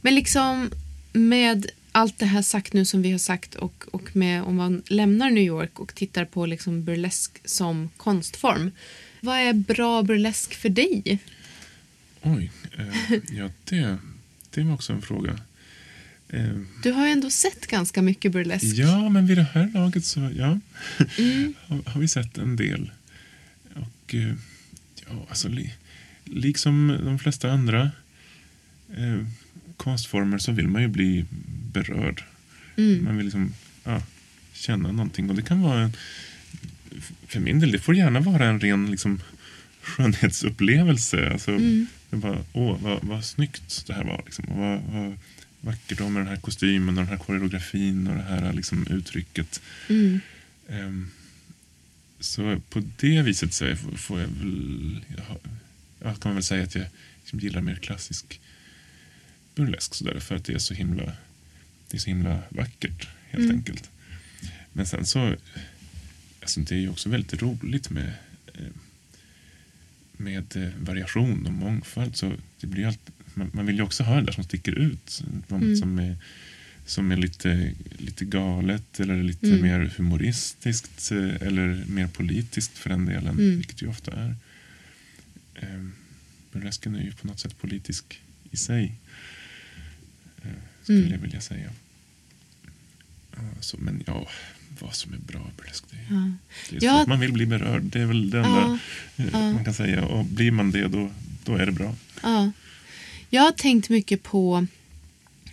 Men 0.00 0.14
liksom 0.14 0.70
med 1.12 1.66
allt 1.92 2.18
det 2.18 2.26
här 2.26 2.42
sagt 2.42 2.72
nu 2.72 2.84
som 2.84 3.02
vi 3.02 3.10
har 3.12 3.18
sagt 3.18 3.54
och, 3.54 3.84
och 3.92 4.16
med 4.16 4.42
om 4.42 4.56
man 4.56 4.82
lämnar 4.86 5.30
New 5.30 5.44
York 5.44 5.80
och 5.80 5.94
tittar 5.94 6.24
på 6.24 6.46
liksom 6.46 6.84
burlesk 6.84 7.38
som 7.44 7.90
konstform. 7.96 8.70
Vad 9.20 9.38
är 9.38 9.52
bra 9.52 10.02
burlesk 10.02 10.54
för 10.54 10.68
dig? 10.68 11.18
Oj, 12.22 12.50
eh, 12.78 13.18
ja 13.32 13.50
det, 13.64 13.96
det 14.50 14.62
var 14.62 14.74
också 14.74 14.92
en 14.92 15.02
fråga. 15.02 15.38
Eh, 16.28 16.50
Du 16.82 16.92
har 16.92 17.06
ju 17.06 17.12
ändå 17.12 17.30
sett 17.30 17.66
ganska 17.66 18.02
mycket 18.02 18.32
burlesk. 18.32 18.64
ja, 18.64 19.08
men 19.08 19.26
vid 19.26 19.36
det 19.38 19.46
här 19.54 19.70
laget 19.74 20.04
så 20.04 20.20
ja, 20.36 20.46
har, 21.66 21.90
har 21.90 22.00
vi 22.00 22.08
sett 22.08 22.38
en 22.38 22.56
del. 22.56 22.90
Och 24.10 24.14
eh, 24.14 24.34
ja, 25.08 25.26
alltså 25.28 25.48
li, 25.48 25.72
liksom 26.24 26.98
de 27.04 27.18
flesta 27.18 27.52
andra 27.52 27.90
eh, 28.96 29.26
konstformer 29.76 30.38
så 30.38 30.52
vill 30.52 30.68
man 30.68 30.82
ju 30.82 30.88
bli 30.88 31.24
berörd. 31.72 32.24
Man 32.76 33.16
vill 33.16 33.26
liksom 33.26 33.54
ja, 33.84 34.02
känna 34.52 34.92
någonting. 34.92 35.30
Och 35.30 35.36
det 35.36 35.42
kan 35.42 35.62
vara 35.62 35.80
en, 35.80 35.92
för 37.26 37.40
min 37.40 37.60
del, 37.60 37.70
det 37.70 37.78
får 37.78 37.94
gärna 37.94 38.20
vara 38.20 38.46
en 38.46 38.60
ren 38.60 38.90
liksom, 38.90 39.20
skönhetsupplevelse. 39.82 41.30
Alltså, 41.30 41.58
det 42.10 42.16
bara, 42.16 42.44
åh, 42.52 42.78
vad, 42.82 43.04
vad 43.04 43.24
snyggt 43.24 43.86
det 43.86 43.94
här 43.94 44.04
var. 44.04 44.22
Liksom. 44.24 44.44
Och 44.44 44.58
vad, 44.58 44.80
vad 44.82 45.16
vackert 45.60 45.98
det 45.98 46.04
var 46.04 46.10
med 46.10 46.20
den 46.20 46.28
här 46.28 46.40
kostymen 46.40 46.88
och 46.88 47.04
den 47.04 47.18
här 47.18 47.24
koreografin 47.24 48.06
och 48.06 48.16
det 48.16 48.22
här 48.22 48.52
liksom, 48.52 48.86
uttrycket. 48.90 49.60
Ehm, 50.68 51.10
så 52.20 52.60
på 52.70 52.82
det 52.96 53.22
viset 53.22 53.54
så 53.54 53.76
får- 53.76 54.20
jag 54.20 54.28
väl... 54.28 55.04
Jag, 56.02 56.20
kan 56.20 56.34
väl 56.34 56.42
säga 56.42 56.62
att 56.64 56.74
jag 56.74 56.86
liksom 57.20 57.40
gillar 57.40 57.60
mer 57.60 57.74
klassisk 57.74 58.40
burlesk 59.54 59.94
sådär, 59.94 60.20
för 60.20 60.36
att 60.36 60.44
det 60.44 60.52
är 60.52 60.58
så 60.58 60.74
himla, 60.74 61.04
det 61.90 61.96
är 61.96 61.98
så 61.98 62.06
himla 62.10 62.38
vackert 62.48 63.08
helt 63.30 63.44
enkelt. 63.52 63.90
Men 64.72 64.86
sen 64.86 65.06
så, 65.06 65.36
alltså 66.40 66.60
det 66.60 66.74
är 66.74 66.78
ju 66.78 66.88
också 66.88 67.08
väldigt 67.08 67.42
roligt 67.42 67.90
med, 67.90 68.12
eh, 68.54 68.64
med 70.12 70.56
eh, 70.56 70.68
variation 70.80 71.46
och 71.46 71.52
mångfald. 71.52 72.16
Så 72.16 72.32
det 72.60 72.66
blir 72.66 72.86
allt, 72.86 73.10
man, 73.34 73.50
man 73.54 73.66
vill 73.66 73.76
ju 73.76 73.82
också 73.82 74.02
ha 74.02 74.14
det 74.16 74.22
där 74.26 74.32
som 74.32 74.44
sticker 74.44 74.72
ut. 74.72 75.10
Som, 75.10 75.42
som 75.76 75.98
är, 75.98 76.16
som 76.90 77.10
är 77.12 77.16
lite, 77.16 77.72
lite 77.98 78.24
galet 78.24 79.00
eller 79.00 79.22
lite 79.22 79.46
mer 79.46 79.92
humoristiskt 79.96 81.12
eh, 81.12 81.34
eller 81.46 81.84
mer 81.86 82.06
politiskt 82.06 82.78
för 82.78 82.90
den 82.90 83.06
delen, 83.06 83.36
vilket 83.36 83.78
det 83.78 83.84
ju 83.84 83.90
ofta 83.90 84.12
är. 84.12 84.34
Eh, 85.54 85.86
burlesken 86.52 86.94
är 86.94 87.02
ju 87.02 87.12
på 87.12 87.26
något 87.26 87.40
sätt 87.40 87.58
politisk 87.60 88.20
i 88.50 88.56
sig, 88.56 88.92
eh, 90.42 90.50
skulle 90.82 91.10
jag 91.10 91.18
vilja 91.18 91.40
säga. 91.40 91.70
Ja, 93.36 93.40
så, 93.60 93.76
men 93.76 94.02
ja, 94.06 94.28
vad 94.80 94.94
som 94.94 95.12
är 95.12 95.18
bra 95.18 95.50
burlesk, 95.56 95.84
det 95.90 95.96
är, 95.96 96.06
Ja. 96.10 96.32
det 96.70 96.76
är 96.76 96.84
Ja. 96.84 97.04
man 97.08 97.20
vill 97.20 97.32
bli 97.32 97.46
berörd. 97.46 97.82
Det 97.82 98.00
är 98.00 98.06
väl 98.06 98.30
det 98.30 98.38
enda 98.38 98.78
eh, 99.16 99.32
man 99.52 99.64
kan 99.64 99.74
säga. 99.74 100.04
Och 100.04 100.24
blir 100.24 100.50
man 100.50 100.70
det, 100.70 100.88
då, 100.88 101.10
då 101.44 101.56
är 101.56 101.66
det 101.66 101.72
bra. 101.72 101.94
Ja. 102.22 102.52
Jag 103.30 103.42
har 103.42 103.52
tänkt 103.52 103.88
mycket 103.88 104.22
på, 104.22 104.66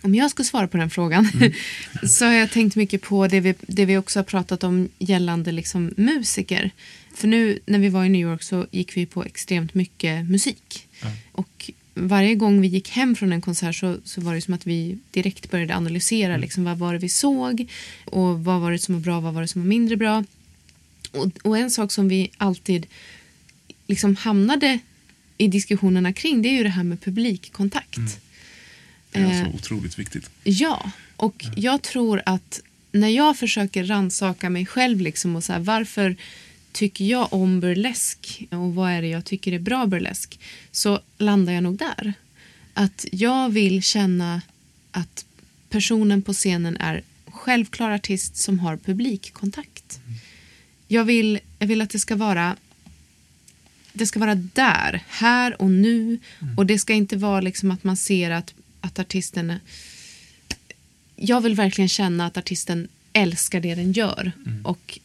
om 0.02 0.14
jag 0.14 0.30
ska 0.30 0.44
svara 0.44 0.68
på 0.68 0.76
den 0.76 0.90
frågan, 0.90 1.28
så 2.08 2.24
har 2.24 2.32
jag 2.32 2.50
tänkt 2.50 2.76
mycket 2.76 3.02
på 3.02 3.26
det 3.26 3.40
vi, 3.40 3.54
det 3.60 3.84
vi 3.84 3.96
också 3.96 4.18
har 4.18 4.24
pratat 4.24 4.64
om 4.64 4.88
gällande 4.98 5.52
liksom 5.52 5.94
musiker. 5.96 6.70
För 7.14 7.28
nu 7.28 7.58
när 7.66 7.78
vi 7.78 7.88
var 7.88 8.04
i 8.04 8.08
New 8.08 8.20
York 8.20 8.42
så 8.42 8.66
gick 8.70 8.96
vi 8.96 9.06
på 9.06 9.24
extremt 9.24 9.74
mycket 9.74 10.30
musik. 10.30 10.88
Och 11.32 11.70
varje 11.94 12.34
gång 12.34 12.60
vi 12.60 12.68
gick 12.68 12.90
hem 12.90 13.16
från 13.16 13.32
en 13.32 13.40
konsert 13.40 13.76
så, 13.76 13.96
så 14.04 14.20
var 14.20 14.34
det 14.34 14.40
som 14.40 14.54
att 14.54 14.66
vi 14.66 14.98
direkt 15.10 15.50
började 15.50 15.76
analysera 15.76 16.36
liksom, 16.36 16.64
vad 16.64 16.78
var 16.78 16.92
det 16.92 16.98
vi 16.98 17.08
såg 17.08 17.66
och 18.04 18.44
vad 18.44 18.60
var 18.60 18.72
det 18.72 18.78
som 18.78 18.94
var 18.94 19.02
bra, 19.02 19.20
vad 19.20 19.34
var 19.34 19.40
det 19.40 19.48
som 19.48 19.62
var 19.62 19.68
mindre 19.68 19.96
bra. 19.96 20.24
Och, 21.12 21.28
och 21.42 21.58
en 21.58 21.70
sak 21.70 21.92
som 21.92 22.08
vi 22.08 22.30
alltid 22.36 22.86
liksom 23.86 24.16
hamnade 24.16 24.78
i 25.38 25.48
diskussionerna 25.48 26.12
kring 26.12 26.42
det 26.42 26.48
är 26.48 26.56
ju 26.56 26.62
det 26.62 26.68
här 26.68 26.84
med 26.84 27.00
publikkontakt. 27.00 28.20
Är 29.18 29.40
Eh. 29.40 29.44
så 29.50 29.56
otroligt 29.56 29.98
viktigt. 29.98 30.30
Ja, 30.44 30.90
och 31.16 31.44
jag 31.56 31.82
tror 31.82 32.22
att 32.26 32.60
när 32.92 33.08
jag 33.08 33.36
försöker 33.38 33.84
ransaka 33.84 34.50
mig 34.50 34.66
själv 34.66 35.00
liksom 35.00 35.36
och 35.36 35.44
så 35.44 35.52
här, 35.52 35.60
varför 35.60 36.16
tycker 36.72 37.04
jag 37.04 37.32
om 37.32 37.60
burlesk 37.60 38.42
och 38.50 38.74
vad 38.74 38.90
är 38.90 39.02
det 39.02 39.08
jag 39.08 39.24
tycker 39.24 39.52
är 39.52 39.58
bra 39.58 39.86
burlesk 39.86 40.40
så 40.70 41.00
landar 41.18 41.52
jag 41.52 41.62
nog 41.62 41.76
där. 41.78 42.12
Att 42.74 43.06
jag 43.12 43.48
vill 43.50 43.82
känna 43.82 44.42
att 44.90 45.24
personen 45.70 46.22
på 46.22 46.32
scenen 46.32 46.76
är 46.76 47.02
självklar 47.26 47.90
artist 47.90 48.36
som 48.36 48.58
har 48.58 48.76
publikkontakt. 48.76 50.00
Jag 50.88 51.04
vill, 51.04 51.38
jag 51.58 51.66
vill 51.66 51.80
att 51.80 51.90
det 51.90 51.98
ska 51.98 52.16
vara 52.16 52.56
det 53.92 54.06
ska 54.06 54.20
vara 54.20 54.34
där, 54.34 55.02
här 55.08 55.62
och 55.62 55.70
nu. 55.70 56.18
Och 56.56 56.66
det 56.66 56.78
ska 56.78 56.92
inte 56.94 57.16
vara 57.16 57.40
liksom 57.40 57.70
att 57.70 57.84
man 57.84 57.96
ser 57.96 58.30
att, 58.30 58.54
att 58.80 58.98
artisten... 58.98 59.52
Jag 61.16 61.40
vill 61.40 61.54
verkligen 61.54 61.88
känna 61.88 62.26
att 62.26 62.36
artisten 62.36 62.88
älskar 63.12 63.60
det 63.60 63.74
den 63.74 63.92
gör 63.92 64.32
och 64.64 64.98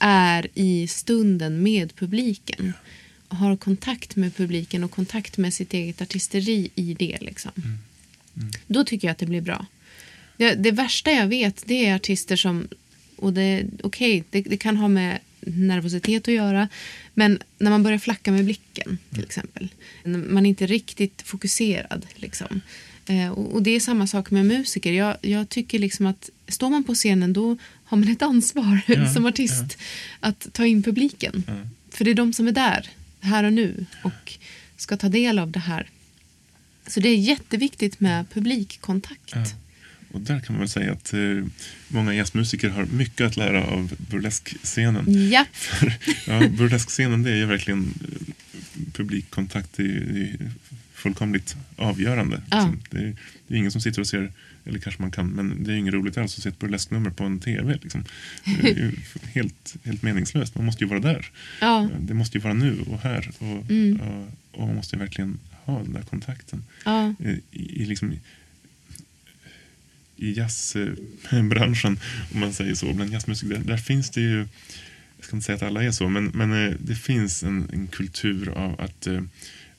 är 0.00 0.48
i 0.54 0.88
stunden 0.88 1.62
med 1.62 1.96
publiken. 1.96 2.72
Och 3.28 3.36
har 3.36 3.56
kontakt 3.56 4.16
med 4.16 4.36
publiken 4.36 4.84
och 4.84 4.90
kontakt 4.90 5.36
med 5.36 5.54
sitt 5.54 5.74
eget 5.74 6.02
artisteri 6.02 6.70
i 6.74 6.94
det. 6.94 7.18
Liksom. 7.20 7.52
Då 8.66 8.84
tycker 8.84 9.08
jag 9.08 9.12
att 9.12 9.18
det 9.18 9.26
blir 9.26 9.40
bra. 9.40 9.66
Det, 10.36 10.54
det 10.54 10.70
värsta 10.70 11.10
jag 11.10 11.26
vet 11.26 11.62
det 11.66 11.86
är 11.86 11.94
artister 11.94 12.36
som... 12.36 12.68
och 13.16 13.32
det, 13.32 13.66
Okej, 13.82 14.24
det, 14.30 14.42
det 14.42 14.56
kan 14.56 14.76
ha 14.76 14.88
med 14.88 15.18
nervositet 15.40 16.28
att 16.28 16.34
göra. 16.34 16.68
Men 17.14 17.42
när 17.58 17.70
man 17.70 17.82
börjar 17.82 17.98
flacka 17.98 18.32
med 18.32 18.44
blicken 18.44 18.98
till 19.14 19.24
exempel. 19.24 19.68
När 20.04 20.18
Man 20.18 20.46
är 20.46 20.50
inte 20.50 20.66
riktigt 20.66 21.22
fokuserad. 21.22 22.06
Liksom. 22.14 22.60
Eh, 23.06 23.30
och, 23.30 23.62
det 23.62 23.70
är 23.70 23.80
samma 23.80 24.06
sak 24.06 24.30
med 24.30 24.46
musiker. 24.46 24.92
Jag, 24.92 25.16
jag 25.20 25.48
tycker 25.48 25.78
liksom 25.78 26.06
att 26.06 26.30
står 26.48 26.70
man 26.70 26.84
på 26.84 26.94
scenen 26.94 27.32
då 27.32 27.56
har 27.84 27.96
man 27.96 28.08
ett 28.08 28.22
ansvar 28.22 28.80
Ja, 28.86 29.12
som 29.14 29.26
artist 29.26 29.78
att 30.20 30.46
ta 30.52 30.66
in 30.66 30.82
publiken. 30.82 31.44
För 31.90 32.04
det 32.04 32.10
är 32.10 32.14
de 32.14 32.32
som 32.32 32.48
är 32.48 32.52
där, 32.52 32.88
här 33.20 33.44
och 33.44 33.52
nu 33.52 33.86
och 34.02 34.38
ska 34.76 34.96
ta 34.96 35.08
del 35.08 35.38
av 35.38 35.50
det 35.50 35.60
här. 35.60 35.86
Så 36.86 37.00
det 37.00 37.08
är 37.08 37.16
jätteviktigt 37.16 38.00
med 38.00 38.30
publikkontakt. 38.30 39.32
Ja. 39.34 39.44
Och 40.12 40.20
där 40.20 40.40
kan 40.40 40.54
man 40.54 40.60
väl 40.60 40.68
säga 40.68 40.92
att 40.92 41.12
eh, 41.12 41.44
många 41.88 42.14
jazzmusiker 42.14 42.68
har 42.68 42.84
mycket 42.84 43.26
att 43.26 43.36
lära 43.36 43.64
av 43.64 43.94
burleskscenen. 44.10 45.30
Ja. 45.30 45.44
För, 45.52 45.92
ja, 46.26 46.48
burleskscenen 46.48 47.22
det 47.22 47.30
är 47.30 47.36
ju 47.36 47.46
verkligen 47.46 47.94
eh, 48.02 48.92
publikkontakt 48.92 49.80
i, 49.80 49.82
i 49.82 50.36
fullkomligt 50.96 51.56
avgörande. 51.76 52.42
Ja. 52.50 52.56
Liksom. 52.56 52.80
Det, 52.90 52.98
är, 53.06 53.16
det 53.46 53.54
är 53.54 53.58
ingen 53.58 53.70
som 53.70 53.80
sitter 53.80 54.00
och 54.00 54.06
ser, 54.06 54.32
eller 54.64 54.78
kanske 54.78 55.02
man 55.02 55.10
kan, 55.10 55.28
men 55.28 55.64
det 55.64 55.72
är 55.72 55.76
inget 55.76 55.94
roligt 55.94 56.18
alls 56.18 56.36
att 56.36 56.42
se 56.42 56.48
ett 56.48 56.58
burlesknummer 56.58 57.10
på 57.10 57.24
en 57.24 57.40
TV. 57.40 57.78
Liksom. 57.82 58.04
Det 58.44 58.70
är 58.70 58.74
ju 58.76 58.92
helt, 59.34 59.76
helt 59.84 60.02
meningslöst. 60.02 60.54
Man 60.54 60.64
måste 60.64 60.84
ju 60.84 60.88
vara 60.90 61.00
där. 61.00 61.30
Ja. 61.60 61.88
Det 62.00 62.14
måste 62.14 62.38
ju 62.38 62.42
vara 62.42 62.54
nu 62.54 62.80
och 62.90 63.00
här. 63.00 63.30
Och, 63.38 63.70
Mm. 63.70 64.00
och, 64.00 64.28
och 64.60 64.66
man 64.66 64.76
måste 64.76 64.96
ju 64.96 65.00
verkligen 65.00 65.38
ha 65.64 65.82
den 65.82 65.92
där 65.92 66.02
kontakten. 66.02 66.64
Ja. 66.84 67.14
I, 67.18 67.82
i, 67.82 67.84
liksom, 67.84 68.12
i 70.16 70.32
jazzbranschen, 70.32 71.98
om 72.34 72.40
man 72.40 72.52
säger 72.52 72.74
så, 72.74 72.92
bland 72.92 73.12
jazzmusiker, 73.12 73.54
där, 73.54 73.64
där 73.64 73.76
finns 73.76 74.10
det 74.10 74.20
ju, 74.20 74.36
jag 75.16 75.24
ska 75.24 75.36
inte 75.36 75.46
säga 75.46 75.56
att 75.56 75.62
alla 75.62 75.82
är 75.84 75.90
så, 75.90 76.08
men, 76.08 76.24
men 76.26 76.52
eh, 76.66 76.74
det 76.80 76.94
finns 76.94 77.42
en, 77.42 77.70
en 77.72 77.86
kultur 77.86 78.48
av 78.48 78.80
att 78.80 79.06
eh, 79.06 79.20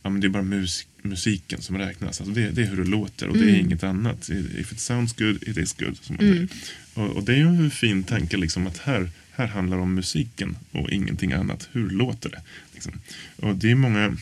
ja, 0.04 0.10
men 0.10 0.22
det 0.22 0.28
är 0.28 0.30
bara 0.30 0.44
mus, 0.44 0.88
musiken 1.02 1.62
som 1.62 1.78
räknas. 1.78 2.22
Alltså 2.22 2.36
det, 2.36 2.50
det 2.50 2.62
är 2.62 2.66
hur 2.66 2.78
det 2.78 2.90
låter 2.90 3.28
och 3.28 3.38
det 3.38 3.52
är 3.52 3.56
inget 3.56 3.84
annat. 3.84 4.30
If 4.30 4.72
it 4.72 4.80
sounds 4.80 5.14
good, 5.14 5.44
it 5.44 5.58
is 5.58 5.74
good. 5.74 5.98
Som 6.02 6.16
man 6.16 6.26
säger. 6.26 6.48
Och, 6.94 7.10
och 7.10 7.24
det 7.24 7.34
är 7.34 7.38
ju 7.38 7.48
en 7.48 7.72
fin 7.72 8.04
tanke 8.04 8.38
liksom 8.38 8.68
att 8.68 8.78
här, 8.78 9.10
här 9.32 9.48
handlar 9.48 9.78
det 9.78 9.84
om 9.84 9.94
musiken 9.94 10.58
och 10.72 10.90
ingenting 10.90 11.34
annat. 11.34 11.70
Hur 11.72 11.90
låter 11.90 12.30
det? 12.30 12.42
Liksom. 12.74 12.94
Och 13.36 13.56
det 13.56 13.72
är 13.72 13.76
många 13.76 14.18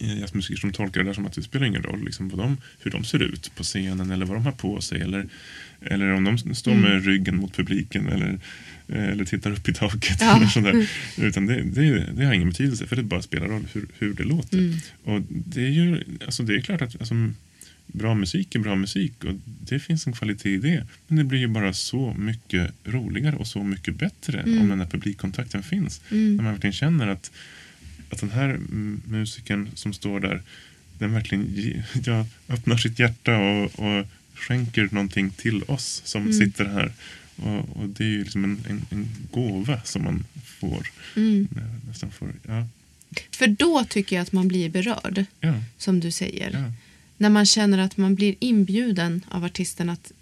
jazzmusiker 0.00 0.60
som 0.60 0.72
tolkar 0.72 1.00
det 1.00 1.08
där 1.08 1.14
som 1.14 1.26
att 1.26 1.32
det 1.32 1.42
spelar 1.42 1.66
ingen 1.66 1.82
roll 1.82 2.04
liksom, 2.04 2.28
vad 2.28 2.38
de, 2.38 2.56
hur 2.80 2.90
de 2.90 3.04
ser 3.04 3.22
ut 3.22 3.52
på 3.56 3.62
scenen 3.62 4.10
eller 4.10 4.26
vad 4.26 4.36
de 4.36 4.44
har 4.44 4.52
på 4.52 4.80
sig 4.80 5.00
eller, 5.00 5.26
eller 5.80 6.12
om 6.12 6.24
de 6.24 6.54
står 6.54 6.74
med 6.74 7.04
ryggen 7.04 7.36
mot 7.36 7.56
publiken 7.56 8.08
eller, 8.08 8.38
eller 8.86 9.24
tittar 9.24 9.50
upp 9.50 9.68
i 9.68 9.74
taket. 9.74 10.20
Ja. 10.20 10.36
Eller 10.36 10.46
sådär. 10.46 10.88
Utan 11.16 11.46
det, 11.46 11.62
det, 11.62 12.06
det 12.16 12.24
har 12.24 12.32
ingen 12.32 12.48
betydelse 12.48 12.86
för 12.86 12.96
det 12.96 13.02
bara 13.02 13.22
spelar 13.22 13.46
roll 13.46 13.66
hur, 13.72 13.86
hur 13.98 14.14
det 14.14 14.24
låter. 14.24 14.74
Och 15.04 15.22
det 15.28 15.60
är 15.60 15.70
ju 15.70 16.04
alltså 16.24 16.42
det 16.42 16.54
är 16.54 16.60
klart 16.60 16.82
att 16.82 17.00
alltså, 17.00 17.14
bra 17.92 18.14
musik 18.14 18.54
är 18.54 18.58
bra 18.58 18.76
musik 18.76 19.24
och 19.24 19.34
det 19.44 19.78
finns 19.78 20.06
en 20.06 20.12
kvalitet 20.12 20.50
i 20.50 20.58
det. 20.58 20.86
Men 21.06 21.18
det 21.18 21.24
blir 21.24 21.38
ju 21.38 21.48
bara 21.48 21.72
så 21.72 22.14
mycket 22.18 22.70
roligare 22.84 23.36
och 23.36 23.46
så 23.46 23.62
mycket 23.62 23.96
bättre 23.96 24.42
om 24.42 24.68
den 24.68 24.80
här 24.80 24.86
publikkontakten 24.86 25.62
finns. 25.62 26.00
När 26.08 26.42
man 26.42 26.52
verkligen 26.52 26.72
känner 26.72 27.08
att 27.08 27.30
att 28.10 28.18
den 28.20 28.30
här 28.30 28.48
mm, 28.48 29.00
musikern 29.04 29.68
som 29.74 29.92
står 29.92 30.20
där, 30.20 30.42
den 30.98 31.12
verkligen 31.12 31.46
ge, 31.54 31.82
ja, 32.04 32.26
öppnar 32.48 32.76
sitt 32.76 32.98
hjärta 32.98 33.38
och, 33.38 33.64
och 33.78 34.06
skänker 34.34 34.88
någonting 34.92 35.30
till 35.30 35.62
oss 35.62 36.02
som 36.04 36.32
sitter 36.32 36.64
här. 36.64 36.92
Och, 37.36 37.76
och 37.76 37.88
det 37.88 38.04
är 38.04 38.08
ju 38.08 38.22
liksom 38.24 38.44
en, 38.44 38.58
en, 38.68 38.86
en 38.90 39.08
gåva 39.30 39.80
som 39.84 40.04
man 40.04 40.24
får. 40.44 40.86
Nä- 41.14 41.46
Nästan 41.88 42.10
får 42.10 42.32
ja, 42.48 42.66
För 43.30 43.46
då 43.46 43.84
tycker 43.88 44.16
jag 44.16 44.22
att 44.22 44.32
man 44.32 44.48
blir 44.48 44.68
berörd, 44.70 45.24
ja, 45.40 45.54
som 45.78 46.00
du 46.00 46.10
säger. 46.10 46.50
ja, 46.52 46.72
När 47.16 47.30
man 47.30 47.46
känner 47.46 47.78
att 47.78 47.96
man 47.96 48.14
blir 48.14 48.34
inbjuden 48.38 49.24
av 49.28 49.44
artisten 49.44 49.90
att 49.90 50.12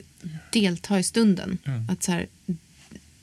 delta 0.52 0.98
i 0.98 1.02
stunden. 1.02 1.58
Att 1.88 2.02
så 2.02 2.12
här, 2.12 2.26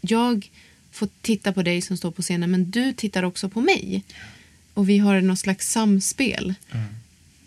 jag 0.01 0.49
får 0.91 1.09
titta 1.22 1.53
på 1.53 1.61
dig 1.64 1.82
som 1.82 1.97
står 1.97 2.11
på 2.11 2.22
scenen 2.22 2.51
men 2.51 2.72
du 2.72 2.93
tittar 2.93 3.24
också 3.24 3.49
på 3.49 3.61
mig. 3.61 4.03
Och 4.74 4.89
vi 4.89 4.97
har 4.97 5.21
något 5.21 5.39
slags 5.39 5.71
samspel. 5.71 6.53
ja. 6.71 6.78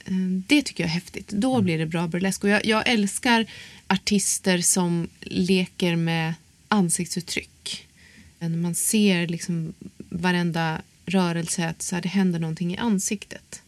Eh, 0.05 0.13
Det 0.47 0.63
tycker 0.63 0.85
jag 0.85 0.89
är 0.91 0.95
häftigt. 0.95 1.29
Då 1.29 1.61
blir 1.61 1.79
det 1.79 1.87
bra 1.87 2.09
burlesk. 2.09 2.45
Och 2.45 2.51
jag, 2.51 2.67
jag 2.67 2.89
älskar 2.89 3.47
artister 3.87 4.59
som 4.59 5.09
leker 5.21 5.97
med 5.97 6.35
ansiktsuttryck. 6.69 7.87
När 8.39 8.49
man 8.49 8.75
ser 8.75 9.27
liksom 9.27 9.75
varenda 9.97 10.83
rörelse 11.07 11.69
att 11.69 11.83
så 11.83 11.95
här, 11.95 12.03
det 12.03 12.09
händer 12.09 12.39
någonting 12.39 12.75
i 12.75 12.77
ansiktet. 12.77 13.63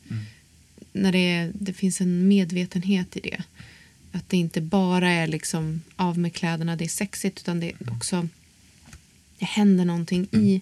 När 0.92 1.12
det, 1.12 1.50
det 1.54 1.72
finns 1.72 2.00
en 2.00 2.28
medvetenhet 2.28 3.16
i 3.16 3.20
det. 3.20 3.42
Att 4.12 4.28
det 4.28 4.36
inte 4.36 4.60
bara 4.60 5.10
är 5.10 5.26
liksom 5.26 5.82
av 5.96 6.18
med 6.18 6.32
kläderna, 6.34 6.76
det 6.76 6.84
är 6.84 6.88
sexigt 6.88 7.38
utan 7.40 7.60
det 7.60 7.66
är 7.70 7.92
också 7.96 8.28
det 9.38 9.44
händer 9.44 9.84
någonting 9.84 10.26
i, 10.32 10.60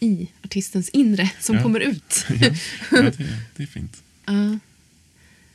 i 0.00 0.28
artistens 0.44 0.88
inre 0.88 1.30
som 1.40 1.56
Ja. 1.56 1.62
kommer 1.62 1.80
ut. 1.80 2.26
ja, 2.40 2.50
ja 2.90 3.02
det, 3.02 3.16
det 3.56 3.62
är 3.62 3.66
fint. 3.66 4.02
Ja. 4.26 4.58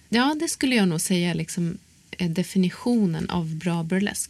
ja, 0.10 0.36
det 0.40 0.48
skulle 0.48 0.76
jag 0.76 0.88
nog 0.88 1.02
säga 1.02 1.34
liksom, 1.34 1.78
är 2.18 2.30
definitionen 2.30 3.30
av 3.30 3.56
bra 3.56 3.84
burlesk. 3.84 4.30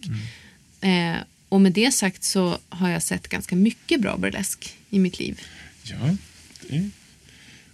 Eh, 0.82 1.16
och 1.50 1.62
med 1.62 1.72
det 1.72 1.92
sagt 1.92 2.24
så 2.24 2.58
har 2.70 2.90
jag 2.90 3.04
sett 3.04 3.28
ganska 3.28 3.56
mycket 3.56 4.02
bra 4.02 4.18
burlesk 4.18 4.76
i 4.90 5.00
mitt 5.00 5.20
liv. 5.20 5.42
Ja, 5.84 6.16
det 6.70 6.90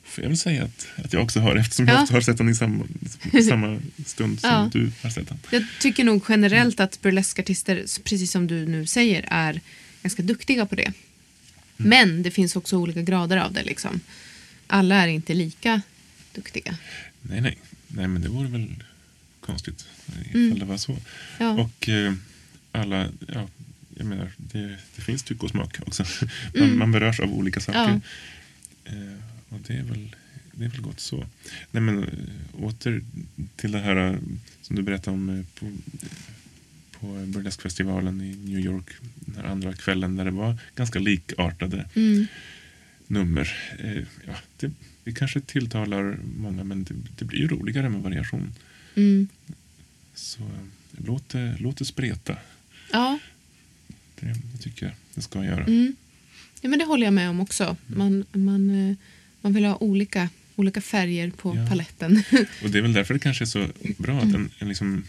får 0.04 0.24
jag 0.24 0.30
väl 0.30 0.38
säga 0.38 0.64
att, 0.64 0.88
att 0.96 1.14
jag 1.14 1.24
också 1.24 1.40
har 1.40 1.56
eftersom 1.56 1.88
Ja. 1.88 1.94
jag 1.94 2.16
har 2.16 2.22
sett 2.22 2.38
den 2.38 2.50
i 2.50 2.56
samma, 2.56 2.86
samma 3.50 3.80
stund 4.06 4.40
som 4.42 4.50
Ja. 4.50 4.70
du 4.74 4.92
har 5.02 5.10
sett 5.10 5.28
den. 5.30 5.40
Jag 5.52 5.64
tycker 5.80 6.04
nog 6.04 6.24
generellt 6.30 6.80
att 6.80 7.02
burleskartister, 7.02 7.86
precis 8.04 8.32
som 8.32 8.48
du 8.48 8.66
nu 8.68 8.86
säger, 8.86 9.26
är 9.28 9.62
ganska 10.04 10.24
duktiga 10.24 10.66
på 10.66 10.76
det. 10.76 10.94
Men 11.86 12.24
det 12.24 12.32
finns 12.32 12.56
också 12.56 12.78
olika 12.78 13.02
grader 13.02 13.38
av 13.38 13.54
det. 13.54 13.64
Liksom. 13.64 14.00
Alla 14.68 14.96
är 14.96 15.08
inte 15.08 15.34
lika 15.34 15.82
duktiga. 16.36 16.78
Nej, 17.22 17.42
nej. 17.42 17.58
Nej, 17.88 18.08
men 18.08 18.22
det 18.22 18.30
vore 18.30 18.48
väl 18.48 18.68
konstigt 19.40 19.86
ifall 20.34 20.60
det 20.60 20.66
var 20.66 20.78
så. 20.78 20.92
Mm. 20.92 21.04
Ja. 21.40 21.52
Och 21.64 21.90
eh, 21.90 22.14
alla, 22.72 23.08
ja, 23.34 23.48
jag 23.98 24.06
menar, 24.06 24.32
det, 24.38 24.78
det 24.96 25.02
finns 25.02 25.24
tycke 25.24 25.44
och 25.46 25.50
smak 25.50 25.78
också. 25.88 26.04
Man, 26.54 26.64
Mm. 26.64 26.80
man 26.80 26.92
berörs 26.92 27.20
av 27.20 27.34
olika 27.34 27.60
saker. 27.60 28.02
Eh, 28.86 28.94
och 29.50 29.60
det 29.68 29.74
är 29.74 29.84
väl, 29.84 30.16
det 30.52 30.66
är 30.66 30.70
väl 30.70 30.82
gott 30.82 31.00
så. 31.00 31.26
Nej, 31.72 31.82
men 31.84 32.04
eh, 32.04 32.64
åter 32.64 33.02
till 33.56 33.72
det 33.72 33.80
här 33.80 33.96
eh, 33.96 34.16
som 34.62 34.76
du 34.76 34.82
berättade 34.82 35.14
om 35.18 35.30
eh, 35.30 35.46
på, 35.60 35.72
på 37.02 37.08
Burleskfestivalen 37.28 38.22
i 38.22 38.36
New 38.36 38.60
York 38.60 38.86
den 39.16 39.46
andra 39.46 39.74
kvällen 39.74 40.16
där 40.16 40.26
det 40.26 40.32
var 40.32 40.58
ganska 40.76 41.00
likartade 41.00 41.90
Mm. 41.96 42.28
nummer. 43.08 43.54
Eh, 43.80 44.04
ja, 44.28 44.34
det, 44.58 44.72
det 45.04 45.12
kanske 45.12 45.42
tilltalar 45.42 46.18
många 46.38 46.64
men 46.64 46.84
det, 46.84 46.94
det 47.18 47.26
blir 47.26 47.40
ju 47.40 47.48
roligare 47.48 47.90
med 47.90 48.02
variation. 48.02 48.54
Mm. 48.96 49.28
Så 50.14 50.42
eh, 50.44 50.50
låt 51.06 51.30
det, 51.30 51.56
låt 51.60 51.78
det 51.78 51.86
spreta. 51.86 52.38
Ja, 52.92 53.20
Det, 54.20 54.26
det 54.54 54.58
tycker 54.62 54.86
jag 54.86 54.96
det 55.14 55.22
ska 55.22 55.44
göra. 55.46 55.64
Mm. 55.64 55.96
Ja, 56.62 56.70
men 56.70 56.80
det 56.80 56.86
håller 56.86 57.06
jag 57.08 57.14
med 57.14 57.30
om 57.30 57.40
också. 57.40 57.78
Man, 57.88 58.26
man, 58.32 58.90
eh, 58.90 58.96
man 59.42 59.54
vill 59.54 59.66
ha 59.66 59.76
olika, 59.78 60.30
olika 60.56 60.82
färger 60.82 61.30
på 61.32 61.56
Ja. 61.56 61.68
paletten. 61.70 62.24
Och 62.64 62.70
det 62.70 62.78
är 62.78 62.82
väl 62.82 62.94
därför 62.94 63.14
det 63.14 63.20
kanske 63.20 63.44
är 63.44 63.46
så 63.46 63.68
bra 63.98 64.18
att 64.20 64.34
en, 64.34 64.50
en, 64.60 64.68
liksom, 64.68 65.04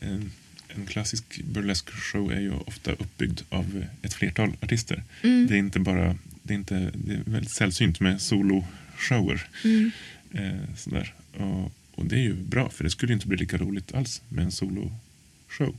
en, 0.00 0.30
en 0.74 0.86
klassisk 0.86 1.40
burlesk 1.44 1.90
show 1.90 2.32
är 2.32 2.40
ju 2.40 2.52
ofta 2.52 2.92
uppbyggd 2.92 3.40
av 3.48 3.84
ett 4.02 4.14
flertal 4.14 4.52
artister. 4.60 5.02
Mm. 5.22 5.46
Det 5.46 5.54
är 5.54 5.58
inte 5.58 5.78
bara, 5.80 6.16
det 6.42 6.52
är, 6.54 6.58
inte, 6.58 6.90
det 6.94 7.14
är 7.14 7.20
väldigt 7.24 7.50
sällsynt 7.52 8.00
med 8.00 8.20
soloshower. 8.20 9.46
Mm. 9.64 9.90
Eh, 10.34 10.74
sådär. 10.76 11.14
Och, 11.36 11.72
och 11.94 12.06
det 12.06 12.16
är 12.16 12.20
ju 12.22 12.34
bra 12.34 12.70
för 12.70 12.84
det 12.84 12.90
skulle 12.90 13.12
inte 13.12 13.26
bli 13.26 13.36
lika 13.36 13.56
roligt 13.56 13.94
alls 13.94 14.22
med 14.28 14.44
en 14.44 14.52
soloshow. 14.52 15.74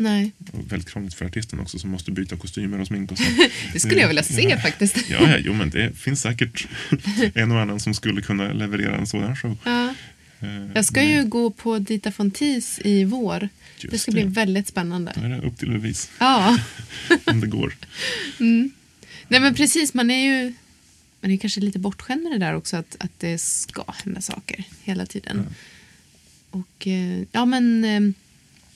Nej, 0.00 0.32
Och 0.52 0.72
väldigt 0.72 0.88
krångligt 0.88 1.14
för 1.14 1.24
artisten 1.24 1.60
också 1.60 1.78
som 1.78 1.90
måste 1.90 2.10
byta 2.10 2.36
kostymer 2.36 2.80
och 2.80 2.86
smink 2.86 3.12
och 3.12 3.18
så. 3.18 3.24
det 3.72 3.80
skulle 3.80 4.00
jag 4.00 4.08
vilja 4.08 4.22
se 4.22 4.42
Ja. 4.48 4.58
faktiskt. 4.58 5.10
Ja, 5.10 5.30
ja, 5.30 5.36
jo, 5.38 5.54
men 5.54 5.70
det 5.70 5.98
finns 5.98 6.20
säkert 6.22 6.68
en 7.34 7.52
och 7.52 7.60
annan 7.60 7.80
som 7.80 7.94
skulle 7.94 8.22
kunna 8.22 8.52
leverera 8.52 8.96
en 8.96 9.06
sådan 9.06 9.36
show. 9.36 9.58
Ja. 9.64 9.94
Eh, 10.40 10.72
Jag 10.74 10.84
ska 10.84 11.00
men 11.00 11.08
ju 11.10 11.24
gå 11.24 11.50
på 11.50 11.78
Dita 11.78 12.12
Fontis 12.12 12.80
i 12.84 13.04
vår. 13.04 13.48
Just 13.78 13.90
det 13.92 13.98
ska 13.98 14.10
det. 14.10 14.14
bli 14.14 14.24
väldigt 14.24 14.68
spännande. 14.68 15.12
är 15.16 15.28
det 15.28 15.40
upp 15.46 15.58
till 15.58 15.70
bevis 15.70 16.10
Ja, 16.18 16.58
om 17.24 17.40
det 17.40 17.46
går. 17.46 17.74
nej 18.38 19.40
men 19.40 19.54
precis. 19.54 19.94
Man 19.94 20.10
är 20.10 20.24
ju 20.24 20.54
man 21.20 21.30
är 21.30 21.36
kanske 21.36 21.60
lite 21.60 21.78
bortskämd 21.78 22.22
med 22.22 22.32
det 22.32 22.38
där 22.38 22.54
också. 22.54 22.76
Att, 22.76 22.96
att 23.00 23.12
det 23.20 23.38
ska 23.40 23.84
hända 24.04 24.20
saker 24.20 24.64
hela 24.82 25.06
tiden. 25.06 25.46
Och 26.50 26.86
eh, 26.86 27.22
ja 27.32 27.44
men 27.44 27.84
eh, 27.84 28.00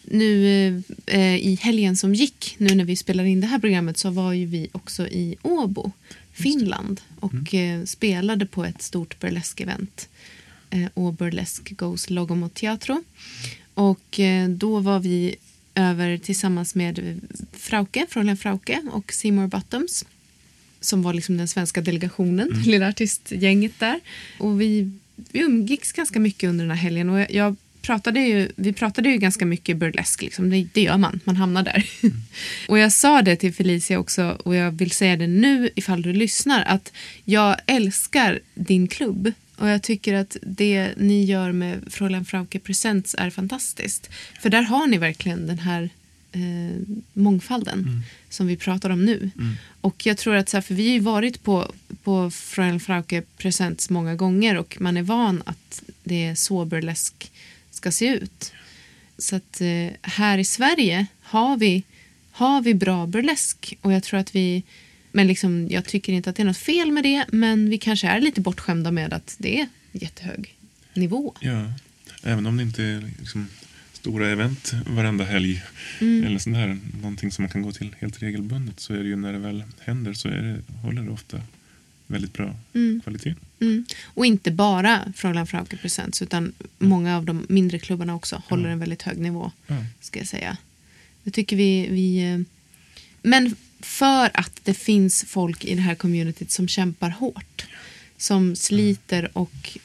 nu 0.05 0.83
eh, 1.07 1.37
i 1.37 1.59
helgen 1.63 1.97
som 1.97 2.15
gick, 2.15 2.55
nu 2.59 2.75
när 2.75 2.85
vi 2.85 2.97
spelar 2.97 3.25
in 3.25 3.41
det 3.41 3.47
här 3.47 3.59
programmet 3.59 3.99
så 3.99 4.11
var 4.11 4.33
ju 4.33 4.47
vi 4.47 4.69
också 4.73 5.09
i 5.09 5.37
Åbo, 5.43 5.93
Finland 6.33 7.01
och 7.21 7.55
eh, 7.55 7.85
spelade 7.85 8.47
på 8.47 8.65
ett 8.65 8.83
stort 8.83 9.21
burlesk-event. 9.21 10.09
Eh, 10.73 10.89
och 10.95 11.14
Burlesque 11.14 11.75
Goes 11.75 12.11
Logomo 12.11 12.49
Teatro. 12.49 13.05
Och 13.75 14.20
eh, 14.20 14.49
då 14.49 14.81
var 14.81 15.01
vi 15.01 15.37
över 15.75 16.18
tillsammans 16.18 16.75
med 16.75 17.20
Frauke, 17.53 18.07
Fräulein 18.11 18.37
Frauke 18.37 18.83
och 18.93 19.12
Seymour 19.12 19.47
Bottoms 19.47 20.05
som 20.81 21.03
var 21.03 21.14
liksom 21.14 21.37
den 21.37 21.49
svenska 21.49 21.81
delegationen, 21.81 22.49
lilla 22.66 22.89
artistgänget 22.89 23.73
där. 23.79 24.01
Och 24.39 24.61
vi, 24.61 24.91
vi 25.16 25.41
umgicks 25.41 25.93
ganska 25.93 26.20
mycket 26.20 26.49
under 26.49 26.64
den 26.64 26.77
här 26.77 26.83
helgen 26.83 27.11
och 27.11 27.20
jag, 27.20 27.31
jag 27.31 27.57
pratade 27.83 28.20
ju, 28.20 28.49
vi 28.57 28.73
pratade 28.73 29.09
ju 29.09 29.18
ganska 29.18 29.47
mycket 29.47 29.77
burlesk, 29.77 30.23
liksom. 30.23 30.51
det, 30.51 30.68
det 30.73 30.83
gör 30.83 30.99
man, 30.99 31.20
man 31.25 31.37
hamnar 31.37 31.62
där. 31.62 31.87
och 32.68 32.79
jag 32.79 32.93
sa 32.93 33.23
det 33.23 33.37
till 33.37 33.55
Felicia 33.55 33.99
också 33.99 34.39
och 34.45 34.55
jag 34.55 34.70
vill 34.70 34.91
säga 34.91 35.16
det 35.16 35.27
nu 35.27 35.70
ifall 35.75 36.03
du 36.03 36.12
lyssnar 36.12 36.64
att 36.64 36.93
jag 37.25 37.57
älskar 37.66 38.41
din 38.55 38.89
klubb 38.89 39.33
Och 39.63 39.69
jag 39.69 39.83
tycker 39.83 40.15
att 40.15 40.37
det 40.43 40.95
ni 40.97 41.25
gör 41.25 41.53
med 41.53 41.83
Fräulein 41.87 42.25
Frauke 42.25 42.59
Presents 42.59 43.15
är 43.19 43.31
fantastiskt. 43.31 44.11
För 44.41 44.51
där 44.51 44.63
har 44.63 44.87
ni 44.87 44.99
verkligen 44.99 45.47
den 45.47 45.59
här 45.59 45.91
eh, 46.33 46.99
mångfalden 47.13 48.03
som 48.29 48.47
vi 48.47 48.57
pratar 48.57 48.91
om 48.91 49.05
nu. 49.05 49.31
Och 49.81 50.07
jag 50.07 50.19
tror 50.19 50.35
att, 50.35 50.49
så 50.49 50.57
här, 50.57 50.63
för 50.63 50.75
vi 50.75 50.87
har 50.87 50.95
ju 50.95 51.01
varit 51.01 51.43
på, 51.43 51.73
på 52.03 52.31
Fräulein 52.31 52.81
Frauke 52.81 53.23
Presents 53.37 53.91
många 53.91 54.15
gånger 54.15 54.57
och 54.57 54.77
man 54.81 54.97
är 54.97 55.03
van 55.03 55.43
att 55.47 55.83
det 56.05 56.25
är 56.25 56.35
så 56.35 56.65
burlesk 56.65 57.33
ska 57.71 57.93
se 57.93 58.07
ut. 58.07 58.53
Så 59.19 59.37
att 59.37 59.61
eh, 59.61 59.89
här 60.03 60.39
i 60.39 60.45
Sverige 60.45 61.07
har 61.23 61.57
vi, 61.57 61.83
har 62.31 62.63
vi 62.63 62.75
bra 62.75 63.07
burlesk 63.07 63.79
och 63.81 63.93
jag 63.93 64.03
tror 64.03 64.21
att 64.21 64.35
vi 64.35 64.63
men 65.13 65.27
liksom, 65.27 65.69
jag 65.71 65.85
tycker 65.85 66.13
inte 66.13 66.31
att 66.31 66.37
det 66.37 66.43
är 66.43 66.45
något 66.45 66.57
fel 66.57 66.93
med 66.93 67.05
det 67.05 67.25
men 67.33 67.71
vi 67.71 67.79
kanske 67.79 68.09
är 68.09 68.21
lite 68.21 68.41
bortskämda 68.41 68.91
med 68.91 69.13
att 69.13 69.35
det 69.39 69.61
är 69.61 69.69
jättehög 69.93 70.55
nivå. 70.95 71.35
Ja, 71.41 71.73
även 72.23 72.47
om 72.47 72.57
det 72.57 72.63
inte 72.63 72.83
är 72.83 73.11
liksom 73.19 73.49
stora 73.93 74.29
event 74.31 74.73
varenda 74.87 75.25
helg 75.25 75.63
Mm. 76.01 76.25
eller 76.27 76.39
sånt 76.39 76.57
någonting 77.03 77.33
som 77.33 77.43
man 77.43 77.51
kan 77.51 77.63
gå 77.63 77.73
till 77.73 77.97
helt 77.99 78.23
regelbundet 78.23 78.81
så 78.81 78.95
är 78.95 78.99
det 78.99 79.09
ju 79.09 79.17
när 79.17 79.33
det 79.33 79.39
väl 79.39 79.65
händer 79.81 80.13
så 80.15 80.29
är 80.29 80.43
det, 80.43 80.79
håller 80.83 81.03
det 81.03 81.11
ofta 81.11 81.41
väldigt 82.07 82.33
bra 82.33 82.57
kvalitet. 83.03 83.35
Mm. 83.61 83.85
Och 84.05 84.27
inte 84.27 84.51
bara 84.51 85.13
Fräulein 85.17 85.47
Frauke 85.47 85.77
Presents 85.77 86.23
utan 86.23 86.53
många 86.79 87.17
av 87.17 87.25
de 87.25 87.47
mindre 87.49 87.79
klubbarna 87.79 88.15
också 88.15 88.43
håller 88.49 88.69
en 88.69 88.79
väldigt 88.79 89.03
hög 89.03 89.19
nivå. 89.19 89.51
Ska 90.01 90.19
jag 90.19 90.29
säga. 90.29 90.57
Jag 91.23 91.35
tycker 91.35 91.57
vi, 91.57 91.89
vi... 91.91 92.33
eh, 92.33 92.41
Men 93.23 93.55
för 93.83 94.30
att 94.35 94.61
det 94.64 94.74
finns 94.74 95.24
folk 95.28 95.64
i 95.64 95.74
det 95.74 95.80
här 95.80 95.95
communityt 95.95 96.51
som 96.51 96.68
kämpar 96.68 97.11
hårt. 97.11 97.66
Som 98.16 98.57
sliter 98.57 99.30
och 99.33 99.78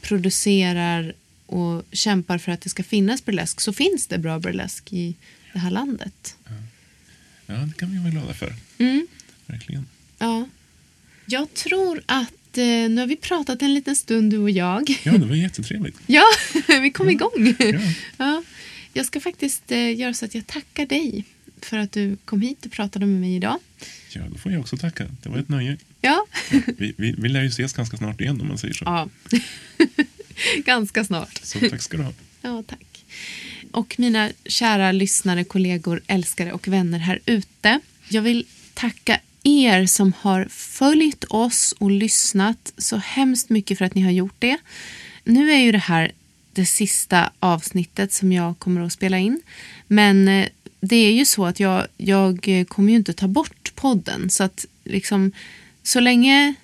producerar 0.00 1.12
och 1.46 1.84
kämpar 1.92 2.38
för 2.38 2.52
att 2.52 2.60
det 2.60 2.68
ska 2.68 2.82
finnas 2.82 3.24
burlesk 3.24 3.60
så 3.60 3.72
finns 3.72 4.06
det 4.06 4.18
bra 4.18 4.38
burlesk 4.38 4.92
i 4.92 5.14
det 5.52 5.58
här 5.58 5.70
landet. 5.70 6.36
Ja, 7.46 7.54
det 7.54 7.74
kan 7.78 7.92
vi 7.92 7.98
vara 7.98 8.10
glada 8.10 8.34
för. 8.34 8.54
Mm. 8.78 9.06
Verkligen. 9.46 9.86
Ja. 10.18 10.48
Jag 11.26 11.54
tror 11.54 12.02
att 12.06 12.58
eh, 12.58 12.64
nu 12.64 12.96
har 12.96 13.06
vi 13.06 13.16
pratat 13.16 13.62
en 13.62 13.74
liten 13.74 13.96
stund 13.96 14.30
du 14.30 14.38
och 14.38 14.50
jag. 14.50 15.00
Ja, 15.02 15.12
det 15.12 15.26
var 15.26 15.36
jättetrevligt. 15.36 15.98
Ja, 16.06 16.24
vi 16.82 16.90
kom 16.90 17.10
igång. 17.10 17.54
Ja. 17.58 17.80
Ja. 18.16 18.42
Jag 18.92 19.06
ska 19.06 19.20
faktiskt 19.20 19.72
eh, 19.72 19.98
göra 19.98 20.14
så 20.14 20.24
att 20.24 20.34
jag 20.34 20.46
tackar 20.46 20.86
dig 20.86 21.24
för 21.64 21.78
att 21.78 21.92
du 21.92 22.16
kom 22.24 22.40
hit 22.40 22.66
och 22.66 22.72
pratade 22.72 23.06
med 23.06 23.20
mig 23.20 23.34
idag. 23.36 23.58
Ja, 24.12 24.20
då 24.32 24.38
får 24.38 24.52
jag 24.52 24.60
också 24.60 24.76
tacka. 24.76 25.06
Det 25.22 25.28
var 25.28 25.38
ett 25.38 25.48
nöje. 25.48 25.76
Ja, 26.00 26.26
Vi, 26.78 26.94
vi, 26.98 27.14
vi 27.18 27.28
lär 27.28 27.42
ju 27.42 27.48
ses 27.48 27.72
ganska 27.72 27.96
snart 27.96 28.20
igen 28.20 28.40
om 28.40 28.48
man 28.48 28.58
säger 28.58 28.74
så. 28.74 28.84
ja. 28.84 29.08
ganska 30.64 31.04
snart. 31.04 31.40
Så 31.42 31.58
tack 31.70 31.82
ska 31.82 31.96
du 31.96 32.02
ha. 32.02 32.12
Ja, 32.42 32.62
tack. 32.66 33.04
Och 33.72 33.94
mina 33.98 34.30
kära 34.46 34.92
lyssnare, 34.92 35.44
kollegor, 35.44 36.00
älskare 36.06 36.52
och 36.52 36.68
vänner 36.68 36.98
här 36.98 37.20
ute. 37.26 37.80
Jag 38.08 38.22
vill 38.22 38.46
tacka 38.74 39.20
er 39.42 39.86
som 39.86 40.12
har 40.20 40.46
följt 40.50 41.24
oss 41.24 41.74
och 41.78 41.90
lyssnat 41.90 42.72
så 42.76 42.96
hemskt 42.96 43.50
mycket 43.50 43.78
för 43.78 43.84
att 43.84 43.94
ni 43.94 44.00
har 44.02 44.10
gjort 44.10 44.36
det. 44.38 44.58
Nu 45.24 45.52
är 45.52 45.58
ju 45.58 45.72
det 45.72 45.78
här 45.78 46.12
det 46.52 46.66
sista 46.66 47.30
avsnittet 47.38 48.12
som 48.12 48.32
jag 48.32 48.58
kommer 48.58 48.80
att 48.80 48.92
spela 48.92 49.18
in. 49.18 49.42
Men 49.86 50.28
eh, 50.28 50.48
det 50.80 50.96
är 50.96 51.12
ju 51.12 51.24
så 51.24 51.46
att 51.46 51.60
jag, 51.60 51.86
jag 51.96 52.48
eh, 52.48 52.64
kommer 52.64 52.90
ju 52.90 52.96
inte 52.96 53.12
ta 53.12 53.28
bort 53.28 53.72
podden. 53.74 54.30
Så 54.30 54.44
att 54.44 54.66
liksom, 54.84 55.32
så 55.82 56.00
länge 56.00 56.54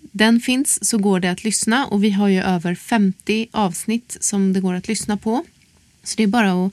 den 0.00 0.40
finns 0.40 0.88
så 0.88 0.98
går 0.98 1.20
det 1.20 1.30
att 1.30 1.44
lyssna 1.44 1.86
och 1.86 2.04
vi 2.04 2.10
har 2.10 2.28
ju 2.28 2.42
över 2.42 2.74
50 2.74 3.48
avsnitt 3.50 4.16
som 4.20 4.52
det 4.52 4.60
går 4.60 4.74
att 4.74 4.88
lyssna 4.88 5.16
på. 5.16 5.44
Så 6.02 6.14
det 6.16 6.22
är 6.22 6.26
bara 6.26 6.66
att, 6.66 6.72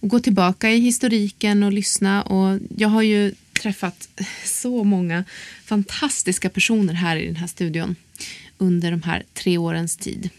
att 0.00 0.10
gå 0.10 0.20
tillbaka 0.20 0.70
i 0.70 0.80
historiken 0.80 1.62
och 1.62 1.72
lyssna. 1.72 2.22
Och 2.22 2.58
jag 2.76 2.88
har 2.88 3.02
ju 3.02 3.34
träffat 3.52 4.08
så 4.44 4.84
många 4.84 5.24
fantastiska 5.64 6.48
personer 6.50 6.94
här 6.94 7.16
i 7.16 7.26
den 7.26 7.36
här 7.36 7.46
studion 7.46 7.96
under 8.58 8.90
de 8.90 9.02
här 9.02 9.22
tre 9.34 9.58
årens 9.58 9.96
tid. 9.96 10.30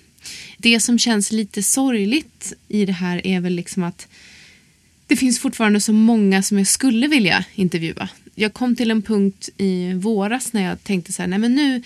Det 0.58 0.80
som 0.80 1.00
känns 1.00 1.32
lite 1.32 1.64
sorgligt 1.64 2.54
i 2.68 2.86
det 2.86 2.94
här 2.94 3.28
är 3.28 3.40
väl 3.40 3.54
liksom 3.54 3.84
att 3.84 4.08
det 5.12 5.18
finns 5.18 5.40
fortfarande 5.40 5.80
så 5.80 5.94
många 5.94 6.44
som 6.44 6.58
jag 6.58 6.68
skulle 6.68 7.08
vilja 7.08 7.46
intervjua. 7.56 8.10
Jag 8.36 8.54
kom 8.54 8.76
till 8.76 8.92
en 8.92 9.02
punkt 9.02 9.50
i 9.58 9.94
våras 9.94 10.54
när 10.54 10.64
jag 10.64 10.84
tänkte 10.84 11.14
så 11.14 11.22
här, 11.22 11.28
nej 11.28 11.40
men 11.40 11.56
nu, 11.56 11.82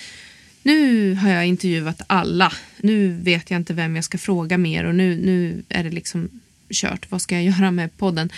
nu 0.64 1.14
har 1.14 1.30
jag 1.30 1.46
intervjuat 1.46 2.02
alla. 2.08 2.54
Nu 2.78 3.12
vet 3.14 3.52
jag 3.52 3.60
inte 3.60 3.74
vem 3.74 3.96
jag 3.96 4.06
ska 4.06 4.18
fråga 4.18 4.58
mer 4.58 4.84
och 4.84 4.96
nu, 4.96 5.16
nu 5.16 5.64
är 5.70 5.84
det 5.84 5.90
liksom 5.90 6.30
kört. 6.70 7.12
Vad 7.12 7.22
ska 7.22 7.36
jag 7.36 7.44
göra 7.44 7.72
med 7.72 7.98
podden? 7.98 8.30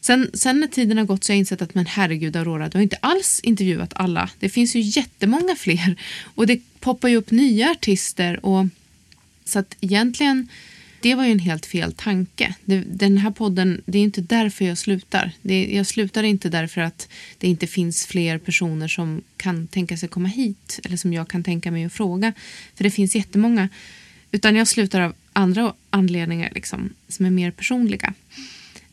Sen, 0.00 0.30
sen 0.34 0.60
när 0.60 0.66
tiden 0.66 0.98
har 0.98 1.04
gått 1.04 1.24
så 1.24 1.32
har 1.32 1.34
jag 1.34 1.38
insett 1.38 1.62
att 1.62 1.74
men 1.74 1.86
herregud 1.86 2.36
Aurora, 2.36 2.68
du 2.68 2.78
har 2.78 2.82
inte 2.82 2.98
alls 3.00 3.40
intervjuat 3.42 3.92
alla. 3.94 4.30
Det 4.38 4.48
finns 4.48 4.76
ju 4.76 4.80
jättemånga 4.80 5.56
fler 5.56 5.96
och 6.34 6.46
det 6.46 6.60
poppar 6.80 7.08
ju 7.08 7.16
upp 7.16 7.30
nya 7.30 7.70
artister 7.70 8.46
och 8.46 8.66
så 9.44 9.58
att 9.58 9.76
egentligen, 9.80 10.48
det 11.00 11.14
var 11.14 11.24
ju 11.24 11.32
en 11.32 11.38
helt 11.38 11.66
fel 11.66 11.92
tanke. 11.92 12.54
Det, 12.64 12.84
den 12.86 13.18
här 13.18 13.30
podden, 13.30 13.82
det 13.86 13.98
är 13.98 14.02
inte 14.02 14.20
därför 14.20 14.64
jag 14.64 14.78
slutar. 14.78 15.32
Jag 15.70 15.86
slutar 15.86 16.22
inte 16.22 16.48
därför 16.48 16.80
att 16.80 17.08
det 17.38 17.48
inte 17.48 17.66
finns 17.66 18.06
fler 18.06 18.38
personer 18.38 18.88
som 18.88 19.22
kan 19.36 19.66
tänka 19.66 19.96
sig 19.96 20.08
komma 20.08 20.28
hit 20.28 20.80
eller 20.84 20.96
som 20.96 21.12
jag 21.12 21.28
kan 21.28 21.44
tänka 21.44 21.70
mig 21.70 21.84
att 21.84 21.92
fråga. 21.92 22.32
För 22.74 22.84
det 22.84 22.90
finns 22.90 23.14
jättemånga. 23.14 23.68
Utan 24.30 24.56
jag 24.56 24.68
slutar 24.68 25.00
av 25.00 25.14
andra 25.32 25.74
anledningar 25.90 26.50
liksom, 26.54 26.90
som 27.08 27.26
är 27.26 27.30
mer 27.30 27.50
personliga. 27.50 28.14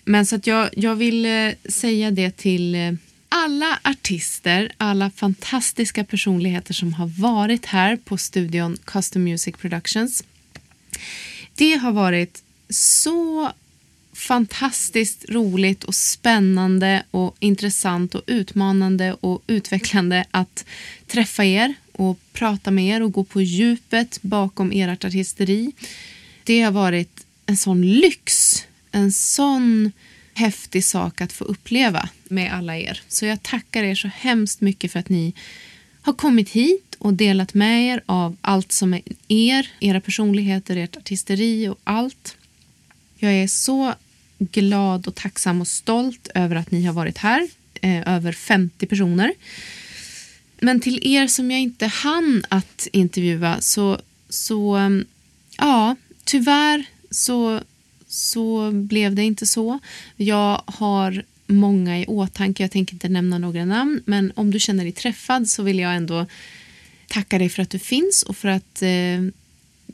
Men 0.04 0.26
så 0.26 0.36
att 0.36 0.48
jag, 0.48 0.70
jag 0.74 0.96
vill 0.96 1.26
eh, 1.26 1.52
säga 1.70 2.12
det 2.12 2.38
till 2.38 2.76
eh, 2.76 2.94
alla 3.30 3.80
artister, 3.84 4.72
alla 4.78 5.10
fantastiska 5.10 6.04
personligheter 6.04 6.74
som 6.74 6.94
har 6.94 7.08
varit 7.08 7.66
här 7.66 7.96
på 7.96 8.18
studion 8.18 8.78
Custom 8.86 9.24
Music 9.24 9.56
Productions. 9.56 10.24
Det 11.56 11.76
har 11.76 11.92
varit 11.92 12.44
så 12.70 13.52
fantastiskt 14.14 15.26
roligt 15.30 15.84
och 15.84 15.96
spännande 15.96 17.04
och 17.12 17.36
intressant 17.40 18.16
och 18.16 18.22
utmanande 18.28 19.14
och 19.14 19.44
utvecklande 19.48 20.26
att 20.32 20.66
träffa 21.08 21.46
er 21.46 21.74
och 21.92 22.20
prata 22.34 22.72
med 22.72 22.96
er 22.96 23.04
och 23.04 23.12
gå 23.12 23.24
på 23.24 23.42
djupet 23.42 24.22
bakom 24.22 24.72
ert 24.72 25.06
artisteri. 25.06 25.72
Det 26.44 26.62
har 26.62 26.72
varit 26.72 27.26
en 27.46 27.58
sån 27.58 27.82
lyx, 27.82 28.58
en 28.92 29.12
sån 29.12 29.92
häftig 30.34 30.86
sak 30.86 31.22
att 31.22 31.34
få 31.34 31.44
uppleva 31.44 32.10
med 32.24 32.54
alla 32.54 32.78
er. 32.78 33.02
Så 33.08 33.26
jag 33.26 33.44
tackar 33.44 33.84
er 33.84 33.96
så 33.96 34.08
hemskt 34.08 34.62
mycket 34.62 34.92
för 34.92 35.00
att 35.00 35.10
ni 35.10 35.34
har 36.02 36.14
kommit 36.14 36.50
hit 36.50 36.85
och 37.00 37.14
delat 37.14 37.54
med 37.54 37.88
er 37.88 38.02
av 38.06 38.38
allt 38.42 38.72
som 38.72 38.94
är 38.94 39.02
er, 39.28 39.68
era 39.80 40.02
personligheter, 40.02 40.76
ert 40.76 40.98
artisteri 40.98 41.68
och 41.68 41.80
allt. 41.84 42.38
Jag 43.18 43.34
är 43.34 43.48
så 43.48 43.94
glad 44.40 45.08
och 45.08 45.16
tacksam 45.16 45.62
och 45.62 45.68
stolt 45.68 46.28
över 46.36 46.56
att 46.56 46.72
ni 46.72 46.86
har 46.86 46.94
varit 46.94 47.18
här, 47.18 47.48
eh, 47.82 48.16
över 48.16 48.32
50 48.32 48.86
personer. 48.86 49.34
Men 50.60 50.80
till 50.80 51.00
er 51.08 51.28
som 51.28 51.52
jag 51.52 51.62
inte 51.62 51.88
hann 51.88 52.44
att 52.50 52.88
intervjua 52.92 53.62
så, 53.62 54.00
så 54.30 54.76
mm, 54.76 55.06
ja, 55.58 55.96
tyvärr 56.24 56.86
så, 57.12 57.62
så 58.08 58.72
blev 58.72 59.16
det 59.16 59.24
inte 59.24 59.46
så. 59.46 59.80
Jag 60.16 60.62
har 60.66 61.24
många 61.48 62.00
i 62.00 62.06
åtanke, 62.06 62.64
jag 62.64 62.72
tänker 62.72 62.94
inte 62.94 63.10
nämna 63.10 63.38
några 63.38 63.66
namn, 63.66 64.02
men 64.06 64.32
om 64.36 64.52
du 64.52 64.60
känner 64.60 64.84
dig 64.84 64.94
träffad 64.94 65.50
så 65.50 65.64
vill 65.64 65.80
jag 65.80 65.96
ändå 65.96 66.26
tacka 67.08 67.38
dig 67.38 67.50
för 67.50 67.62
att 67.62 67.70
du 67.70 67.80
finns 67.80 68.24
och 68.24 68.38
för 68.38 68.48
att 68.48 68.82
eh, 68.82 69.22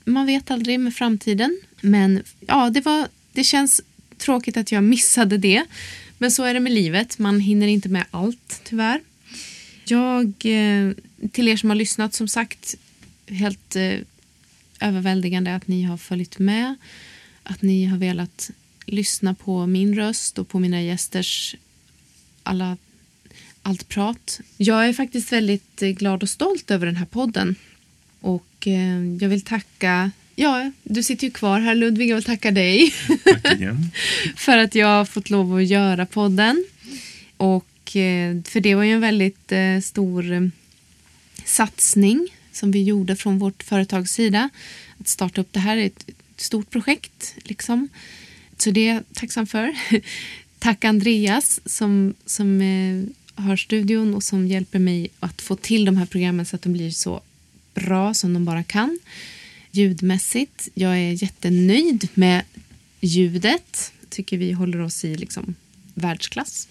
man 0.06 0.26
vet 0.26 0.52
aldrig 0.52 0.80
med 0.80 0.96
framtiden. 0.96 1.62
Men 1.82 2.24
ja, 2.48 2.70
det, 2.70 2.82
var, 2.82 3.08
det 3.32 3.44
känns 3.44 3.82
tråkigt 4.18 4.58
att 4.58 4.72
jag 4.72 4.84
missade 4.84 5.38
det. 5.38 5.66
Men 6.18 6.32
så 6.32 6.44
är 6.44 6.54
det 6.54 6.60
med 6.60 6.72
livet, 6.72 7.20
man 7.20 7.40
hinner 7.40 7.68
inte 7.68 7.90
med 7.90 8.06
allt 8.12 8.62
tyvärr. 8.64 9.02
Jag, 9.86 10.26
eh, 10.26 10.92
till 11.32 11.48
er 11.48 11.58
som 11.58 11.70
har 11.70 11.76
lyssnat, 11.76 12.14
som 12.14 12.28
sagt, 12.28 12.76
helt 13.28 13.76
eh, 13.76 13.98
överväldigande 14.80 15.56
att 15.56 15.68
ni 15.68 15.84
har 15.84 15.98
följt 15.98 16.40
med. 16.40 16.76
Att 17.44 17.62
ni 17.62 17.86
har 17.86 17.98
velat 17.98 18.52
lyssna 18.86 19.34
på 19.34 19.66
min 19.66 19.96
röst 19.96 20.38
och 20.38 20.48
på 20.48 20.60
mina 20.60 20.82
gästers 20.82 21.56
alla, 22.44 22.78
allt 23.64 23.88
prat. 23.88 24.40
Jag 24.58 24.88
är 24.88 24.94
faktiskt 24.94 25.32
väldigt 25.32 25.82
eh, 25.82 25.90
glad 25.90 26.24
och 26.24 26.30
stolt 26.30 26.72
över 26.72 26.86
den 26.86 26.96
här 26.96 27.06
podden. 27.06 27.56
Och 28.20 28.68
eh, 28.68 29.04
jag 29.20 29.30
vill 29.30 29.42
tacka, 29.42 30.12
ja, 30.36 30.72
du 30.84 31.04
sitter 31.04 31.28
ju 31.28 31.32
kvar 31.32 31.60
här 31.60 31.76
Ludvig, 31.76 32.10
jag 32.10 32.16
vill 32.16 32.24
tacka 32.24 32.52
dig 32.52 32.94
Tack 33.26 33.60
igen. 33.60 33.92
för 34.36 34.58
att 34.58 34.76
jag 34.76 34.88
har 34.88 35.06
fått 35.06 35.30
lov 35.30 35.56
att 35.56 35.66
göra 35.66 36.06
podden. 36.06 36.66
Och 37.38 37.96
eh, 37.96 38.42
för 38.46 38.60
det 38.60 38.76
var 38.76 38.84
ju 38.84 38.94
en 38.94 39.02
väldigt 39.02 39.52
eh, 39.52 39.80
stor 39.84 40.32
eh, 40.32 40.42
satsning 41.46 42.28
som 42.52 42.72
vi 42.72 42.84
gjorde 42.84 43.16
från 43.16 43.40
vårt 43.40 43.64
företags 43.64 44.12
sida. 44.12 44.50
Att 44.98 45.08
starta 45.08 45.42
upp 45.42 45.54
det 45.54 45.60
här 45.60 45.78
är 45.78 45.86
ett 45.86 46.10
stort 46.38 46.70
projekt. 46.70 47.36
Liksom. 47.44 47.90
Så 48.58 48.72
det 48.72 48.88
är 48.88 48.94
jag 48.94 49.04
tacksam 49.14 49.48
för. 49.48 49.76
Tack 50.60 50.86
Andreas 50.86 51.60
som, 51.66 52.14
som 52.26 52.62
Hörstudion 53.36 53.50
har 53.50 53.56
studion 53.58 54.16
och 54.16 54.24
som 54.24 54.48
hjälper 54.48 54.80
mig 54.80 55.10
att 55.20 55.42
få 55.42 55.56
till 55.56 55.86
de 55.86 55.98
här 55.98 56.06
programmen 56.06 56.46
så 56.46 56.56
att 56.56 56.62
de 56.62 56.74
blir 56.74 56.92
så 56.92 57.22
bra 57.74 58.14
som 58.14 58.34
de 58.34 58.46
bara 58.46 58.64
kan. 58.64 59.00
Ljudmässigt. 59.72 60.70
Jag 60.74 60.98
är 60.98 61.24
jättenöjd 61.24 62.08
med 62.14 62.44
ljudet. 63.00 63.94
Tycker 64.10 64.38
vi 64.38 64.52
håller 64.52 64.82
oss 64.82 65.06
i 65.06 65.16
liksom 65.16 65.56
världsklass. 65.94 66.68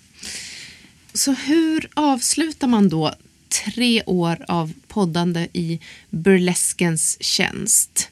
Så 1.15 1.33
hur 1.33 1.89
avslutar 1.95 2.69
man 2.69 2.89
då 2.89 3.15
tre 3.49 4.03
år 4.07 4.45
av 4.49 4.73
poddande 4.89 5.49
i 5.53 5.81
burleskens 6.11 7.23
tjänst? 7.23 8.09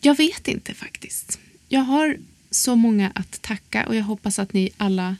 Jag 0.00 0.16
vet 0.16 0.48
inte 0.48 0.74
faktiskt. 0.74 1.38
Jag 1.68 1.80
har 1.80 2.18
så 2.50 2.76
många 2.76 3.12
att 3.14 3.42
tacka 3.42 3.86
och 3.86 3.96
jag 3.96 4.04
hoppas 4.04 4.38
att 4.38 4.52
ni 4.52 4.70
alla 4.76 5.16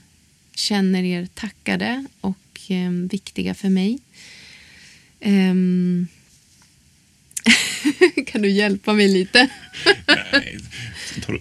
känner 0.61 1.03
er 1.03 1.27
tackade 1.35 2.05
och 2.21 2.61
eh, 2.69 2.91
viktiga 2.91 3.55
för 3.55 3.69
mig. 3.69 3.99
Um... 5.25 6.09
kan 8.27 8.43
du 8.43 8.51
hjälpa 8.51 8.93
mig 8.93 9.09
lite? 9.09 9.49
Nej, 10.33 10.59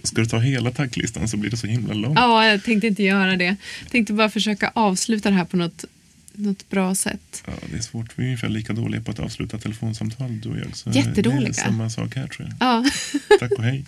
ska 0.02 0.20
du 0.20 0.26
ta 0.26 0.38
hela 0.38 0.70
tacklistan 0.70 1.28
så 1.28 1.36
blir 1.36 1.50
det 1.50 1.56
så 1.56 1.66
himla 1.66 1.94
långt. 1.94 2.18
Ja, 2.18 2.46
jag 2.46 2.64
tänkte 2.64 2.86
inte 2.86 3.02
göra 3.02 3.36
det. 3.36 3.56
Jag 3.82 3.90
tänkte 3.90 4.12
bara 4.12 4.30
försöka 4.30 4.72
avsluta 4.74 5.30
det 5.30 5.36
här 5.36 5.44
på 5.44 5.56
något, 5.56 5.84
något 6.32 6.70
bra 6.70 6.94
sätt. 6.94 7.42
Ja, 7.46 7.52
det 7.70 7.76
är 7.76 7.82
svårt. 7.82 8.18
Vi 8.18 8.22
är 8.22 8.26
ungefär 8.26 8.48
lika 8.48 8.72
dåliga 8.72 9.00
på 9.00 9.10
att 9.10 9.18
avsluta 9.18 9.58
telefonsamtal, 9.58 10.40
du 10.40 10.48
och 10.48 10.58
jag. 10.58 10.76
Så 10.76 10.90
Jättedåliga. 10.90 11.52
Samma 11.52 11.90
sak 11.90 12.16
här 12.16 12.26
tror 12.26 12.48
jag. 12.48 12.56
Ja. 12.60 12.84
Tack 13.38 13.52
och 13.52 13.64
hej. 13.64 13.84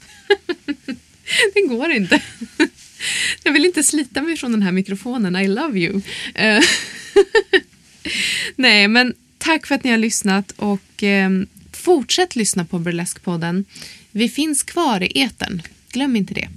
det 1.54 1.60
går 1.68 1.90
inte. 1.90 2.22
Jag 3.42 3.52
vill 3.52 3.64
inte 3.64 3.82
slita 3.82 4.22
mig 4.22 4.36
från 4.36 4.52
den 4.52 4.62
här 4.62 4.72
mikrofonen. 4.72 5.36
I 5.36 5.48
love 5.48 5.78
you. 5.78 6.00
Eh, 6.34 6.62
Nej, 8.56 8.88
men 8.88 9.14
tack 9.38 9.66
för 9.66 9.74
att 9.74 9.84
ni 9.84 9.90
har 9.90 9.98
lyssnat 9.98 10.52
och 10.56 11.02
eh, 11.02 11.30
fortsätt 11.72 12.36
lyssna 12.36 12.64
på 12.64 12.78
Burlesque-podden. 12.78 13.64
Vi 14.10 14.28
finns 14.28 14.62
kvar 14.62 15.02
i 15.02 15.22
etern. 15.22 15.62
Glöm 15.92 16.16
inte 16.16 16.34
det. 16.34 16.48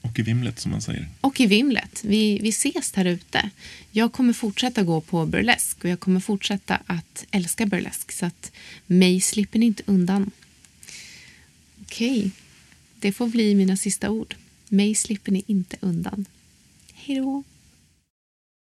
Och 0.00 0.18
i 0.18 0.22
vimlet 0.22 0.58
som 0.58 0.70
man 0.70 0.82
säger. 0.82 1.08
Och 1.20 1.40
i 1.40 1.46
vimlet. 1.46 2.00
Vi, 2.04 2.38
vi 2.42 2.48
ses 2.48 2.92
där 2.92 3.04
ute. 3.04 3.50
Jag 3.90 4.12
kommer 4.12 4.32
fortsätta 4.32 4.82
gå 4.82 5.00
på 5.00 5.26
burlesk 5.26 5.84
och 5.84 5.90
jag 5.90 6.00
kommer 6.00 6.20
fortsätta 6.20 6.80
att 6.86 7.26
älska 7.30 7.66
burlesk 7.66 8.12
så 8.12 8.26
att 8.26 8.52
mig 8.86 9.20
slipper 9.20 9.58
ni 9.58 9.66
inte 9.66 9.82
undan. 9.86 10.30
Okej, 11.82 12.18
okay. 12.18 12.30
det 13.00 13.12
får 13.12 13.26
bli 13.26 13.54
mina 13.54 13.76
sista 13.76 14.10
ord. 14.10 14.34
Mig 14.70 14.94
slipper 14.94 15.32
ni 15.32 15.44
inte 15.46 15.76
undan. 15.80 16.24
Hej 16.94 17.16
då! 17.16 17.42